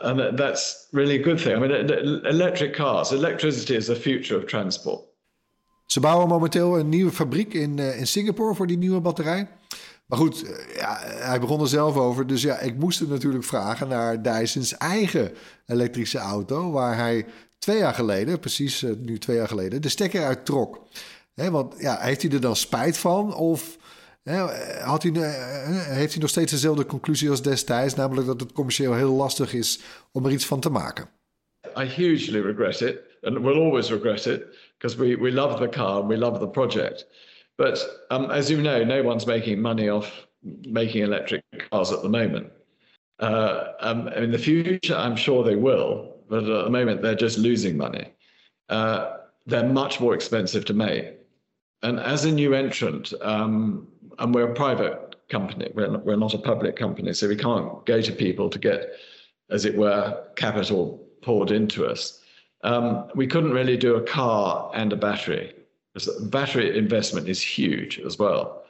and 0.00 0.18
that- 0.18 0.36
that's 0.36 0.86
really 0.90 1.18
a 1.18 1.22
good 1.22 1.38
thing. 1.42 1.56
I 1.56 1.58
mean, 1.58 2.24
electric 2.24 2.72
cars, 2.72 3.10
electricity 3.10 3.74
is 3.74 3.84
the 3.86 3.96
future 3.96 4.38
of 4.40 4.44
transport. 4.44 5.00
Ze 5.86 6.00
bouwen 6.00 6.28
momenteel 6.28 6.78
een 6.78 6.88
nieuwe 6.88 7.12
fabriek 7.12 7.54
in, 7.54 7.78
eh, 7.78 7.98
in 7.98 8.06
Singapore 8.06 8.54
voor 8.54 8.66
die 8.66 8.78
nieuwe 8.78 9.00
batterij. 9.00 9.48
Maar 10.06 10.18
goed, 10.18 10.42
eh, 10.44 10.76
ja, 10.76 10.98
hij 11.04 11.40
begon 11.40 11.60
er 11.60 11.68
zelf 11.68 11.96
over. 11.96 12.26
Dus 12.26 12.42
ja, 12.42 12.58
ik 12.58 12.76
moest 12.76 12.98
hem 12.98 13.08
natuurlijk 13.08 13.44
vragen 13.44 13.88
naar 13.88 14.22
Dyson's 14.22 14.76
eigen 14.76 15.32
elektrische 15.66 16.18
auto. 16.18 16.70
Waar 16.70 16.96
hij 16.96 17.26
twee 17.58 17.78
jaar 17.78 17.94
geleden, 17.94 18.40
precies 18.40 18.82
eh, 18.82 18.90
nu 18.98 19.18
twee 19.18 19.36
jaar 19.36 19.48
geleden, 19.48 19.82
de 19.82 19.88
stekker 19.88 20.24
uit 20.24 20.44
trok. 20.46 20.80
Want 21.34 21.74
ja, 21.78 21.98
heeft 22.00 22.22
hij 22.22 22.30
er 22.30 22.40
dan 22.40 22.56
spijt 22.56 22.96
van? 22.98 23.34
Of 23.34 23.76
had 24.84 25.02
hij, 25.02 25.12
eh, 25.12 25.86
heeft 25.86 26.12
hij 26.12 26.20
nog 26.20 26.30
steeds 26.30 26.52
dezelfde 26.52 26.86
conclusie 26.86 27.30
als 27.30 27.42
destijds? 27.42 27.94
Namelijk 27.94 28.26
dat 28.26 28.40
het 28.40 28.52
commercieel 28.52 28.94
heel 28.94 29.12
lastig 29.12 29.52
is 29.52 29.80
om 30.12 30.24
er 30.24 30.32
iets 30.32 30.46
van 30.46 30.60
te 30.60 30.70
maken. 30.70 31.08
I 31.76 31.84
hugely 31.84 32.40
regret 32.40 32.80
it, 32.80 33.00
and 33.22 33.38
we'll 33.38 33.60
always 33.60 33.90
regret 33.90 34.26
it 34.26 34.44
because 34.78 34.96
we, 34.96 35.18
we 35.18 35.32
love 35.32 35.58
the 35.58 35.68
car 35.68 36.00
and 36.00 36.08
we 36.08 36.16
love 36.16 36.38
the 36.38 36.48
project. 36.48 37.06
But 37.56 38.06
um, 38.10 38.30
as 38.30 38.48
you 38.48 38.60
know, 38.60 38.84
no 38.84 39.02
one's 39.02 39.24
making 39.24 39.60
money 39.60 39.90
off 39.90 40.26
making 40.66 41.02
electric 41.02 41.42
cars 41.70 41.92
at 41.92 42.02
the 42.02 42.08
moment. 42.08 42.52
Uh, 43.20 43.72
um, 43.80 44.08
in 44.08 44.30
the 44.30 44.38
future, 44.38 44.94
I'm 44.94 45.16
sure 45.16 45.44
they 45.44 45.56
will, 45.56 46.16
but 46.28 46.44
at 46.44 46.64
the 46.64 46.70
moment, 46.70 47.02
they're 47.02 47.14
just 47.14 47.38
losing 47.38 47.76
money. 47.76 48.12
Uh, 48.68 49.18
they're 49.46 49.68
much 49.68 50.00
more 50.00 50.14
expensive 50.14 50.64
to 50.66 50.74
make. 50.74 51.14
And 51.84 52.00
as 52.00 52.24
a 52.24 52.32
new 52.32 52.54
entrant, 52.54 53.12
um, 53.20 53.86
and 54.18 54.34
we're 54.34 54.50
a 54.50 54.54
private 54.54 55.16
company, 55.28 55.70
we're 55.74 55.88
not, 55.88 56.04
we're 56.06 56.16
not 56.16 56.32
a 56.32 56.38
public 56.38 56.76
company, 56.76 57.12
so 57.12 57.28
we 57.28 57.36
can't 57.36 57.84
go 57.84 58.00
to 58.00 58.10
people 58.10 58.48
to 58.48 58.58
get, 58.58 58.94
as 59.50 59.66
it 59.66 59.76
were, 59.76 60.24
capital 60.34 61.06
poured 61.20 61.50
into 61.50 61.84
us. 61.84 62.22
Um, 62.62 63.08
we 63.14 63.26
couldn't 63.26 63.52
really 63.52 63.76
do 63.76 63.96
a 63.96 64.02
car 64.02 64.70
and 64.74 64.94
a 64.94 64.96
battery. 64.96 65.54
because 65.92 66.08
Battery 66.28 66.76
investment 66.76 67.28
is 67.28 67.42
huge 67.42 68.00
as 68.00 68.18
well. 68.18 68.64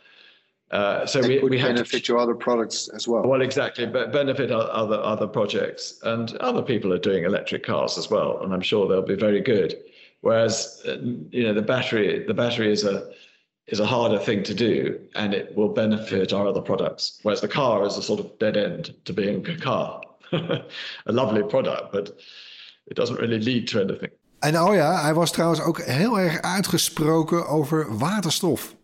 Uh, 0.72 1.06
so 1.06 1.20
we, 1.20 1.38
we 1.38 1.56
had 1.56 1.68
to 1.68 1.74
benefit 1.74 2.08
your 2.08 2.18
other 2.18 2.34
products 2.34 2.88
as 2.88 3.06
well. 3.06 3.22
well, 3.22 3.42
exactly, 3.42 3.86
but 3.86 4.12
benefit 4.12 4.50
other 4.50 4.96
other 4.96 5.28
projects, 5.28 6.00
and 6.02 6.36
other 6.38 6.62
people 6.62 6.92
are 6.92 6.98
doing 6.98 7.22
electric 7.22 7.62
cars 7.62 7.96
as 7.96 8.10
well, 8.10 8.42
and 8.42 8.52
I'm 8.52 8.60
sure 8.60 8.88
they'll 8.88 9.02
be 9.02 9.14
very 9.14 9.40
good. 9.40 9.76
Whereas, 10.24 10.80
uh, 10.88 10.96
you 11.30 11.42
know, 11.44 11.52
the 11.52 11.66
battery 11.74 12.24
the 12.26 12.32
battery 12.32 12.72
is 12.72 12.84
a 12.84 13.10
is 13.66 13.80
a 13.80 13.86
harder 13.86 14.18
thing 14.18 14.42
to 14.44 14.54
do, 14.54 14.98
and 15.14 15.34
it 15.34 15.54
will 15.54 15.68
benefit 15.68 16.32
our 16.32 16.46
other 16.46 16.62
products. 16.62 17.18
Whereas 17.22 17.40
the 17.40 17.48
car 17.48 17.86
is 17.86 17.98
a 17.98 18.02
sort 18.02 18.20
of 18.20 18.38
dead 18.38 18.56
end 18.56 18.94
to 19.04 19.12
being 19.12 19.46
a 19.46 19.56
car, 19.58 20.00
a 20.32 21.12
lovely 21.12 21.42
product, 21.42 21.92
but 21.92 22.18
it 22.86 22.96
doesn't 22.96 23.20
really 23.20 23.38
lead 23.38 23.68
to 23.68 23.80
anything. 23.80 24.10
En 24.38 24.56
oh 24.56 24.74
ja, 24.74 25.02
hij 25.02 25.14
was 25.14 25.32
trouwens 25.32 25.60
ook 25.60 25.82
heel 25.82 26.18
erg 26.18 26.40
uitgesproken 26.40 27.46
over 27.46 27.98
waterstof. 27.98 28.74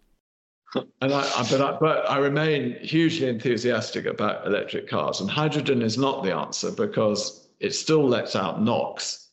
And 0.98 1.12
I, 1.12 1.20
I, 1.20 1.46
but, 1.50 1.61
I, 1.61 1.76
but 1.81 2.11
I 2.11 2.18
remain 2.18 2.76
hugely 2.81 3.29
enthusiastic 3.29 4.07
about 4.07 4.46
electric 4.46 4.88
cars. 4.88 5.20
And 5.20 5.31
hydrogen 5.31 5.83
is 5.83 5.96
not 5.96 6.22
the 6.22 6.33
answer 6.33 6.72
because 6.72 7.48
it 7.59 7.74
still 7.74 8.09
lets 8.09 8.37
out 8.37 8.62
NOx, 8.62 9.29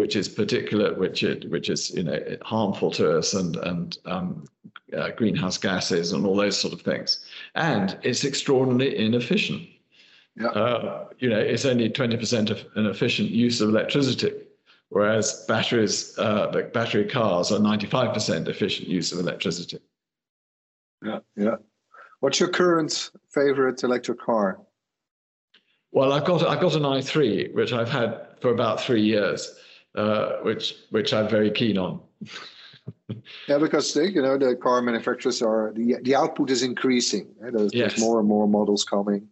which 0.00 0.16
is 0.16 0.30
particular, 0.30 0.94
which 0.94 1.22
it, 1.22 1.50
which 1.50 1.68
is 1.68 1.90
you 1.90 2.02
know 2.02 2.18
harmful 2.40 2.90
to 2.90 3.18
us, 3.18 3.34
and 3.34 3.56
and 3.56 3.98
um, 4.06 4.46
uh, 4.96 5.10
greenhouse 5.10 5.58
gases 5.58 6.12
and 6.12 6.24
all 6.24 6.34
those 6.34 6.58
sort 6.58 6.72
of 6.72 6.80
things. 6.80 7.22
And 7.54 7.98
it's 8.02 8.24
extraordinarily 8.24 8.96
inefficient. 8.96 9.68
Yeah. 10.36 10.46
Uh, 10.46 11.08
you 11.18 11.28
know, 11.28 11.38
it's 11.38 11.66
only 11.66 11.90
twenty 11.90 12.16
percent 12.16 12.48
of 12.48 12.64
an 12.76 12.86
efficient 12.86 13.28
use 13.30 13.60
of 13.60 13.68
electricity, 13.68 14.32
whereas 14.88 15.44
batteries, 15.46 16.18
uh, 16.18 16.50
like 16.54 16.72
battery 16.72 17.04
cars, 17.04 17.52
are 17.52 17.58
ninety-five 17.58 18.14
percent 18.14 18.48
efficient 18.48 18.88
use 18.88 19.12
of 19.12 19.18
electricity. 19.18 19.80
Yeah, 21.04 21.18
yeah. 21.36 21.56
What's 22.20 22.40
your 22.40 22.48
current 22.48 23.10
favorite 23.28 23.82
electric 23.84 24.18
car? 24.18 24.60
Well, 25.92 26.14
I've 26.14 26.24
got 26.24 26.46
I've 26.46 26.60
got 26.60 26.74
an 26.74 26.84
i3 26.84 27.52
which 27.52 27.74
I've 27.74 27.90
had 27.90 28.28
for 28.40 28.50
about 28.50 28.80
three 28.80 29.02
years, 29.02 29.54
uh, 29.94 30.36
which 30.42 30.74
which 30.90 31.12
I'm 31.12 31.28
very 31.28 31.50
keen 31.50 31.78
on. 31.78 32.00
Yeah, 33.46 33.58
because 33.58 33.92
they, 33.94 34.06
you 34.06 34.22
know 34.22 34.36
the 34.38 34.56
car 34.56 34.82
manufacturers 34.82 35.42
are 35.42 35.72
the 35.74 35.96
the 36.02 36.14
output 36.14 36.50
is 36.50 36.62
increasing. 36.62 37.28
eh? 37.44 37.50
There's, 37.52 37.74
Yes. 37.74 37.92
there's 37.92 38.00
more 38.00 38.18
and 38.18 38.28
more 38.28 38.48
models 38.48 38.84
coming. 38.84 39.28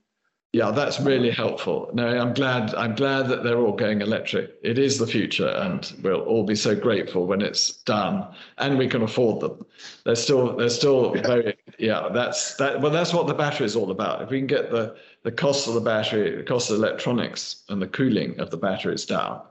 Yeah, 0.52 0.70
that's 0.70 1.00
really 1.00 1.30
helpful. 1.30 1.90
No, 1.92 2.06
I'm 2.06 2.34
glad 2.34 2.74
I'm 2.74 2.94
glad 2.94 3.28
that 3.28 3.42
they're 3.42 3.58
all 3.58 3.72
going 3.76 4.00
electric. 4.00 4.54
It 4.62 4.78
is 4.78 4.98
the 4.98 5.06
future, 5.06 5.48
and 5.48 5.92
we'll 6.02 6.20
all 6.20 6.44
be 6.44 6.54
so 6.54 6.74
grateful 6.76 7.26
when 7.26 7.40
it's 7.42 7.72
done 7.84 8.26
and 8.58 8.78
we 8.78 8.86
can 8.88 9.02
afford 9.02 9.40
them. 9.40 9.64
They're 10.04 10.14
still 10.14 10.56
they're 10.56 10.70
still 10.70 11.12
very 11.14 11.54
yeah. 11.78 12.08
That's 12.12 12.54
that. 12.56 12.80
Well, 12.80 12.92
that's 12.92 13.12
what 13.12 13.26
the 13.26 13.34
battery 13.34 13.66
is 13.66 13.76
all 13.76 13.90
about. 13.90 14.22
If 14.22 14.30
we 14.30 14.38
can 14.38 14.46
get 14.46 14.70
the 14.70 14.96
the 15.22 15.32
cost 15.32 15.68
of 15.68 15.74
the 15.74 15.80
battery, 15.80 16.36
the 16.36 16.42
cost 16.44 16.70
of 16.70 16.76
electronics, 16.76 17.64
and 17.68 17.80
the 17.82 17.88
cooling 17.88 18.38
of 18.40 18.50
the 18.50 18.56
batteries 18.58 19.04
down, 19.04 19.42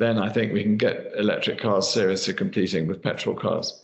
then 0.00 0.16
I 0.16 0.30
think 0.30 0.52
we 0.52 0.62
can 0.62 0.78
get 0.78 1.12
electric 1.14 1.58
cars 1.60 1.90
seriously 1.90 2.34
competing 2.34 2.88
with 2.88 3.00
petrol 3.00 3.34
cars. 3.34 3.74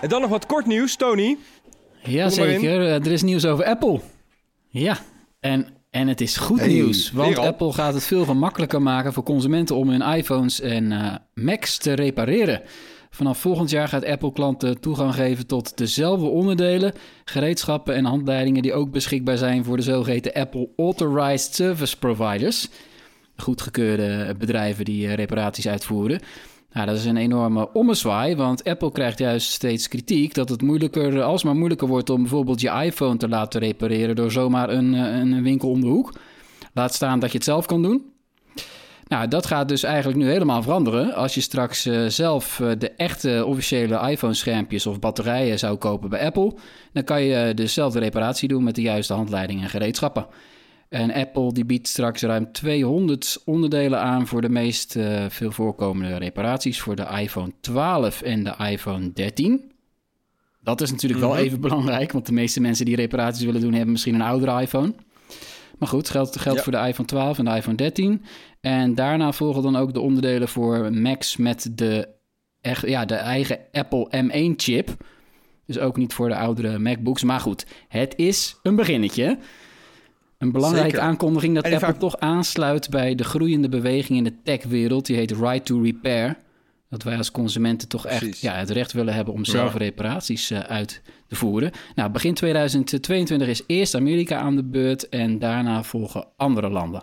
En 0.00 0.08
dan 0.08 0.20
nog 0.20 0.30
wat 0.30 0.46
kort 0.46 0.66
nieuws, 0.66 0.96
Tony. 0.96 1.36
Ja, 2.02 2.28
zeker. 2.28 2.80
Eh, 2.80 2.94
Er 2.94 3.12
is 3.12 3.22
nieuws 3.22 3.46
over 3.46 3.64
Apple. 3.64 4.00
Ja, 4.68 4.98
en 5.40 5.66
En 5.94 6.08
het 6.08 6.20
is 6.20 6.36
goed 6.36 6.60
Hey, 6.60 6.68
nieuws, 6.68 7.12
want. 7.12 7.38
Apple 7.38 7.72
gaat 7.72 7.94
het 7.94 8.06
veel 8.06 8.24
gemakkelijker 8.24 8.82
maken 8.82 9.12
voor 9.12 9.22
consumenten 9.22 9.76
om 9.76 9.88
hun 9.88 10.16
iPhones 10.16 10.60
en 10.60 10.92
eh, 10.92 11.14
Macs 11.34 11.78
te 11.78 11.92
repareren. 11.92 12.62
Vanaf 13.14 13.38
volgend 13.38 13.70
jaar 13.70 13.88
gaat 13.88 14.04
Apple 14.04 14.32
klanten 14.32 14.80
toegang 14.80 15.14
geven 15.14 15.46
tot 15.46 15.76
dezelfde 15.78 16.26
onderdelen, 16.26 16.92
gereedschappen 17.24 17.94
en 17.94 18.04
handleidingen 18.04 18.62
die 18.62 18.72
ook 18.72 18.90
beschikbaar 18.90 19.36
zijn 19.36 19.64
voor 19.64 19.76
de 19.76 19.82
zogeheten 19.82 20.32
Apple 20.32 20.68
Authorized 20.76 21.54
Service 21.54 21.98
Providers. 21.98 22.68
Goedgekeurde 23.36 24.34
bedrijven 24.38 24.84
die 24.84 25.06
eh, 25.06 25.14
reparaties 25.14 25.68
uitvoeren. 25.68 26.20
Nou, 26.72 26.86
dat 26.86 26.96
is 26.96 27.04
een 27.04 27.16
enorme 27.16 27.72
ommezwaai, 27.72 28.36
want 28.36 28.64
Apple 28.64 28.92
krijgt 28.92 29.18
juist 29.18 29.50
steeds 29.50 29.88
kritiek 29.88 30.34
dat 30.34 30.48
het 30.48 30.62
moeilijker, 30.62 31.22
alsmaar 31.22 31.56
moeilijker 31.56 31.88
wordt 31.88 32.10
om 32.10 32.20
bijvoorbeeld 32.20 32.60
je 32.60 32.82
iPhone 32.84 33.16
te 33.16 33.28
laten 33.28 33.60
repareren 33.60 34.16
door 34.16 34.30
zomaar 34.30 34.70
een, 34.70 34.94
eh, 34.94 35.18
een 35.18 35.42
winkel 35.42 35.70
om 35.70 35.80
de 35.80 35.86
hoek. 35.86 36.12
Laat 36.72 36.94
staan 36.94 37.18
dat 37.18 37.30
je 37.30 37.36
het 37.36 37.46
zelf 37.46 37.66
kan 37.66 37.82
doen. 37.82 38.13
Nou, 39.14 39.28
dat 39.28 39.46
gaat 39.46 39.68
dus 39.68 39.82
eigenlijk 39.82 40.18
nu 40.18 40.28
helemaal 40.28 40.62
veranderen. 40.62 41.14
Als 41.14 41.34
je 41.34 41.40
straks 41.40 41.86
eh, 41.86 42.06
zelf 42.06 42.60
eh, 42.60 42.70
de 42.78 42.90
echte 42.90 43.44
officiële 43.46 44.10
iPhone-schermpjes 44.10 44.86
of 44.86 44.98
batterijen 44.98 45.58
zou 45.58 45.76
kopen 45.76 46.10
bij 46.10 46.24
Apple, 46.24 46.54
dan 46.92 47.04
kan 47.04 47.22
je 47.22 47.54
dezelfde 47.54 47.98
reparatie 47.98 48.48
doen 48.48 48.64
met 48.64 48.74
de 48.74 48.82
juiste 48.82 49.12
handleidingen 49.14 49.62
en 49.62 49.68
gereedschappen. 49.68 50.26
En 50.88 51.12
Apple 51.12 51.52
die 51.52 51.64
biedt 51.64 51.88
straks 51.88 52.22
ruim 52.22 52.52
200 52.52 53.42
onderdelen 53.44 54.00
aan 54.00 54.26
voor 54.26 54.40
de 54.40 54.48
meest 54.48 54.96
eh, 54.96 55.24
veel 55.28 55.52
voorkomende 55.52 56.16
reparaties 56.16 56.80
voor 56.80 56.96
de 56.96 57.06
iPhone 57.20 57.52
12 57.60 58.22
en 58.22 58.44
de 58.44 58.54
iPhone 58.70 59.12
13. 59.12 59.72
Dat 60.60 60.80
is 60.80 60.90
natuurlijk 60.90 61.20
wel 61.20 61.36
even 61.36 61.60
belangrijk, 61.60 62.12
want 62.12 62.26
de 62.26 62.32
meeste 62.32 62.60
mensen 62.60 62.84
die 62.84 62.96
reparaties 62.96 63.44
willen 63.44 63.60
doen 63.60 63.72
hebben 63.72 63.92
misschien 63.92 64.14
een 64.14 64.22
oudere 64.22 64.60
iPhone. 64.60 64.94
Maar 65.78 65.88
goed, 65.88 66.10
geldt, 66.10 66.38
geldt 66.40 66.58
Ja. 66.58 66.64
voor 66.64 66.72
de 66.72 66.78
iPhone 66.88 67.08
12 67.08 67.38
en 67.38 67.44
de 67.44 67.50
iPhone 67.50 67.76
13. 67.76 68.22
En 68.60 68.94
daarna 68.94 69.32
volgen 69.32 69.62
dan 69.62 69.76
ook 69.76 69.92
de 69.94 70.00
onderdelen 70.00 70.48
voor 70.48 70.92
Macs 70.92 71.36
met 71.36 71.70
de, 71.72 72.08
echt, 72.60 72.86
ja, 72.88 73.04
de 73.04 73.14
eigen 73.14 73.58
Apple 73.72 74.08
M1-chip. 74.24 74.88
Dus 75.66 75.78
ook 75.78 75.96
niet 75.96 76.12
voor 76.14 76.28
de 76.28 76.36
oudere 76.36 76.78
MacBooks. 76.78 77.22
Maar 77.22 77.40
goed, 77.40 77.66
het 77.88 78.14
is 78.16 78.58
een 78.62 78.76
beginnetje. 78.76 79.38
Een 80.38 80.52
belangrijke 80.52 80.90
Zeker. 80.90 81.04
aankondiging 81.04 81.54
dat 81.54 81.64
Apple 81.64 81.78
vaak- 81.78 81.98
toch 81.98 82.18
aansluit 82.18 82.90
bij 82.90 83.14
de 83.14 83.24
groeiende 83.24 83.68
beweging 83.68 84.18
in 84.18 84.24
de 84.24 84.42
techwereld. 84.42 85.06
Die 85.06 85.16
heet 85.16 85.30
Right 85.30 85.64
to 85.64 85.80
Repair. 85.80 86.36
Dat 86.94 87.02
wij 87.02 87.16
als 87.16 87.30
consumenten 87.30 87.88
toch 87.88 88.06
echt 88.06 88.18
Precies. 88.18 88.40
ja, 88.40 88.54
het 88.54 88.70
recht 88.70 88.92
willen 88.92 89.14
hebben 89.14 89.34
om 89.34 89.44
zelf 89.44 89.72
Ja. 89.72 89.78
reparaties 89.78 90.50
eh, 90.50 90.58
uit 90.58 91.02
te 91.28 91.34
voeren. 91.36 91.70
Nou, 91.94 92.10
begin 92.10 92.34
2022 92.34 93.48
is 93.48 93.62
eerst 93.66 93.94
Amerika 93.94 94.38
aan 94.38 94.56
de 94.56 94.64
beurt 94.64 95.08
en 95.08 95.38
daarna 95.38 95.82
volgen 95.82 96.26
andere 96.36 96.68
landen. 96.70 97.02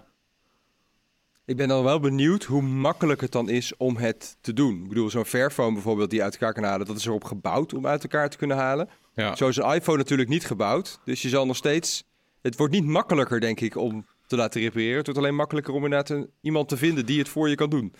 Ik 1.45 1.57
ben 1.57 1.67
dan 1.67 1.83
wel 1.83 1.99
benieuwd 1.99 2.43
hoe 2.43 2.61
makkelijk 2.61 3.21
het 3.21 3.31
dan 3.31 3.49
is 3.49 3.77
om 3.77 3.97
het 3.97 4.37
te 4.41 4.53
doen. 4.53 4.81
Ik 4.83 4.87
bedoel, 4.89 5.09
zo'n 5.09 5.25
Fairphone 5.25 5.73
bijvoorbeeld 5.73 6.09
die 6.09 6.23
uit 6.23 6.33
elkaar 6.33 6.53
kan 6.53 6.63
halen, 6.63 6.87
dat 6.87 6.97
is 6.97 7.05
erop 7.05 7.23
gebouwd 7.23 7.73
om 7.73 7.87
uit 7.87 8.03
elkaar 8.03 8.29
te 8.29 8.37
kunnen 8.37 8.57
halen. 8.57 8.89
Ja. 9.15 9.35
Zo 9.35 9.47
is 9.47 9.57
een 9.57 9.73
iPhone 9.73 9.97
natuurlijk 9.97 10.29
niet 10.29 10.45
gebouwd. 10.45 10.99
Dus 11.05 11.21
je 11.21 11.29
zal 11.29 11.45
nog 11.45 11.55
steeds. 11.55 12.03
Het 12.41 12.57
wordt 12.57 12.73
niet 12.73 12.85
makkelijker, 12.85 13.39
denk 13.39 13.59
ik, 13.59 13.75
om 13.77 14.05
te 14.31 14.37
laten 14.37 14.61
repareren. 14.61 14.97
Het 14.97 15.05
wordt 15.05 15.19
alleen 15.21 15.35
makkelijker 15.35 15.73
om 15.73 15.83
inderdaad 15.83 16.09
een- 16.09 16.29
iemand 16.41 16.69
te 16.69 16.77
vinden 16.77 17.05
die 17.05 17.19
het 17.19 17.29
voor 17.29 17.49
je 17.49 17.55
kan 17.55 17.69
doen. 17.69 17.93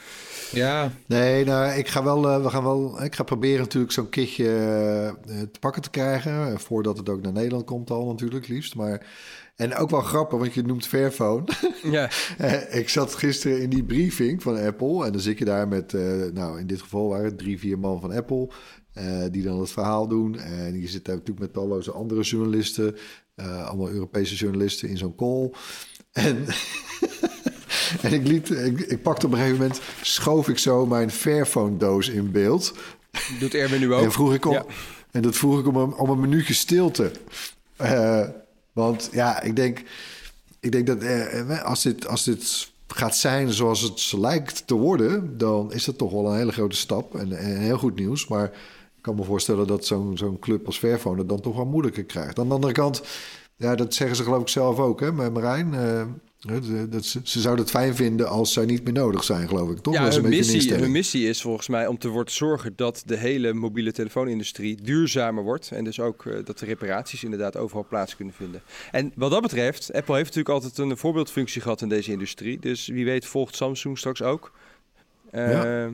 ja, 0.51 0.91
Nee, 1.07 1.45
nou, 1.45 1.71
ik 1.77 1.87
ga 1.87 2.03
wel, 2.03 2.27
eh, 2.29 2.43
we 2.43 2.49
gaan 2.49 2.63
wel, 2.63 3.03
ik 3.03 3.15
ga 3.15 3.23
proberen 3.23 3.59
natuurlijk 3.59 3.91
zo'n 3.93 4.09
kitje 4.09 4.45
eh, 4.47 5.39
te 5.51 5.59
pakken 5.59 5.81
te 5.81 5.89
krijgen. 5.89 6.31
eh, 6.51 6.57
Voordat 6.57 6.97
het 6.97 7.09
ook 7.09 7.21
naar 7.21 7.31
Nederland 7.31 7.65
komt 7.65 7.89
al 7.89 8.05
natuurlijk, 8.07 8.47
liefst. 8.47 8.75
Maar, 8.75 9.05
en 9.55 9.75
ook 9.75 9.89
wel 9.89 10.01
grappig, 10.01 10.39
want 10.39 10.53
je 10.53 10.61
noemt 10.61 10.87
Fairphone. 10.87 11.43
Ja, 11.83 12.09
Eh, 12.37 12.75
ik 12.75 12.89
zat 12.89 13.15
gisteren 13.15 13.61
in 13.61 13.69
die 13.69 13.83
briefing 13.83 14.41
van 14.41 14.57
Apple. 14.57 15.05
En 15.05 15.11
dan 15.11 15.21
zit 15.21 15.37
je 15.37 15.45
daar 15.45 15.67
met, 15.67 15.93
eh, 15.93 16.01
nou 16.33 16.59
in 16.59 16.67
dit 16.67 16.81
geval 16.81 17.07
waren 17.07 17.25
het 17.25 17.37
drie, 17.37 17.59
vier 17.59 17.79
man 17.79 18.01
van 18.01 18.11
Apple. 18.11 18.49
eh, 18.93 19.23
die 19.31 19.43
dan 19.43 19.59
het 19.59 19.71
verhaal 19.71 20.07
doen. 20.07 20.39
En 20.39 20.79
je 20.81 20.87
zit 20.87 21.05
daar 21.05 21.15
natuurlijk 21.15 21.45
met 21.45 21.53
talloze 21.53 21.91
andere 21.91 22.21
journalisten. 22.21 22.95
eh, 23.35 23.67
allemaal 23.67 23.89
Europese 23.89 24.35
journalisten 24.35 24.89
in 24.89 24.97
zo'n 24.97 25.15
call. 25.15 25.51
En, 26.11 26.45
en 28.01 28.13
ik, 28.13 28.49
ik, 28.49 28.79
ik 28.79 29.01
pakte 29.01 29.25
op 29.25 29.31
een 29.31 29.37
gegeven 29.37 29.59
moment, 29.59 29.81
schoof 30.01 30.47
ik 30.49 30.57
zo 30.57 30.85
mijn 30.85 31.11
Fairphone 31.11 31.77
doos 31.77 32.09
in 32.09 32.31
beeld. 32.31 32.73
doet 33.39 33.53
Erwin 33.53 33.79
nu 33.79 33.93
ook. 33.93 34.03
En 34.03 34.11
vroeg 34.11 34.33
ik 34.33 34.45
om, 34.45 34.53
Ja. 34.53 34.65
en 35.11 35.21
dat 35.21 35.35
vroeg 35.35 35.59
ik 35.59 35.67
om 35.67 35.75
een, 35.75 35.93
om 35.93 36.09
een 36.09 36.19
minuutje 36.19 36.53
stilte. 36.53 37.11
Eh, 37.75 38.27
want 38.73 39.09
ja, 39.11 39.41
ik 39.41 39.55
denk, 39.55 39.83
ik 40.59 40.71
denk 40.71 40.87
dat 40.87 40.97
eh, 41.01 41.63
als, 41.63 41.81
dit, 41.83 42.07
als 42.07 42.23
dit 42.23 42.71
gaat 42.87 43.15
zijn 43.17 43.51
zoals 43.53 43.81
het 43.81 44.13
lijkt 44.17 44.67
te 44.67 44.73
worden, 44.73 45.37
dan 45.37 45.73
is 45.73 45.85
dat 45.85 45.97
toch 45.97 46.11
wel 46.11 46.27
een 46.31 46.37
hele 46.37 46.51
grote 46.51 46.75
stap 46.75 47.15
en, 47.15 47.37
en 47.37 47.57
heel 47.57 47.77
goed 47.77 47.95
nieuws. 47.95 48.27
Maar 48.27 48.45
ik 48.97 49.01
kan 49.01 49.15
me 49.15 49.23
voorstellen 49.23 49.67
dat 49.67 49.85
zo'n 49.85 50.17
zo'n 50.17 50.39
club 50.39 50.65
als 50.65 50.77
Fairphone 50.77 51.19
het 51.19 51.29
dan 51.29 51.41
toch 51.41 51.55
wel 51.55 51.65
moeilijker 51.65 52.03
krijgt. 52.03 52.39
Aan 52.39 52.47
de 52.47 52.53
andere 52.53 52.73
kant, 52.73 53.01
ja, 53.61 53.75
dat 53.75 53.93
zeggen 53.93 54.15
ze 54.15 54.23
geloof 54.23 54.41
ik 54.41 54.47
zelf 54.47 54.79
ook, 54.79 54.99
hè, 54.99 55.11
Marijn. 55.11 55.73
eh, 55.73 56.03
dat, 56.89 57.05
ze, 57.05 57.19
ze 57.23 57.39
zouden 57.39 57.63
het 57.65 57.73
fijn 57.73 57.95
vinden 57.95 58.29
als 58.29 58.53
zij 58.53 58.65
niet 58.65 58.83
meer 58.83 58.93
nodig 58.93 59.23
zijn, 59.23 59.47
geloof 59.47 59.69
ik. 59.69 59.77
Toch? 59.77 59.93
Ja, 59.93 60.03
hun 60.09 60.23
een 60.23 60.29
missie, 60.29 60.73
hun 60.73 60.91
missie 60.91 61.27
is 61.27 61.41
volgens 61.41 61.67
mij 61.67 61.87
om 61.87 61.97
te 61.97 62.23
zorgen 62.25 62.73
dat 62.75 63.03
de 63.05 63.17
hele 63.17 63.53
mobiele 63.53 63.91
telefoonindustrie 63.91 64.81
duurzamer 64.81 65.43
wordt. 65.43 65.71
En 65.71 65.83
dus 65.83 65.99
ook 65.99 66.25
eh, 66.25 66.45
dat 66.45 66.59
de 66.59 66.65
reparaties 66.65 67.23
inderdaad 67.23 67.57
overal 67.57 67.85
plaats 67.89 68.15
kunnen 68.15 68.33
vinden. 68.33 68.61
En 68.91 69.11
wat 69.15 69.31
dat 69.31 69.41
betreft, 69.41 69.93
Apple 69.93 70.15
heeft 70.15 70.35
natuurlijk 70.35 70.63
altijd 70.63 70.77
een 70.77 70.97
voorbeeldfunctie 70.97 71.61
gehad 71.61 71.81
in 71.81 71.89
deze 71.89 72.11
industrie. 72.11 72.59
Dus 72.59 72.87
wie 72.87 73.05
weet 73.05 73.25
volgt 73.25 73.55
Samsung 73.55 73.97
straks 73.97 74.21
ook. 74.21 74.51
Eh, 75.31 75.51
Ja. 75.51 75.89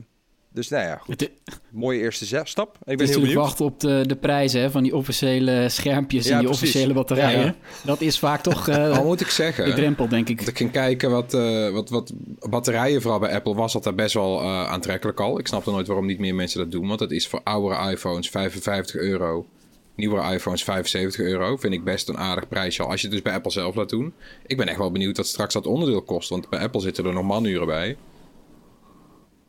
Dus 0.52 0.68
nou 0.68 0.84
ja, 0.84 0.96
goed. 0.96 1.20
Het, 1.20 1.30
mooie 1.70 2.00
eerste 2.00 2.42
stap. 2.44 2.78
Ik 2.84 2.96
ben 2.96 3.06
heel 3.06 3.20
benieuwd. 3.20 3.36
wachten 3.36 3.64
op 3.64 3.80
de, 3.80 4.04
de 4.06 4.16
prijzen 4.16 4.60
hè, 4.60 4.70
van 4.70 4.82
die 4.82 4.96
officiële 4.96 5.68
schermpjes 5.68 6.26
Ja, 6.26 6.32
en 6.32 6.38
die 6.38 6.48
precies. 6.48 6.68
officiële 6.68 6.94
batterijen. 6.94 7.38
Ja, 7.40 7.44
ja. 7.44 7.54
Dat 7.84 8.00
is 8.00 8.18
vaak 8.18 8.42
toch 8.42 8.68
eh, 8.68 8.98
al 8.98 9.04
moet 9.04 9.20
ik 9.20 9.26
zeggen. 9.26 9.64
de 9.64 9.72
drempel, 9.72 10.08
denk 10.08 10.28
ik. 10.28 10.36
Want 10.36 10.48
ik 10.48 10.56
ging 10.56 10.70
kijken 10.70 11.10
wat, 11.10 11.34
eh, 11.34 11.70
wat, 11.70 11.90
wat 11.90 12.12
batterijen, 12.50 13.02
vooral 13.02 13.20
bij 13.20 13.34
Apple, 13.34 13.54
was 13.54 13.74
altijd 13.74 13.96
best 13.96 14.14
wel 14.14 14.40
eh, 14.40 14.70
aantrekkelijk 14.70 15.20
al. 15.20 15.38
Ik 15.38 15.46
snapte 15.46 15.70
nooit 15.70 15.86
waarom 15.86 16.06
niet 16.06 16.18
meer 16.18 16.34
mensen 16.34 16.58
dat 16.58 16.70
doen. 16.70 16.88
Want 16.88 17.00
het 17.00 17.10
is 17.10 17.26
voor 17.26 17.40
oudere 17.44 17.90
iPhones 17.90 18.30
55 18.30 19.00
euro. 19.00 19.46
Nieuwere 19.94 20.34
iPhones 20.34 20.64
75 20.64 21.20
euro. 21.20 21.56
Vind 21.56 21.74
ik 21.74 21.84
best 21.84 22.08
een 22.08 22.18
aardig 22.18 22.48
prijsje 22.48 22.82
al. 22.82 22.90
Als 22.90 23.00
je 23.00 23.06
het 23.06 23.16
dus 23.16 23.24
bij 23.24 23.34
Apple 23.34 23.50
zelf 23.50 23.74
laat 23.74 23.88
doen. 23.88 24.12
Ik 24.46 24.56
ben 24.56 24.68
echt 24.68 24.78
wel 24.78 24.92
benieuwd 24.92 25.16
wat 25.16 25.26
straks 25.26 25.54
dat 25.54 25.66
onderdeel 25.66 26.02
kost. 26.02 26.28
Want 26.28 26.48
bij 26.48 26.60
Apple 26.60 26.80
zitten 26.80 27.04
er 27.04 27.12
nog 27.12 27.24
manuren 27.24 27.66
bij. 27.66 27.96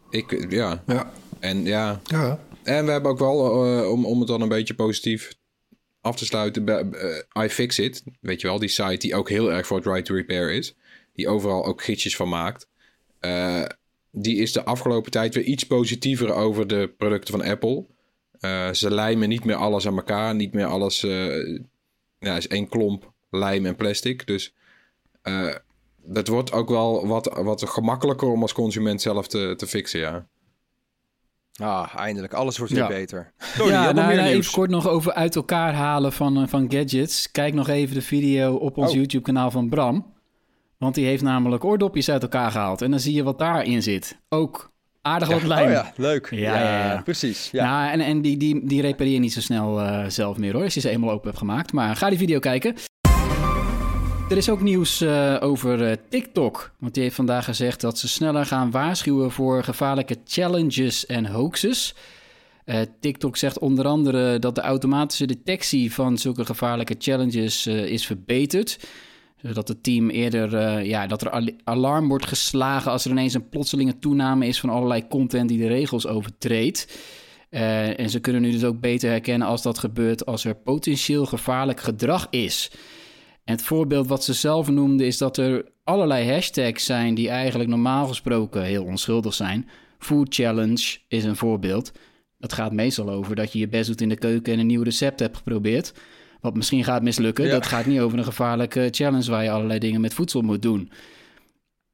Ik, 0.09 0.51
ja. 0.51 0.83
Ja. 0.87 1.11
En 1.39 1.63
ja. 1.63 2.01
Ja. 2.03 2.39
En 2.63 2.85
we 2.85 2.91
hebben 2.91 3.11
ook 3.11 3.19
wel, 3.19 3.65
eh, 3.65 3.91
om, 3.91 4.05
om 4.05 4.19
het 4.19 4.27
dan 4.27 4.41
een 4.41 4.49
beetje 4.49 4.73
positief 4.73 5.33
af 6.01 6.15
te 6.15 6.25
sluiten, 6.25 6.65
bij 6.65 6.89
eh, 6.89 7.43
iFixit, 7.43 8.03
weet 8.21 8.41
je 8.41 8.47
wel, 8.47 8.59
die 8.59 8.69
site 8.69 8.97
die 8.97 9.15
ook 9.15 9.29
heel 9.29 9.51
erg 9.51 9.67
voor 9.67 9.77
het 9.77 9.85
right 9.85 10.05
to 10.05 10.15
repair 10.15 10.51
is, 10.51 10.75
die 11.13 11.27
overal 11.27 11.65
ook 11.65 11.83
gidsjes 11.83 12.15
van 12.15 12.29
maakt, 12.29 12.67
Eh, 13.19 13.63
die 14.11 14.37
is 14.37 14.51
de 14.51 14.63
afgelopen 14.63 15.11
tijd 15.11 15.35
weer 15.35 15.43
iets 15.43 15.63
positiever 15.63 16.33
over 16.33 16.67
de 16.67 16.93
producten 16.97 17.39
van 17.39 17.47
Apple. 17.47 17.85
Ze 18.73 18.93
lijmen 18.93 19.29
niet 19.29 19.45
meer 19.45 19.55
alles 19.55 19.87
aan 19.87 19.95
elkaar, 19.95 20.35
niet 20.35 20.53
meer 20.53 20.65
alles, 20.65 21.01
ja, 22.19 22.37
is 22.37 22.47
één 22.47 22.69
klomp 22.69 23.11
lijm 23.29 23.65
en 23.65 23.75
plastic. 23.75 24.27
Dus 24.27 24.53
eh, 25.21 25.55
dat 26.03 26.27
wordt 26.27 26.51
ook 26.51 26.69
wel 26.69 27.07
wat, 27.07 27.39
wat 27.43 27.69
gemakkelijker 27.69 28.27
om 28.27 28.41
als 28.41 28.53
consument 28.53 29.01
zelf 29.01 29.27
te, 29.27 29.53
te 29.57 29.67
fixen, 29.67 29.99
ja. 29.99 30.27
Ah, 31.61 31.95
eindelijk. 31.95 32.33
Alles 32.33 32.57
wordt 32.57 32.73
weer 32.73 32.81
Ja. 32.81 32.87
beter. 32.87 33.33
Tony, 33.57 33.71
ja, 33.71 33.81
nou, 33.91 34.07
meer 34.07 34.15
nou, 34.15 34.29
nieuws? 34.29 34.39
even 34.45 34.51
kort 34.51 34.69
nog 34.69 34.87
over 34.87 35.13
uit 35.13 35.35
elkaar 35.35 35.73
halen 35.73 36.13
van, 36.13 36.37
eh, 36.41 36.47
van 36.47 36.71
gadgets. 36.71 37.31
Kijk 37.31 37.53
nog 37.53 37.67
even 37.67 37.95
de 37.95 38.01
video 38.01 38.55
op 38.55 38.77
ons 38.77 38.89
Oh. 38.89 38.95
YouTube-kanaal 38.95 39.51
van 39.51 39.69
Bram. 39.69 40.13
Want 40.77 40.95
die 40.95 41.05
heeft 41.05 41.23
namelijk 41.23 41.63
oordopjes 41.63 42.09
uit 42.09 42.21
elkaar 42.21 42.51
gehaald. 42.51 42.81
En 42.81 42.91
dan 42.91 42.99
zie 42.99 43.13
je 43.13 43.23
wat 43.23 43.39
daarin 43.39 43.83
zit. 43.83 44.19
Ook 44.29 44.71
aardig 45.01 45.29
wat 45.29 45.43
lijm. 45.43 45.65
Oh 45.67 45.71
ja, 45.71 45.93
leuk. 45.95 46.27
Ja, 46.31 46.59
ja, 46.59 46.91
ja. 46.93 47.01
precies. 47.01 47.51
Ja. 47.51 47.63
Ja, 47.63 47.91
en, 47.91 47.99
en 47.99 48.21
die, 48.21 48.37
die, 48.37 48.65
die 48.67 48.81
repareer 48.81 49.13
je 49.13 49.19
niet 49.19 49.33
zo 49.33 49.41
snel 49.41 49.81
eh, 49.81 50.05
zelf 50.07 50.37
meer 50.37 50.53
hoor, 50.53 50.63
als 50.63 50.73
je 50.73 50.79
ze 50.79 50.89
eenmaal 50.89 51.11
open 51.11 51.27
hebt 51.27 51.37
gemaakt. 51.37 51.73
Maar 51.73 51.95
ga 51.95 52.09
die 52.09 52.17
video 52.17 52.39
kijken. 52.39 52.75
Er 54.29 54.37
is 54.37 54.49
ook 54.49 54.61
nieuws 54.61 55.01
eh, 55.01 55.37
over 55.39 55.85
eh, 55.85 55.95
TikTok. 56.09 56.71
Want 56.79 56.93
die 56.93 57.03
heeft 57.03 57.15
vandaag 57.15 57.45
gezegd 57.45 57.81
dat 57.81 57.97
ze 57.97 58.07
sneller 58.07 58.45
gaan 58.45 58.71
waarschuwen 58.71 59.31
voor 59.31 59.63
gevaarlijke 59.63 60.17
challenges 60.25 61.05
en 61.05 61.25
hoaxes. 61.25 61.95
Eh, 62.65 62.81
TikTok 62.99 63.37
zegt 63.37 63.59
onder 63.59 63.85
andere 63.85 64.39
dat 64.39 64.55
de 64.55 64.61
automatische 64.61 65.25
detectie 65.25 65.93
van 65.93 66.17
zulke 66.17 66.45
gevaarlijke 66.45 66.95
challenges 66.97 67.67
is 67.67 68.05
verbeterd. 68.05 68.79
Zodat 69.41 69.67
het 69.67 69.83
team 69.83 70.09
eerder, 70.09 70.83
ja, 70.85 71.07
dat 71.07 71.21
er 71.21 71.29
al- 71.29 71.49
alarm 71.63 72.07
wordt 72.07 72.25
geslagen 72.25 72.91
als 72.91 73.05
er 73.05 73.11
ineens 73.11 73.33
een 73.33 73.49
plotselinge 73.49 73.99
toename 73.99 74.47
is 74.47 74.59
van 74.59 74.69
allerlei 74.69 75.07
content 75.07 75.49
die 75.49 75.59
de 75.59 75.67
regels 75.67 76.07
overtreedt. 76.07 76.97
En 77.49 78.09
ze 78.09 78.19
kunnen 78.19 78.41
nu 78.41 78.51
dus 78.51 78.63
ook 78.63 78.79
beter 78.79 79.09
herkennen 79.09 79.47
als 79.47 79.61
dat 79.61 79.79
gebeurt 79.79 80.25
als 80.25 80.45
er 80.45 80.55
potentieel 80.55 81.25
gevaarlijk 81.25 81.79
gedrag 81.79 82.27
is. 82.29 82.71
Het 83.43 83.63
voorbeeld 83.63 84.07
wat 84.07 84.23
ze 84.23 84.33
zelf 84.33 84.69
noemde 84.69 85.05
is 85.05 85.17
dat 85.17 85.37
er 85.37 85.65
allerlei 85.83 86.31
hashtags 86.31 86.85
zijn 86.85 87.15
die 87.15 87.29
eigenlijk 87.29 87.69
normaal 87.69 88.07
gesproken 88.07 88.63
heel 88.63 88.83
onschuldig 88.83 89.33
zijn. 89.33 89.69
Food 89.99 90.35
challenge 90.35 90.97
is 91.07 91.23
een 91.23 91.35
voorbeeld. 91.35 91.91
Dat 92.37 92.53
gaat 92.53 92.73
meestal 92.73 93.09
over 93.09 93.35
dat 93.35 93.53
je 93.53 93.59
je 93.59 93.67
best 93.67 93.87
doet 93.87 94.01
in 94.01 94.09
de 94.09 94.17
keuken 94.17 94.53
en 94.53 94.59
een 94.59 94.67
nieuw 94.67 94.83
recept 94.83 95.19
hebt 95.19 95.37
geprobeerd. 95.37 95.93
Wat 96.41 96.55
misschien 96.55 96.83
gaat 96.83 97.03
mislukken. 97.03 97.45
Ja. 97.45 97.51
Dat 97.51 97.65
gaat 97.65 97.85
niet 97.85 97.99
over 97.99 98.17
een 98.17 98.23
gevaarlijke 98.23 98.87
challenge 98.91 99.31
waar 99.31 99.43
je 99.43 99.51
allerlei 99.51 99.79
dingen 99.79 100.01
met 100.01 100.13
voedsel 100.13 100.41
moet 100.41 100.61
doen. 100.61 100.91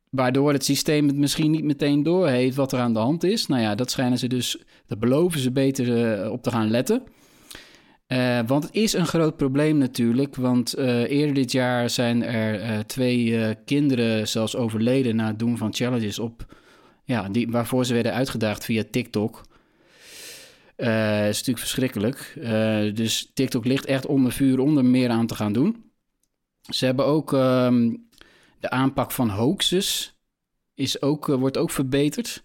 Waardoor 0.09 0.53
het 0.53 0.65
systeem 0.65 1.07
het 1.07 1.15
misschien 1.15 1.51
niet 1.51 1.63
meteen 1.63 2.03
doorheeft 2.03 2.55
wat 2.55 2.71
er 2.71 2.79
aan 2.79 2.93
de 2.93 2.99
hand 2.99 3.23
is. 3.23 3.47
Nou 3.47 3.61
ja, 3.61 3.75
dat 3.75 3.91
schijnen 3.91 4.17
ze 4.17 4.27
dus, 4.27 4.63
dat 4.85 4.99
beloven 4.99 5.39
ze 5.39 5.51
beter 5.51 6.13
eh, 6.21 6.31
op 6.31 6.43
te 6.43 6.51
gaan 6.51 6.69
letten. 6.69 7.03
Eh, 8.07 8.39
want 8.47 8.63
het 8.63 8.73
is 8.73 8.93
een 8.93 9.07
groot 9.07 9.37
probleem 9.37 9.77
natuurlijk. 9.77 10.35
Want 10.35 10.73
eh, 10.73 11.09
eerder 11.09 11.33
dit 11.33 11.51
jaar 11.51 11.89
zijn 11.89 12.23
er 12.23 12.61
eh, 12.61 12.79
twee 12.79 13.55
kinderen 13.65 14.27
zelfs 14.27 14.55
overleden 14.55 15.15
na 15.15 15.27
het 15.27 15.39
doen 15.39 15.57
van 15.57 15.73
challenges 15.73 16.19
op, 16.19 16.55
ja, 17.03 17.29
die, 17.29 17.51
waarvoor 17.51 17.85
ze 17.85 17.93
werden 17.93 18.13
uitgedaagd 18.13 18.65
via 18.65 18.83
TikTok. 18.91 19.41
Eh 20.75 21.27
is 21.27 21.37
natuurlijk 21.37 21.59
verschrikkelijk. 21.59 22.33
Dus 22.95 23.31
TikTok 23.33 23.65
ligt 23.65 23.85
echt 23.85 24.05
onder 24.05 24.31
vuur 24.31 24.59
om 24.59 24.77
er 24.77 24.85
meer 24.85 25.09
aan 25.09 25.27
te 25.27 25.35
gaan 25.35 25.53
doen. 25.53 25.91
Ze 26.61 26.85
hebben 26.85 27.05
ook 27.05 27.33
ehm, 27.33 27.95
de 28.59 28.69
aanpak 28.69 29.11
van 29.11 29.29
hoaxes 29.29 30.17
is 30.73 31.01
ook, 31.01 31.25
wordt 31.25 31.57
ook 31.57 31.71
verbeterd. 31.71 32.43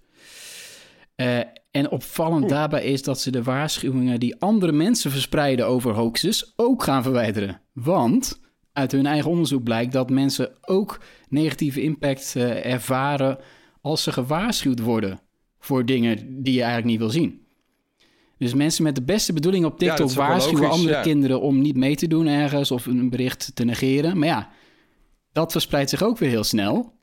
En 1.71 1.91
opvallend 1.91 2.49
daarbij 2.49 2.85
is 2.85 3.03
dat 3.03 3.21
ze 3.21 3.31
de 3.31 3.43
waarschuwingen 3.43 4.21
die 4.21 4.41
andere 4.41 4.73
mensen 4.73 5.11
verspreiden 5.11 5.67
over 5.67 5.95
hoaxes 5.95 6.53
ook 6.57 6.83
gaan 6.83 7.03
verwijderen. 7.03 7.61
Want 7.73 8.41
uit 8.73 8.93
hun 8.93 9.07
eigen 9.07 9.31
onderzoek 9.31 9.63
blijkt 9.63 9.93
dat 9.93 10.11
mensen 10.11 10.51
ook 10.61 11.01
negatieve 11.29 11.83
impact 11.83 12.37
eh, 12.37 12.73
ervaren 12.73 13.39
als 13.81 14.03
ze 14.03 14.13
gewaarschuwd 14.13 14.81
worden 14.81 15.21
voor 15.59 15.87
dingen 15.87 16.43
die 16.43 16.53
je 16.53 16.63
eigenlijk 16.63 16.91
niet 16.91 16.99
wil 16.99 17.11
zien. 17.11 17.41
Dus 18.39 18.55
mensen 18.55 18.83
met 18.83 18.95
de 18.95 19.03
beste 19.03 19.33
bedoeling 19.33 19.65
op 19.65 19.79
TikTok 19.79 20.11
waarschuwen 20.11 20.63
logisch, 20.63 20.79
andere 20.79 20.97
ja. 20.97 21.03
kinderen 21.03 21.41
om 21.41 21.61
niet 21.61 21.77
mee 21.77 21.97
te 21.97 22.07
doen 22.07 22.27
ergens 22.27 22.71
of 22.71 22.87
een 22.87 23.11
bericht 23.11 23.51
te 23.55 23.65
negeren. 23.65 24.19
Maar 24.19 24.29
ja, 24.29 24.51
dat 25.33 25.53
verspreidt 25.53 25.91
zich 25.91 26.03
ook 26.03 26.19
weer 26.19 26.29
heel 26.29 26.45
snel. 26.45 26.99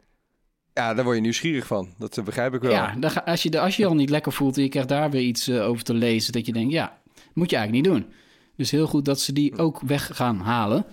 Ja, 0.78 0.93
daar 0.93 1.03
word 1.03 1.15
je 1.15 1.21
nieuwsgierig 1.21 1.67
van. 1.67 1.89
Dat 1.97 2.17
eh, 2.17 2.23
begrijp 2.23 2.53
ik 2.53 2.61
wel. 2.61 2.71
Ja, 2.71 2.95
dan 2.99 3.11
ga- 3.11 3.23
als, 3.25 3.43
je, 3.43 3.59
als 3.59 3.75
je 3.75 3.82
je 3.82 3.88
al 3.88 3.95
niet 3.95 4.09
lekker 4.09 4.32
voelt 4.32 4.57
en 4.57 4.63
je 4.63 4.69
krijgt 4.69 4.89
daar 4.89 5.09
weer 5.09 5.21
iets 5.21 5.47
eh, 5.47 5.67
over 5.67 5.84
te 5.84 5.93
lezen, 5.93 6.34
dat 6.34 6.45
je 6.45 6.53
denkt, 6.53 6.71
ja, 6.71 6.97
moet 7.34 7.49
je 7.49 7.55
eigenlijk 7.55 7.88
niet 7.88 7.95
doen. 7.95 8.11
Dus 8.55 8.71
heel 8.71 8.88
goed 8.88 9.05
dat 9.05 9.19
ze 9.19 9.34
die 9.34 9.57
ook 9.57 9.82
weg 9.86 10.09
gaan 10.13 10.39
halen. 10.39 10.86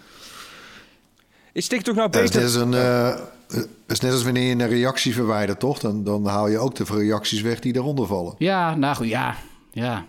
Is 1.52 1.66
TikTok 1.66 1.94
nou 1.94 2.10
is, 2.10 2.20
beter? 2.20 2.34
net 2.34 2.44
als 2.44 2.54
een, 2.54 2.74
eh, 2.74 3.16
dat 3.48 3.66
is 3.86 4.00
net 4.00 4.12
als 4.12 4.22
wanneer 4.24 4.56
je 4.56 4.62
een 4.62 4.68
reactie 4.68 5.14
verwijdert, 5.14 5.60
toch? 5.60 5.78
Dan, 5.78 6.04
dan 6.04 6.26
haal 6.26 6.48
je 6.48 6.58
ook 6.58 6.74
de 6.74 6.84
reacties 6.84 7.40
weg 7.40 7.60
die 7.60 7.72
daaronder 7.72 8.06
vallen. 8.06 8.34
Ja, 8.38 8.74
nou 8.76 8.96
goed, 8.96 9.08
ja. 9.08 9.36
ja. 9.72 10.06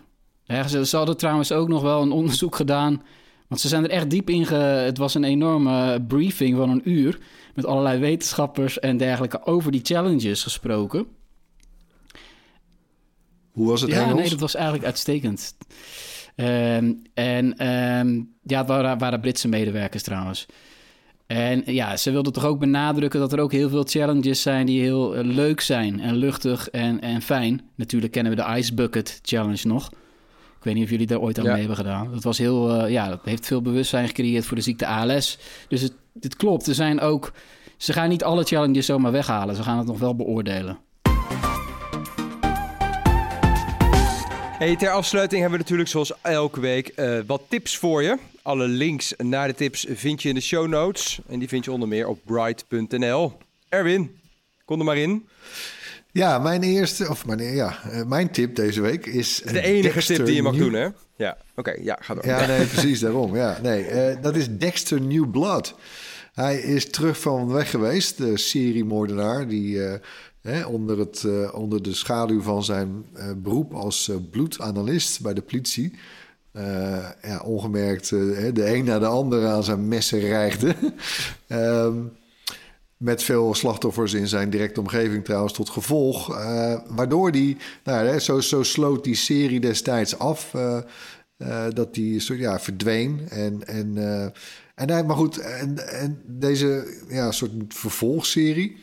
ze 0.68 0.98
hadden 0.98 1.18
trouwens 1.18 1.52
ook 1.52 1.68
nog 1.68 1.82
wel 1.82 2.02
een 2.02 2.12
onderzoek 2.12 2.56
gedaan. 2.56 3.02
Want 3.48 3.62
ze 3.62 3.68
zijn 3.68 3.84
er 3.84 3.90
echt 3.90 4.10
diep 4.10 4.30
in 4.30 4.46
ge... 4.46 4.56
Het 4.56 4.98
was 4.98 5.14
een 5.14 5.24
enorme 5.24 6.06
briefing 6.08 6.58
van 6.58 6.70
een 6.70 6.90
uur... 6.90 7.20
met 7.56 7.66
allerlei 7.66 8.00
wetenschappers 8.00 8.80
en 8.80 8.98
dergelijke 8.98 9.46
over 9.46 9.72
die 9.72 9.82
challenges 9.84 10.44
gesproken. 10.44 11.06
Hoe 13.52 13.68
was 13.68 13.82
het 13.82 13.92
ja, 13.92 14.04
Engels? 14.04 14.20
nee, 14.20 14.30
dat 14.30 14.40
was 14.40 14.56
eigenlijk 14.56 14.86
uitstekend. 14.86 15.56
Ehm, 16.36 16.94
en 17.14 17.58
ehm, 17.58 18.22
ja, 18.44 18.58
het 18.58 18.68
waren, 18.68 18.98
waren 18.98 19.20
Britse 19.20 19.48
medewerkers 19.48 20.04
trouwens. 20.04 20.46
En 21.28 21.64
ja, 21.66 21.98
ze 21.98 22.12
wilden 22.12 22.34
toch 22.34 22.46
ook 22.46 22.60
benadrukken 22.60 23.20
dat 23.20 23.34
er 23.34 23.40
ook 23.40 23.52
heel 23.52 23.70
veel 23.70 23.84
challenges 23.84 24.42
zijn 24.42 24.66
die 24.66 24.82
heel 24.82 25.16
eh, 25.16 25.24
leuk 25.24 25.62
zijn 25.62 26.00
en 26.00 26.16
luchtig 26.16 26.70
en, 26.70 27.02
en 27.02 27.22
fijn. 27.22 27.62
Natuurlijk 27.76 28.12
kennen 28.12 28.36
we 28.36 28.42
de 28.42 28.58
Ice 28.58 28.74
Bucket 28.74 29.20
Challenge 29.22 29.68
nog. 29.68 29.92
Ik 30.66 30.72
weet 30.72 30.80
niet 30.80 30.90
of 30.90 30.96
jullie 30.96 31.08
daar 31.08 31.26
ooit 31.26 31.38
aan 31.38 31.44
Ja. 31.44 31.50
mee 31.52 31.60
hebben 31.60 31.78
gedaan. 31.78 32.12
Dat 32.12 32.24
was 32.24 32.38
heel, 32.38 32.70
eh, 32.82 32.92
ja, 32.92 33.10
dat 33.10 33.20
heeft 33.24 33.46
veel 33.46 33.62
bewustzijn 33.62 34.08
gecreëerd 34.08 34.46
voor 34.46 34.56
de 34.56 34.64
ziekte 34.64 34.86
ALS. 34.88 35.38
Dus 35.68 35.82
het, 35.82 35.94
dit 36.14 36.36
klopt. 36.36 36.68
Er 36.68 36.74
zijn 36.76 37.00
ook, 37.00 37.32
ze 37.78 37.94
gaan 37.94 38.10
niet 38.10 38.24
alle 38.24 38.44
challenges 38.44 38.86
zomaar 38.86 39.12
weghalen. 39.12 39.56
Ze 39.56 39.64
gaan 39.64 39.78
het 39.78 39.88
nog 39.88 40.00
wel 40.00 40.16
beoordelen. 40.16 40.78
Hey, 44.58 44.76
ter 44.76 44.90
afsluiting 44.90 45.42
hebben 45.42 45.58
we 45.58 45.64
natuurlijk 45.64 45.90
zoals 45.90 46.14
elke 46.22 46.60
week 46.60 46.88
eh, 46.88 47.20
wat 47.28 47.42
tips 47.48 47.78
voor 47.78 48.04
je. 48.04 48.18
Alle 48.42 48.68
links 48.68 49.14
naar 49.18 49.48
de 49.48 49.56
tips 49.56 49.86
vind 49.90 50.22
je 50.22 50.30
in 50.30 50.36
de 50.36 50.42
show 50.42 50.68
notes. 50.68 51.20
En 51.28 51.40
die 51.40 51.48
vind 51.48 51.66
je 51.66 51.72
onder 51.72 51.88
meer 51.88 52.08
op 52.08 52.20
bright.nl. 52.26 53.38
Erwin, 53.70 54.20
kom 54.66 54.80
er 54.80 54.86
maar 54.86 54.98
in. 54.98 55.28
Ja, 56.16 56.40
mijn 56.40 56.64
eerste, 56.64 57.10
of 57.10 57.26
mijn, 57.26 57.40
ja, 57.56 57.78
eh, 57.92 58.04
mijn 58.04 58.32
tip 58.32 58.56
deze 58.56 58.82
week 58.82 59.06
is... 59.06 59.42
De 59.52 59.62
enige 59.62 60.02
tip 60.06 60.26
die 60.26 60.36
je 60.36 60.42
mag 60.42 60.54
New- 60.54 60.62
doen, 60.62 60.74
hè? 60.74 60.88
Ja, 61.18 61.38
oké, 61.56 61.72
ja, 61.82 61.98
ga 62.02 62.14
door. 62.14 62.26
Ja, 62.26 62.46
nee, 62.46 62.66
precies, 62.66 63.00
daarom. 63.00 63.36
Ja, 63.36 63.60
nee, 63.64 63.86
eh, 63.86 64.22
dat 64.22 64.36
is 64.36 64.48
Dexter 64.58 65.02
New 65.02 65.30
Blood. 65.32 65.76
Hij 66.34 66.58
is 66.60 66.90
terug 66.90 67.20
van 67.20 67.48
weg 67.52 67.70
geweest, 67.70 68.18
de 68.18 68.38
seriemoordenaar 68.38 69.48
die 69.48 69.84
eh, 70.42 70.68
onder, 70.70 71.00
het, 71.00 71.24
eh, 71.24 71.54
onder 71.56 71.84
de 71.84 71.94
schaduw 71.94 72.42
van 72.42 72.64
zijn 72.64 73.06
eh, 73.14 73.32
beroep 73.38 73.74
als 73.74 74.10
eh, 74.10 74.16
bloedanalist 74.32 75.22
bij 75.22 75.34
de 75.34 75.42
politie... 75.42 75.94
eh, 76.52 76.64
ja, 77.22 77.40
ongemerkt 77.44 78.12
eh, 78.12 78.20
de 78.54 78.74
een 78.76 78.86
na 78.86 79.00
de 79.00 79.06
ander 79.06 79.48
aan 79.48 79.64
zijn 79.64 79.88
messen 79.88 80.20
reigde. 80.20 80.76
Ehm, 81.48 81.94
met 82.98 83.24
veel 83.24 83.54
slachtoffers 83.54 84.14
in 84.14 84.28
zijn 84.28 84.50
directe 84.50 84.80
omgeving 84.80 85.26
trouwens 85.26 85.54
tot 85.54 85.70
gevolg. 85.70 86.40
eh, 86.40 86.76
waardoor 86.88 87.32
die, 87.32 87.58
nou, 87.84 88.20
zo, 88.20 88.40
zo 88.40 88.64
sloot 88.64 89.04
die 89.04 89.16
serie 89.16 89.60
destijds 89.60 90.20
af. 90.20 90.54
eh, 90.54 90.78
eh, 91.38 91.74
dat 91.74 91.94
die 91.94 92.38
ja, 92.38 92.60
verdween. 92.60 93.30
En, 93.30 93.68
en, 93.68 93.98
en 94.76 94.90
hij, 94.90 95.04
maar 95.04 95.16
goed, 95.16 95.38
en, 95.38 95.88
en 96.00 96.22
deze 96.26 96.98
ja, 97.10 97.32
soort 97.32 97.52
vervolgserie. 97.68 98.78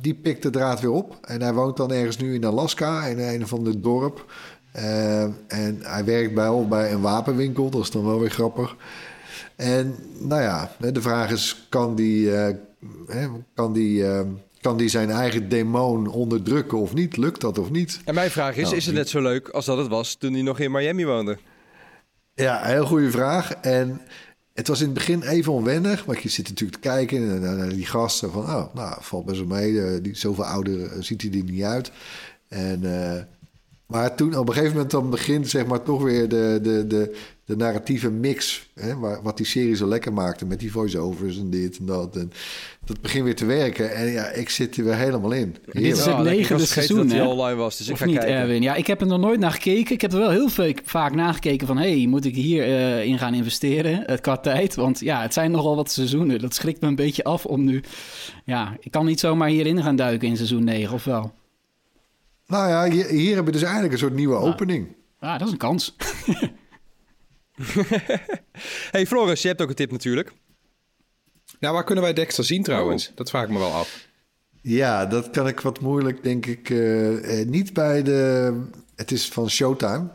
die 0.00 0.14
pikt 0.14 0.42
de 0.42 0.50
draad 0.50 0.80
weer 0.80 0.90
op. 0.90 1.18
En 1.22 1.42
hij 1.42 1.52
woont 1.52 1.76
dan 1.76 1.92
ergens 1.92 2.16
nu 2.16 2.34
in 2.34 2.44
Alaska, 2.44 3.04
in 3.04 3.18
een 3.18 3.42
of 3.42 3.52
ander 3.52 3.80
dorp. 3.80 4.32
En 4.72 5.78
hij 5.82 6.04
werkt 6.04 6.34
bij, 6.34 6.66
bij 6.68 6.92
een 6.92 7.00
wapenwinkel, 7.00 7.70
dat 7.70 7.82
is 7.82 7.90
dan 7.90 8.04
wel 8.04 8.20
weer 8.20 8.30
grappig. 8.30 8.76
En 9.56 9.94
nou 10.18 10.42
ja, 10.42 10.70
de 10.92 11.02
vraag 11.02 11.30
is: 11.30 11.66
kan 11.68 11.94
die, 11.94 12.30
hè, 13.06 13.28
kan 13.54 13.72
die, 13.72 14.06
eh, 14.06 14.20
kan 14.60 14.76
die 14.76 14.88
zijn 14.88 15.10
eigen 15.10 15.48
demon 15.48 16.06
onderdrukken 16.06 16.78
of 16.78 16.94
niet? 16.94 17.16
Lukt 17.16 17.40
dat 17.40 17.58
of 17.58 17.70
niet? 17.70 18.00
En 18.04 18.14
mijn 18.14 18.30
vraag 18.30 18.56
is, 18.56 18.62
Nou, 18.64 18.76
is 18.76 18.86
het 18.86 18.94
net 18.94 19.08
zo 19.08 19.22
leuk 19.22 19.48
als 19.48 19.64
dat 19.64 19.78
het 19.78 19.88
was 19.88 20.14
toen 20.14 20.32
hij 20.32 20.42
nog 20.42 20.58
in 20.60 20.70
Miami 20.72 21.04
woonde? 21.06 21.38
Ja, 22.34 22.62
heel 22.62 22.86
goede 22.86 23.10
vraag. 23.10 23.52
En 23.54 24.00
het 24.54 24.68
was 24.68 24.78
in 24.80 24.84
het 24.84 24.94
begin 24.94 25.22
even 25.22 25.52
onwennig, 25.52 26.04
want 26.04 26.22
je 26.22 26.28
zit 26.28 26.48
natuurlijk 26.48 26.82
te 26.82 26.88
kijken 26.88 27.18
en 27.30 27.40
naar 27.40 27.56
naar 27.56 27.68
die 27.68 27.86
gasten 27.86 28.30
van, 28.30 28.42
oh, 28.42 28.74
nou, 28.74 28.96
valt 29.00 29.24
best 29.24 29.38
wel 29.38 29.46
mee. 29.48 29.80
eh, 29.80 30.02
Die, 30.02 30.14
zoveel 30.16 30.44
ouder 30.44 30.82
eh, 30.86 31.00
ziet 31.00 31.22
hij 31.22 31.30
er 31.30 31.42
niet 31.44 31.62
uit. 31.62 31.90
En, 32.48 32.80
eh, 33.16 33.22
maar 33.86 34.14
toen 34.16 34.36
op 34.36 34.48
een 34.48 34.52
gegeven 34.54 34.72
moment 34.74 34.90
dan 34.90 35.10
begint 35.10 35.48
zeg 35.48 35.66
maar 35.66 35.82
toch 35.82 36.02
weer 36.02 36.28
de, 36.28 36.58
de, 36.62 36.86
de, 36.86 37.16
de 37.44 37.56
narratieve 37.56 38.10
mix, 38.10 38.68
hè, 38.74 38.98
waar, 38.98 39.22
wat 39.22 39.36
die 39.36 39.46
serie 39.46 39.76
zo 39.76 39.86
lekker 39.86 40.12
maakte 40.12 40.46
met 40.46 40.60
die 40.60 40.72
voice-overs 40.72 41.38
en 41.38 41.50
dit 41.50 41.78
en 41.78 41.86
dat. 41.86 42.16
En 42.16 42.32
dat 42.84 43.00
begint 43.00 43.24
weer 43.24 43.36
te 43.36 43.44
werken 43.44 43.94
en 43.94 44.12
ja, 44.12 44.24
ik 44.24 44.50
zit 44.50 44.76
er 44.76 44.84
weer 44.84 44.96
helemaal 44.96 45.32
in. 45.32 45.56
Dit 45.72 45.82
is 45.82 45.98
het 45.98 46.04
Ja, 46.04 46.22
negende 46.22 46.44
vergeten 46.44 46.66
seizoen, 46.66 46.96
dat 46.96 47.10
hij 47.10 47.18
hè? 47.18 47.26
online 47.26 47.56
was, 47.56 47.76
dus 47.76 47.88
ik 47.88 47.96
ga 47.96 48.04
niet, 48.04 48.18
kijken. 48.18 48.34
Erwin? 48.34 48.62
Ja, 48.62 48.74
ik 48.74 48.86
heb 48.86 49.00
er 49.00 49.06
nog 49.06 49.20
nooit 49.20 49.40
naar 49.40 49.52
gekeken. 49.52 49.94
Ik 49.94 50.00
heb 50.00 50.12
er 50.12 50.18
wel 50.18 50.30
heel 50.30 50.48
veel, 50.48 50.72
vaak 50.84 51.14
nagekeken 51.14 51.66
van... 51.66 51.76
hé, 51.76 51.96
hey, 51.98 52.06
moet 52.06 52.24
ik 52.24 52.34
hier 52.34 52.62
eh, 52.62 53.04
in 53.04 53.18
gaan 53.18 53.34
investeren 53.34 54.06
eh, 54.06 54.18
qua 54.20 54.36
tijd? 54.36 54.74
Want 54.74 55.00
ja, 55.00 55.22
het 55.22 55.32
zijn 55.32 55.50
nogal 55.50 55.76
wat 55.76 55.90
seizoenen. 55.90 56.40
Dat 56.40 56.54
schrikt 56.54 56.80
me 56.80 56.88
een 56.88 56.94
beetje 56.94 57.24
af 57.24 57.46
om 57.46 57.64
nu... 57.64 57.82
Ja, 58.44 58.76
ik 58.80 58.90
kan 58.90 59.06
niet 59.06 59.20
zomaar 59.20 59.48
hierin 59.48 59.82
gaan 59.82 59.96
duiken 59.96 60.28
in 60.28 60.36
seizoen 60.36 60.64
9, 60.64 60.94
of 60.94 61.04
wel? 61.04 61.32
Nou 62.46 62.68
ja, 62.68 62.90
hier, 62.90 63.06
hier 63.06 63.34
hebben 63.34 63.44
we 63.44 63.52
dus 63.52 63.62
eigenlijk 63.62 63.92
een 63.92 63.98
soort 63.98 64.14
nieuwe 64.14 64.36
opening. 64.36 64.86
Ja, 65.20 65.38
dat 65.38 65.46
is 65.46 65.52
een 65.52 65.58
kans. 65.58 65.94
Hey 68.90 69.06
Floris, 69.06 69.42
je 69.42 69.48
hebt 69.48 69.62
ook 69.62 69.68
een 69.68 69.74
tip 69.74 69.90
natuurlijk. 69.90 70.32
Nou, 71.60 71.74
waar 71.74 71.84
kunnen 71.84 72.04
wij 72.04 72.12
Dexter 72.12 72.44
zien 72.44 72.62
trouwens? 72.62 73.12
Dat 73.14 73.30
vraag 73.30 73.44
ik 73.44 73.50
me 73.50 73.58
wel 73.58 73.72
af. 73.72 74.06
Ja, 74.62 75.06
dat 75.06 75.30
kan 75.30 75.48
ik 75.48 75.60
wat 75.60 75.80
moeilijk, 75.80 76.22
denk 76.22 76.46
ik. 76.46 76.70
eh, 76.70 77.40
eh, 77.40 77.48
niet 77.48 77.72
bij 77.72 78.02
de. 78.02 78.52
Het 78.96 79.10
is 79.12 79.28
van 79.28 79.50
Showtime. 79.50 80.08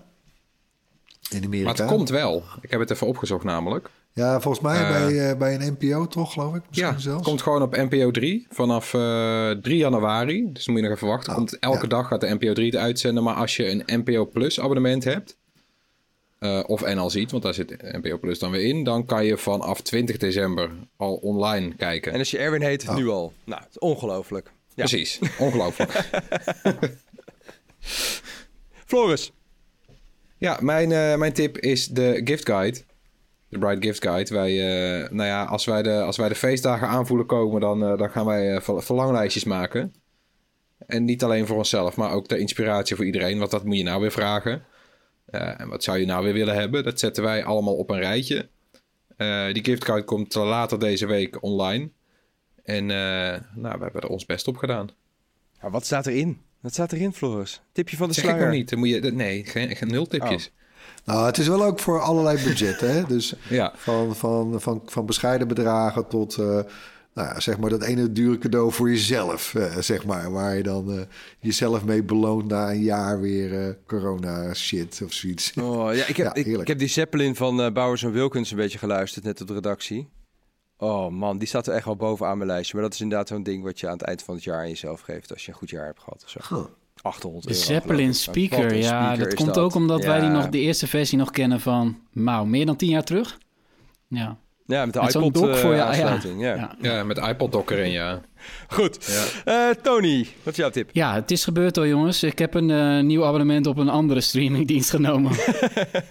In 1.30 1.44
Amerika. 1.44 1.70
Maar 1.70 1.78
het 1.78 1.88
komt 1.88 2.10
wel. 2.10 2.44
Ik 2.62 2.72
heb 2.72 2.80
het 2.80 2.92
even 2.92 3.08
opgezocht 3.08 3.44
namelijk. 3.44 3.90
Ja, 4.14 4.40
volgens 4.42 4.64
mij 4.64 4.84
Eh, 4.84 4.90
bij, 4.90 5.38
bij 5.38 5.56
een 5.56 5.78
NPO 5.80 6.08
toch, 6.08 6.34
geloof 6.34 6.56
ik. 6.56 6.62
Misschien 6.68 6.90
Ja, 6.92 6.98
zelfs. 7.00 7.18
het 7.20 7.28
komt 7.28 7.42
gewoon 7.42 7.62
op 7.62 7.76
NPO 7.76 8.12
3 8.12 8.48
vanaf 8.50 8.94
eh 8.94 9.50
3 9.52 9.78
januari. 9.78 10.50
Dus 10.54 10.66
dan 10.66 10.74
moet 10.74 10.84
je 10.84 10.90
nog 10.90 10.98
even 10.98 11.08
wachten. 11.10 11.30
Oh, 11.32 11.38
komt, 11.38 11.60
elke 11.60 11.82
ja. 11.82 11.88
dag 11.88 12.08
gaat 12.08 12.22
de 12.22 12.34
NPO 12.34 12.54
3 12.54 12.66
het 12.66 12.76
uitzenden. 12.76 13.24
Maar 13.24 13.36
als 13.36 13.56
je 13.56 13.70
een 13.70 13.84
NPO 14.04 14.26
Plus 14.26 14.60
abonnement 14.60 15.04
hebt... 15.04 15.38
eh, 16.40 16.64
of 16.68 16.94
NL 16.94 17.10
ziet, 17.10 17.32
want 17.32 17.44
daar 17.44 17.54
zit 17.54 17.82
NPO 17.82 18.18
Plus 18.18 18.40
dan 18.40 18.52
weer 18.52 18.64
in, 18.66 18.84
dan 18.84 19.06
kan 19.06 19.26
je 19.26 19.38
vanaf 19.38 19.82
20 19.82 20.18
december 20.18 20.70
al 20.98 21.16
online 21.16 21.76
kijken. 21.76 22.12
En 22.14 22.20
als 22.20 22.32
je 22.32 22.38
Erwin 22.38 22.62
heet, 22.62 22.88
Oh. 22.90 22.96
nu 22.96 23.08
al. 23.08 23.34
Nou, 23.44 23.62
het 23.62 23.70
is 23.72 23.80
ongelooflijk. 23.80 24.52
Ja. 24.76 24.86
Precies, 24.86 25.20
ongelooflijk. 25.40 25.92
Floris. 28.86 29.32
Ja, 30.38 30.58
mijn, 30.62 30.92
eh, 30.92 31.16
mijn 31.16 31.34
tip 31.34 31.58
is 31.58 31.88
de 31.88 32.22
gift 32.24 32.46
guide. 32.46 32.78
De 33.50 33.58
Bright 33.58 33.84
Gift 33.86 34.04
Guide. 34.04 34.34
Wij, 34.34 34.52
eh, 35.04 35.10
nou 35.10 35.28
ja, 35.28 35.44
als 35.44 35.66
wij, 35.66 35.82
de, 35.84 36.02
als 36.02 36.18
wij 36.18 36.30
de 36.30 36.36
feestdagen 36.36 36.88
aanvoelen 36.88 37.26
komen, 37.26 37.62
dan, 37.62 37.84
eh, 37.84 37.98
dan 37.98 38.10
gaan 38.10 38.26
wij 38.26 38.56
eh, 38.56 38.62
ver- 38.62 38.84
verlanglijstjes 38.84 39.44
maken. 39.44 39.94
En 40.88 41.06
niet 41.06 41.24
alleen 41.24 41.48
voor 41.48 41.58
onszelf, 41.58 41.96
maar 41.96 42.12
ook 42.12 42.28
de 42.28 42.38
inspiratie 42.38 42.96
voor 42.96 43.06
iedereen. 43.06 43.40
Want 43.40 43.52
dat 43.52 43.64
moet 43.64 43.78
je 43.78 43.84
nou 43.84 44.02
weer 44.02 44.12
vragen. 44.12 44.64
Eh, 45.32 45.60
en 45.60 45.70
wat 45.70 45.84
zou 45.84 45.98
je 45.98 46.06
nou 46.06 46.24
weer 46.24 46.34
willen 46.34 46.56
hebben? 46.56 46.84
Dat 46.84 47.00
zetten 47.00 47.24
wij 47.24 47.44
allemaal 47.44 47.76
op 47.76 47.90
een 47.90 48.00
rijtje. 48.00 48.50
Eh, 49.18 49.54
die 49.54 49.64
gift 49.64 49.86
guide 49.86 50.06
komt 50.06 50.34
later 50.34 50.80
deze 50.80 51.06
week 51.06 51.44
online. 51.44 51.90
En 52.64 52.92
eh, 52.92 53.40
nou, 53.56 53.78
we 53.78 53.84
hebben 53.84 54.02
er 54.02 54.08
ons 54.08 54.26
best 54.26 54.48
op 54.48 54.58
gedaan. 54.58 54.90
Ja, 55.62 55.70
wat 55.70 55.86
staat 55.86 56.08
erin? 56.08 56.42
Wat 56.60 56.74
staat 56.74 56.92
erin, 56.92 57.14
Floris? 57.14 57.62
Tipje 57.72 57.98
van 57.98 58.08
de 58.08 58.14
zeg 58.14 58.34
ik 58.34 58.40
nog 58.40 58.50
niet. 58.50 58.70
Dan 58.70 58.80
moet 58.80 58.90
je, 58.90 59.02
nee, 59.02 59.46
geen, 59.46 59.76
geen 59.76 59.92
nul 59.92 60.06
tipjes. 60.08 60.52
Nou, 61.06 61.26
het 61.26 61.38
is 61.38 61.48
wel 61.48 61.64
ook 61.64 61.80
voor 61.80 62.02
allerlei 62.02 62.44
budgetten. 62.44 62.94
Hè? 62.94 63.04
Dus 63.04 63.34
Ja. 63.50 63.74
van, 63.76 64.16
van, 64.16 64.62
van, 64.62 64.82
van 64.86 65.06
bescheiden 65.06 65.48
bedragen 65.48 66.08
tot 66.08 66.38
nou 67.20 67.34
ja, 67.34 67.40
zeg 67.40 67.58
maar 67.58 67.70
dat 67.70 67.84
ene 67.84 68.12
dure 68.12 68.38
cadeau 68.38 68.72
voor 68.72 68.90
jezelf. 68.90 69.56
eh, 69.56 69.78
zeg 69.78 70.06
maar, 70.06 70.32
waar 70.32 70.56
je 70.56 70.64
dan 70.64 70.92
eh, 70.92 71.02
jezelf 71.40 71.86
mee 71.86 72.04
beloont 72.04 72.48
na 72.48 72.70
een 72.70 72.82
jaar 72.82 73.22
weer 73.22 73.68
eh, 73.68 73.74
corona 73.88 74.54
shit 74.54 75.02
of 75.04 75.14
zoiets. 75.14 75.54
Oh, 75.54 75.96
ja, 75.96 76.06
ik, 76.06 76.18
heb, 76.18 76.26
Ja, 76.26 76.34
ik, 76.60 76.68
heb 76.68 76.80
die 76.80 76.88
Zeppelin 76.88 77.36
van 77.36 77.62
eh 77.62 77.72
Bowers 77.72 78.04
en 78.04 78.12
Wilkins 78.12 78.52
een 78.52 78.58
beetje 78.58 78.78
geluisterd, 78.78 79.26
net 79.26 79.42
op 79.42 79.48
de 79.48 79.54
redactie. 79.54 80.10
Oh 80.78 81.12
man, 81.12 81.38
die 81.38 81.48
staat 81.48 81.68
er 81.68 81.74
echt 81.74 81.86
wel 81.86 81.96
bovenaan 81.96 82.38
mijn 82.38 82.50
lijstje. 82.50 82.74
Maar 82.74 82.84
dat 82.84 82.94
is 82.94 83.02
inderdaad 83.02 83.28
zo'n 83.28 83.44
ding 83.44 83.64
wat 83.64 83.80
je 83.80 83.88
aan 83.88 83.98
het 83.98 84.02
eind 84.02 84.24
van 84.24 84.36
het 84.36 84.44
jaar 84.44 84.60
aan 84.60 84.68
jezelf 84.68 85.02
geeft. 85.02 85.32
Als 85.34 85.46
je 85.46 85.52
een 85.52 85.58
goed 85.58 85.70
jaar 85.70 85.86
hebt 85.86 86.00
gehad. 86.00 86.24
of 86.24 86.30
Zo. 86.30 86.56
Huh. 86.56 86.66
800 87.02 87.44
De 87.44 87.54
euro. 87.54 87.64
Zeppelin 87.64 88.14
speaker, 88.14 88.76
ja, 88.76 89.14
speaker 89.14 89.30
dat 89.30 89.34
komt 89.34 89.58
ook 89.58 89.76
omdat 89.76 90.06
wij 90.06 90.20
die 90.20 90.30
nog 90.30 90.50
de 90.50 90.60
eerste 90.60 90.88
versie 90.88 91.18
nog 91.18 91.32
kennen 91.32 91.60
van, 91.60 92.00
nou, 92.12 92.48
meer 92.48 92.66
dan 92.66 92.76
tien 92.76 92.90
jaar 92.90 93.04
terug. 93.04 93.38
Ja. 94.08 94.38
Ja, 94.70 94.86
met 94.86 94.94
de 94.94 95.02
Met 95.02 95.16
iPod 95.16 95.34
dock 95.34 95.56
voor 95.56 95.72
eh, 95.72 95.78
je- 95.78 95.84
aansluiting. 95.84 96.42
Ja. 96.42 96.56
Ja. 96.56 96.76
Ja, 96.82 97.04
met 97.04 97.18
iPod 97.18 97.52
dock 97.52 97.72
erin, 97.72 97.92
ja. 97.92 98.22
Goed. 98.68 99.22
Eh, 99.46 99.70
Tony, 99.82 100.28
wat 100.44 100.54
is 100.54 100.60
jouw 100.60 100.70
tip? 100.70 100.90
Ja, 100.94 101.14
het 101.14 101.32
is 101.32 101.44
gebeurd 101.44 101.78
al, 101.78 101.86
jongens. 101.86 102.24
Ik 102.24 102.40
heb 102.40 102.54
een 102.54 102.70
eh, 102.72 103.00
nieuw 103.00 103.26
abonnement 103.26 103.68
op 103.68 103.78
een 103.78 103.90
andere 103.90 104.22
streamingdienst 104.22 104.90
genomen. 104.90 105.32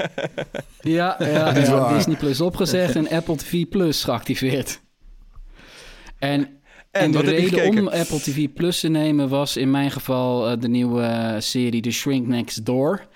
ja, 0.81 1.17
ja. 1.19 1.93
Disney 1.95 2.17
Plus 2.17 2.41
opgezegd 2.41 2.97
en 2.97 3.09
Apple 3.09 3.37
TV 3.37 3.65
Plus 3.69 4.05
geactiveerd. 4.05 4.81
En, 6.19 6.41
en, 6.41 6.49
En, 6.91 7.11
de 7.11 7.19
reden 7.21 7.69
om 7.69 7.89
Apple 7.89 8.21
TV 8.21 8.49
Plus 8.55 8.81
te 8.81 8.89
nemen 8.89 9.29
was 9.29 9.57
in 9.57 9.71
mijn 9.71 9.91
geval 9.91 10.49
eh, 10.51 10.61
de 10.61 10.69
nieuwe 10.69 11.03
eh, 11.03 11.35
serie 11.41 11.81
The 11.83 11.91
Shrink 11.91 12.27
Next 12.27 12.65
Door. 12.67 13.07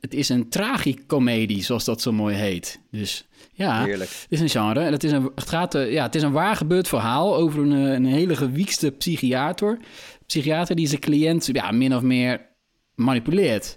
Het 0.00 0.14
is 0.14 0.28
een 0.28 0.48
tragicomedie, 0.48 1.62
zoals 1.62 1.84
dat 1.84 2.00
zo 2.02 2.12
mooi 2.12 2.36
heet. 2.36 2.80
Dus 2.90 3.26
ja, 3.54 3.84
Heerlijk. 3.84 4.10
het 4.10 4.26
is 4.28 4.40
een 4.40 4.48
genre. 4.48 4.80
En 4.80 4.92
het 4.92 5.04
is 5.04 5.12
een, 5.12 5.30
het 5.34 5.48
gaat, 5.48 5.74
eh, 5.74 5.92
ja, 5.92 6.02
het 6.02 6.14
is 6.14 6.22
een 6.22 6.32
waar 6.32 6.56
gebeurd 6.56 6.88
verhaal 6.88 7.36
over 7.36 7.60
een, 7.62 7.72
eh, 7.86 7.92
een 7.92 8.04
hele 8.04 8.36
gewiekste 8.36 8.90
psychiater. 8.90 9.78
Psychiater 10.26 10.76
die 10.76 10.86
zijn 10.86 11.00
cliënt 11.00 11.48
ja, 11.52 11.70
min 11.70 11.94
of 11.96 12.02
meer 12.02 12.40
manipuleert. 12.94 13.76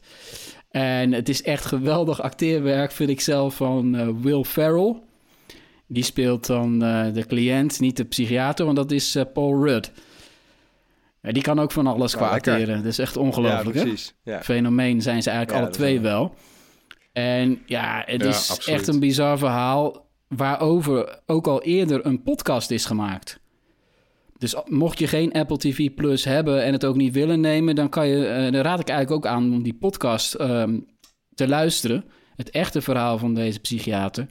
En 0.70 1.12
het 1.12 1.30
is 1.30 1.44
echt 1.44 1.66
geweldig 1.66 2.22
acteerwerk, 2.22 2.92
vind 2.92 3.10
ik 3.10 3.22
zelf, 3.22 3.56
van 3.56 3.96
eh, 3.96 4.08
Will 4.22 4.44
Ferrell. 4.44 4.96
Die 5.88 6.04
speelt 6.04 6.46
dan 6.46 6.80
de 6.80 7.24
cliënt, 7.28 7.80
niet 7.80 7.98
de 7.98 8.04
psychiater, 8.04 8.66
want 8.66 8.78
dat 8.78 8.92
is 8.92 9.18
Paul 9.34 9.66
Rudd. 9.66 9.92
Ja, 11.22 11.32
die 11.32 11.42
kan 11.44 11.60
ook 11.60 11.72
van 11.72 11.88
alles 11.88 12.14
Nou, 12.14 12.26
qua 12.26 12.36
acteren. 12.36 12.76
Dat 12.78 12.86
is 12.86 13.00
echt 13.00 13.16
Ja, 13.16 13.22
ongelooflijk, 13.22 13.76
hè? 13.76 13.82
precies. 13.82 14.14
Ja. 14.24 14.44
fenomeen 14.44 15.02
zijn 15.02 15.24
ze 15.24 15.30
eigenlijk 15.30 15.60
Ja, 15.60 15.66
alle 15.66 15.76
twee 15.76 16.00
wel. 16.00 16.36
En 17.16 17.62
ja, 17.66 18.04
het 18.06 18.22
Ja, 18.22 18.28
is 18.30 18.52
absoluut. 18.52 18.80
echt 18.80 18.88
een 18.88 19.00
bizar 19.00 19.38
verhaal 19.38 20.06
waarover 20.28 21.20
ook 21.26 21.48
al 21.48 21.62
eerder 21.64 22.06
een 22.06 22.24
podcast 22.24 22.72
is 22.72 22.86
gemaakt. 22.86 23.40
Dus 24.38 24.56
mocht 24.66 25.00
je 25.00 25.08
geen 25.08 25.32
Apple 25.32 25.58
TV 25.58 25.94
Plus 25.94 26.24
hebben 26.24 26.64
en 26.64 26.72
het 26.74 26.86
ook 26.86 26.96
niet 26.96 27.14
willen 27.14 27.40
nemen, 27.40 27.76
dan, 27.76 27.90
kan 27.90 28.08
je, 28.08 28.28
eh, 28.28 28.52
dan 28.52 28.62
raad 28.62 28.80
ik 28.80 28.90
eigenlijk 28.90 29.26
ook 29.26 29.32
aan 29.32 29.54
om 29.54 29.64
die 29.64 29.74
podcast 29.74 30.34
ehm, 30.34 30.80
te 31.34 31.48
luisteren. 31.48 32.06
Het 32.36 32.50
echte 32.50 32.82
verhaal 32.82 33.18
van 33.18 33.34
deze 33.34 33.60
psychiater. 33.60 34.28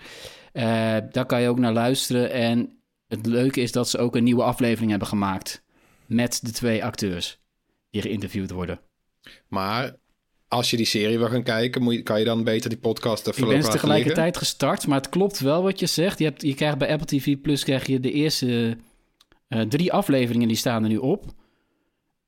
Eh, 0.52 0.64
daar 1.10 1.26
kan 1.26 1.40
je 1.42 1.48
ook 1.48 1.58
naar 1.58 1.72
luisteren. 1.72 2.30
En 2.30 2.78
het 3.08 3.26
leuke 3.26 3.60
is 3.60 3.72
dat 3.72 3.88
ze 3.88 3.98
ook 3.98 4.16
een 4.16 4.24
nieuwe 4.24 4.42
aflevering 4.42 4.90
hebben 4.90 5.08
gemaakt 5.08 5.62
met 6.06 6.40
de 6.42 6.52
twee 6.52 6.84
acteurs 6.84 7.38
die 7.90 8.02
geïnterviewd 8.02 8.50
worden. 8.50 8.80
Maar 9.48 9.96
als 10.54 10.70
je 10.70 10.76
die 10.76 10.86
serie 10.86 11.18
wil 11.18 11.28
gaan 11.28 11.42
kijken, 11.42 11.82
moet 11.82 11.94
je, 11.94 12.02
kan 12.02 12.18
je 12.18 12.24
dan 12.24 12.44
beter 12.44 12.70
die 12.70 12.78
podcast 12.78 13.26
even 13.26 13.42
Ik 13.42 13.48
ben 13.48 13.56
laten 13.56 13.72
ze 13.72 13.78
tegelijkertijd 13.78 14.36
gestart, 14.36 14.86
maar 14.86 14.96
het 14.98 15.08
klopt 15.08 15.40
wel 15.40 15.62
wat 15.62 15.80
je 15.80 15.86
zegt. 15.86 16.18
Je, 16.18 16.24
hebt, 16.24 16.42
je 16.42 16.54
krijgt 16.54 16.78
bij 16.78 16.90
Apple 16.92 17.06
TV 17.06 17.36
Plus 17.42 17.64
krijg 17.64 17.86
je 17.86 18.00
de 18.00 18.12
eerste 18.12 18.76
eh, 19.48 19.60
drie 19.60 19.92
afleveringen, 19.92 20.48
die 20.48 20.56
staan 20.56 20.82
er 20.82 20.88
nu 20.88 20.96
op. 20.96 21.24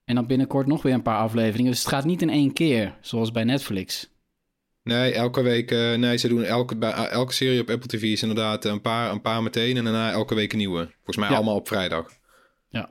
En 0.04 0.14
dan 0.14 0.26
binnenkort 0.26 0.66
nog 0.66 0.82
weer 0.82 0.94
een 0.94 1.02
paar 1.02 1.18
afleveringen. 1.18 1.70
Dus 1.70 1.80
het 1.80 1.88
gaat 1.88 2.04
niet 2.04 2.22
in 2.22 2.30
één 2.30 2.52
keer, 2.52 2.94
zoals 3.00 3.32
bij 3.32 3.44
Netflix. 3.44 4.08
Nee, 4.82 5.12
elke 5.12 5.42
week. 5.42 5.70
eh, 5.70 5.94
nee, 5.94 6.16
ze 6.16 6.28
doen 6.28 6.42
elke, 6.42 6.76
bij 6.76 6.92
eh, 6.92 7.10
elke 7.10 7.32
serie 7.32 7.60
op 7.60 7.70
Apple 7.70 7.88
TV 7.88 8.02
is 8.02 8.22
inderdaad 8.22 8.64
een 8.64 8.80
paar, 8.80 9.10
een 9.12 9.20
paar 9.20 9.42
meteen 9.42 9.76
en 9.76 9.84
daarna 9.84 10.10
elke 10.12 10.34
week 10.34 10.52
een 10.52 10.58
nieuwe. 10.58 10.90
Volgens 10.94 11.16
mij 11.16 11.28
Ja. 11.28 11.34
allemaal 11.34 11.54
op 11.56 11.68
vrijdag. 11.68 12.06
Ja. 12.68 12.90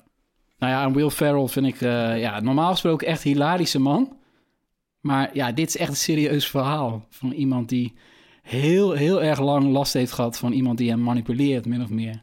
Nou 0.57 0.73
ja, 0.73 0.83
en 0.85 0.93
Will 0.93 1.09
Ferrell 1.09 1.47
vind 1.47 1.65
ik 1.65 1.79
ja, 2.19 2.39
normaal 2.39 2.71
gesproken 2.71 3.07
echt 3.07 3.23
hilarische 3.23 3.79
man. 3.79 4.17
Maar 5.05 5.29
ja, 5.33 5.51
dit 5.51 5.67
is 5.67 5.77
echt 5.77 5.89
een 5.89 5.95
serieus 5.95 6.47
verhaal 6.47 7.05
van 7.09 7.31
iemand 7.31 7.69
die 7.69 7.93
heel, 8.41 8.91
heel 8.91 9.23
erg 9.23 9.39
lang 9.39 9.71
last 9.71 9.93
heeft 9.93 10.11
gehad 10.11 10.37
van 10.37 10.51
iemand 10.51 10.77
die 10.77 10.89
hem 10.89 10.99
manipuleert, 10.99 11.65
min 11.65 11.81
of 11.81 11.89
meer. 11.89 12.21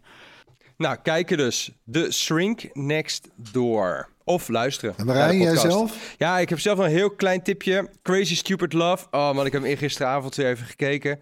Nou, 0.76 0.96
kijken 1.02 1.36
dus. 1.36 1.70
The 1.90 2.08
Shrink 2.12 2.68
Next 2.72 3.28
Door. 3.52 4.08
Of 4.24 4.48
luisteren. 4.48 4.94
En 4.96 5.06
Marijn, 5.06 5.24
naar 5.24 5.32
de 5.32 5.36
jij 5.36 5.52
podcast. 5.54 5.72
zelf? 5.72 6.14
Ja, 6.18 6.38
ik 6.38 6.48
heb 6.48 6.60
zelf 6.60 6.78
een 6.78 6.90
heel 6.90 7.10
klein 7.10 7.42
tipje. 7.42 7.90
Crazy 8.02 8.36
Stupid 8.36 8.72
Love. 8.72 9.06
Oh 9.10 9.32
man, 9.34 9.46
ik 9.46 9.52
heb 9.52 9.62
hem 9.62 9.76
gisteravond 9.76 10.34
weer 10.34 10.48
even 10.48 10.66
gekeken. 10.66 11.20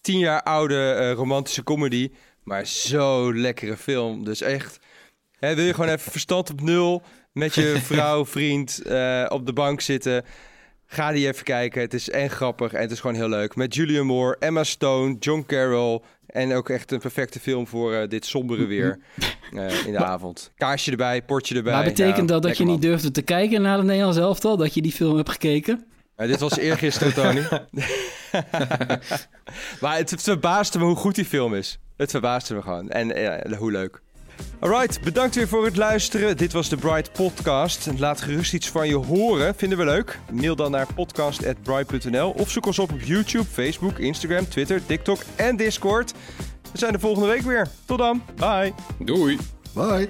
Tien 0.00 0.18
jaar 0.18 0.42
oude 0.42 0.92
eh, 0.92 1.12
romantische 1.12 1.62
comedy. 1.62 2.10
Maar 2.42 2.66
zo 2.66 3.34
lekkere 3.34 3.76
film. 3.76 4.24
Dus 4.24 4.40
echt, 4.40 4.78
hè, 5.38 5.54
wil 5.54 5.64
je 5.64 5.74
gewoon 5.74 5.90
even 5.90 6.12
verstand 6.12 6.50
op 6.50 6.60
nul... 6.60 7.02
met 7.32 7.54
je 7.54 7.78
vrouw, 7.92 8.26
vriend 8.26 8.82
eh, 8.82 9.26
op 9.28 9.46
de 9.46 9.52
bank 9.52 9.80
zitten... 9.80 10.24
Ga 10.90 11.12
die 11.12 11.26
even 11.26 11.44
kijken. 11.44 11.80
Het 11.80 11.94
is 11.94 12.10
en 12.10 12.30
grappig 12.30 12.72
en 12.72 12.80
het 12.80 12.90
is 12.90 13.00
gewoon 13.00 13.16
heel 13.16 13.28
leuk. 13.28 13.56
Met 13.56 13.74
Julian 13.74 14.06
Moore, 14.06 14.36
Emma 14.38 14.64
Stone, 14.64 15.16
John 15.18 15.44
Carroll. 15.46 16.00
En 16.26 16.54
ook 16.54 16.68
echt 16.68 16.92
een 16.92 16.98
perfecte 16.98 17.40
film 17.40 17.66
voor 17.66 17.94
eh, 17.94 18.08
dit 18.08 18.26
sombere 18.26 18.66
weer 18.66 18.98
eh, 19.52 19.86
in 19.86 19.92
de 19.92 20.04
avond. 20.04 20.52
Kaarsje 20.56 20.90
erbij, 20.90 21.22
portje 21.22 21.54
erbij. 21.54 21.72
maar 21.72 21.84
betekent 21.84 22.28
Ja, 22.28 22.34
dat 22.34 22.42
dat 22.42 22.56
je 22.56 22.64
niet 22.64 22.82
durfde 22.82 23.10
te 23.10 23.22
kijken 23.22 23.62
naar 23.62 23.76
het 23.76 23.86
Nederlands 23.86 24.18
elftal? 24.18 24.56
Dat 24.56 24.74
je 24.74 24.82
die 24.82 24.92
film 24.92 25.16
hebt 25.16 25.30
gekeken? 25.30 25.84
Ja, 26.16 26.26
dit 26.26 26.40
was 26.40 26.56
eergisteren, 26.56 27.14
Tony. 27.22 27.40
maar 29.80 29.96
het, 29.96 30.10
het 30.10 30.22
verbaasde 30.22 30.78
me 30.78 30.84
hoe 30.84 30.96
goed 30.96 31.14
die 31.14 31.24
film 31.24 31.54
is. 31.54 31.78
Het 31.96 32.10
verbaasde 32.10 32.54
me 32.54 32.62
gewoon. 32.62 32.88
En 32.90 33.14
eh, 33.14 33.58
hoe 33.58 33.70
leuk. 33.70 34.02
Alright, 34.60 35.00
bedankt 35.00 35.34
weer 35.34 35.48
voor 35.48 35.64
het 35.64 35.76
luisteren. 35.76 36.36
Dit 36.36 36.52
was 36.52 36.68
de 36.68 36.76
Bright 36.76 37.12
Podcast. 37.12 37.88
Laat 37.98 38.20
gerust 38.20 38.52
iets 38.52 38.68
van 38.68 38.88
je 38.88 38.96
horen. 38.96 39.54
Vinden 39.54 39.78
we 39.78 39.84
leuk? 39.84 40.18
Mail 40.32 40.56
dan 40.56 40.70
naar 40.70 40.86
podcast.bright.nl 40.94 42.30
of 42.30 42.50
zoek 42.50 42.66
ons 42.66 42.78
op 42.78 42.92
op 42.92 43.00
YouTube, 43.00 43.44
Facebook, 43.44 43.98
Instagram, 43.98 44.48
Twitter, 44.48 44.86
TikTok 44.86 45.18
en 45.36 45.56
Discord. 45.56 46.12
We 46.72 46.78
zijn 46.78 46.92
de 46.92 46.98
volgende 46.98 47.28
week 47.28 47.42
weer. 47.42 47.68
Tot 47.84 47.98
dan. 47.98 48.22
Bye. 48.36 48.72
Doei! 48.98 49.38
Bye. 49.74 50.08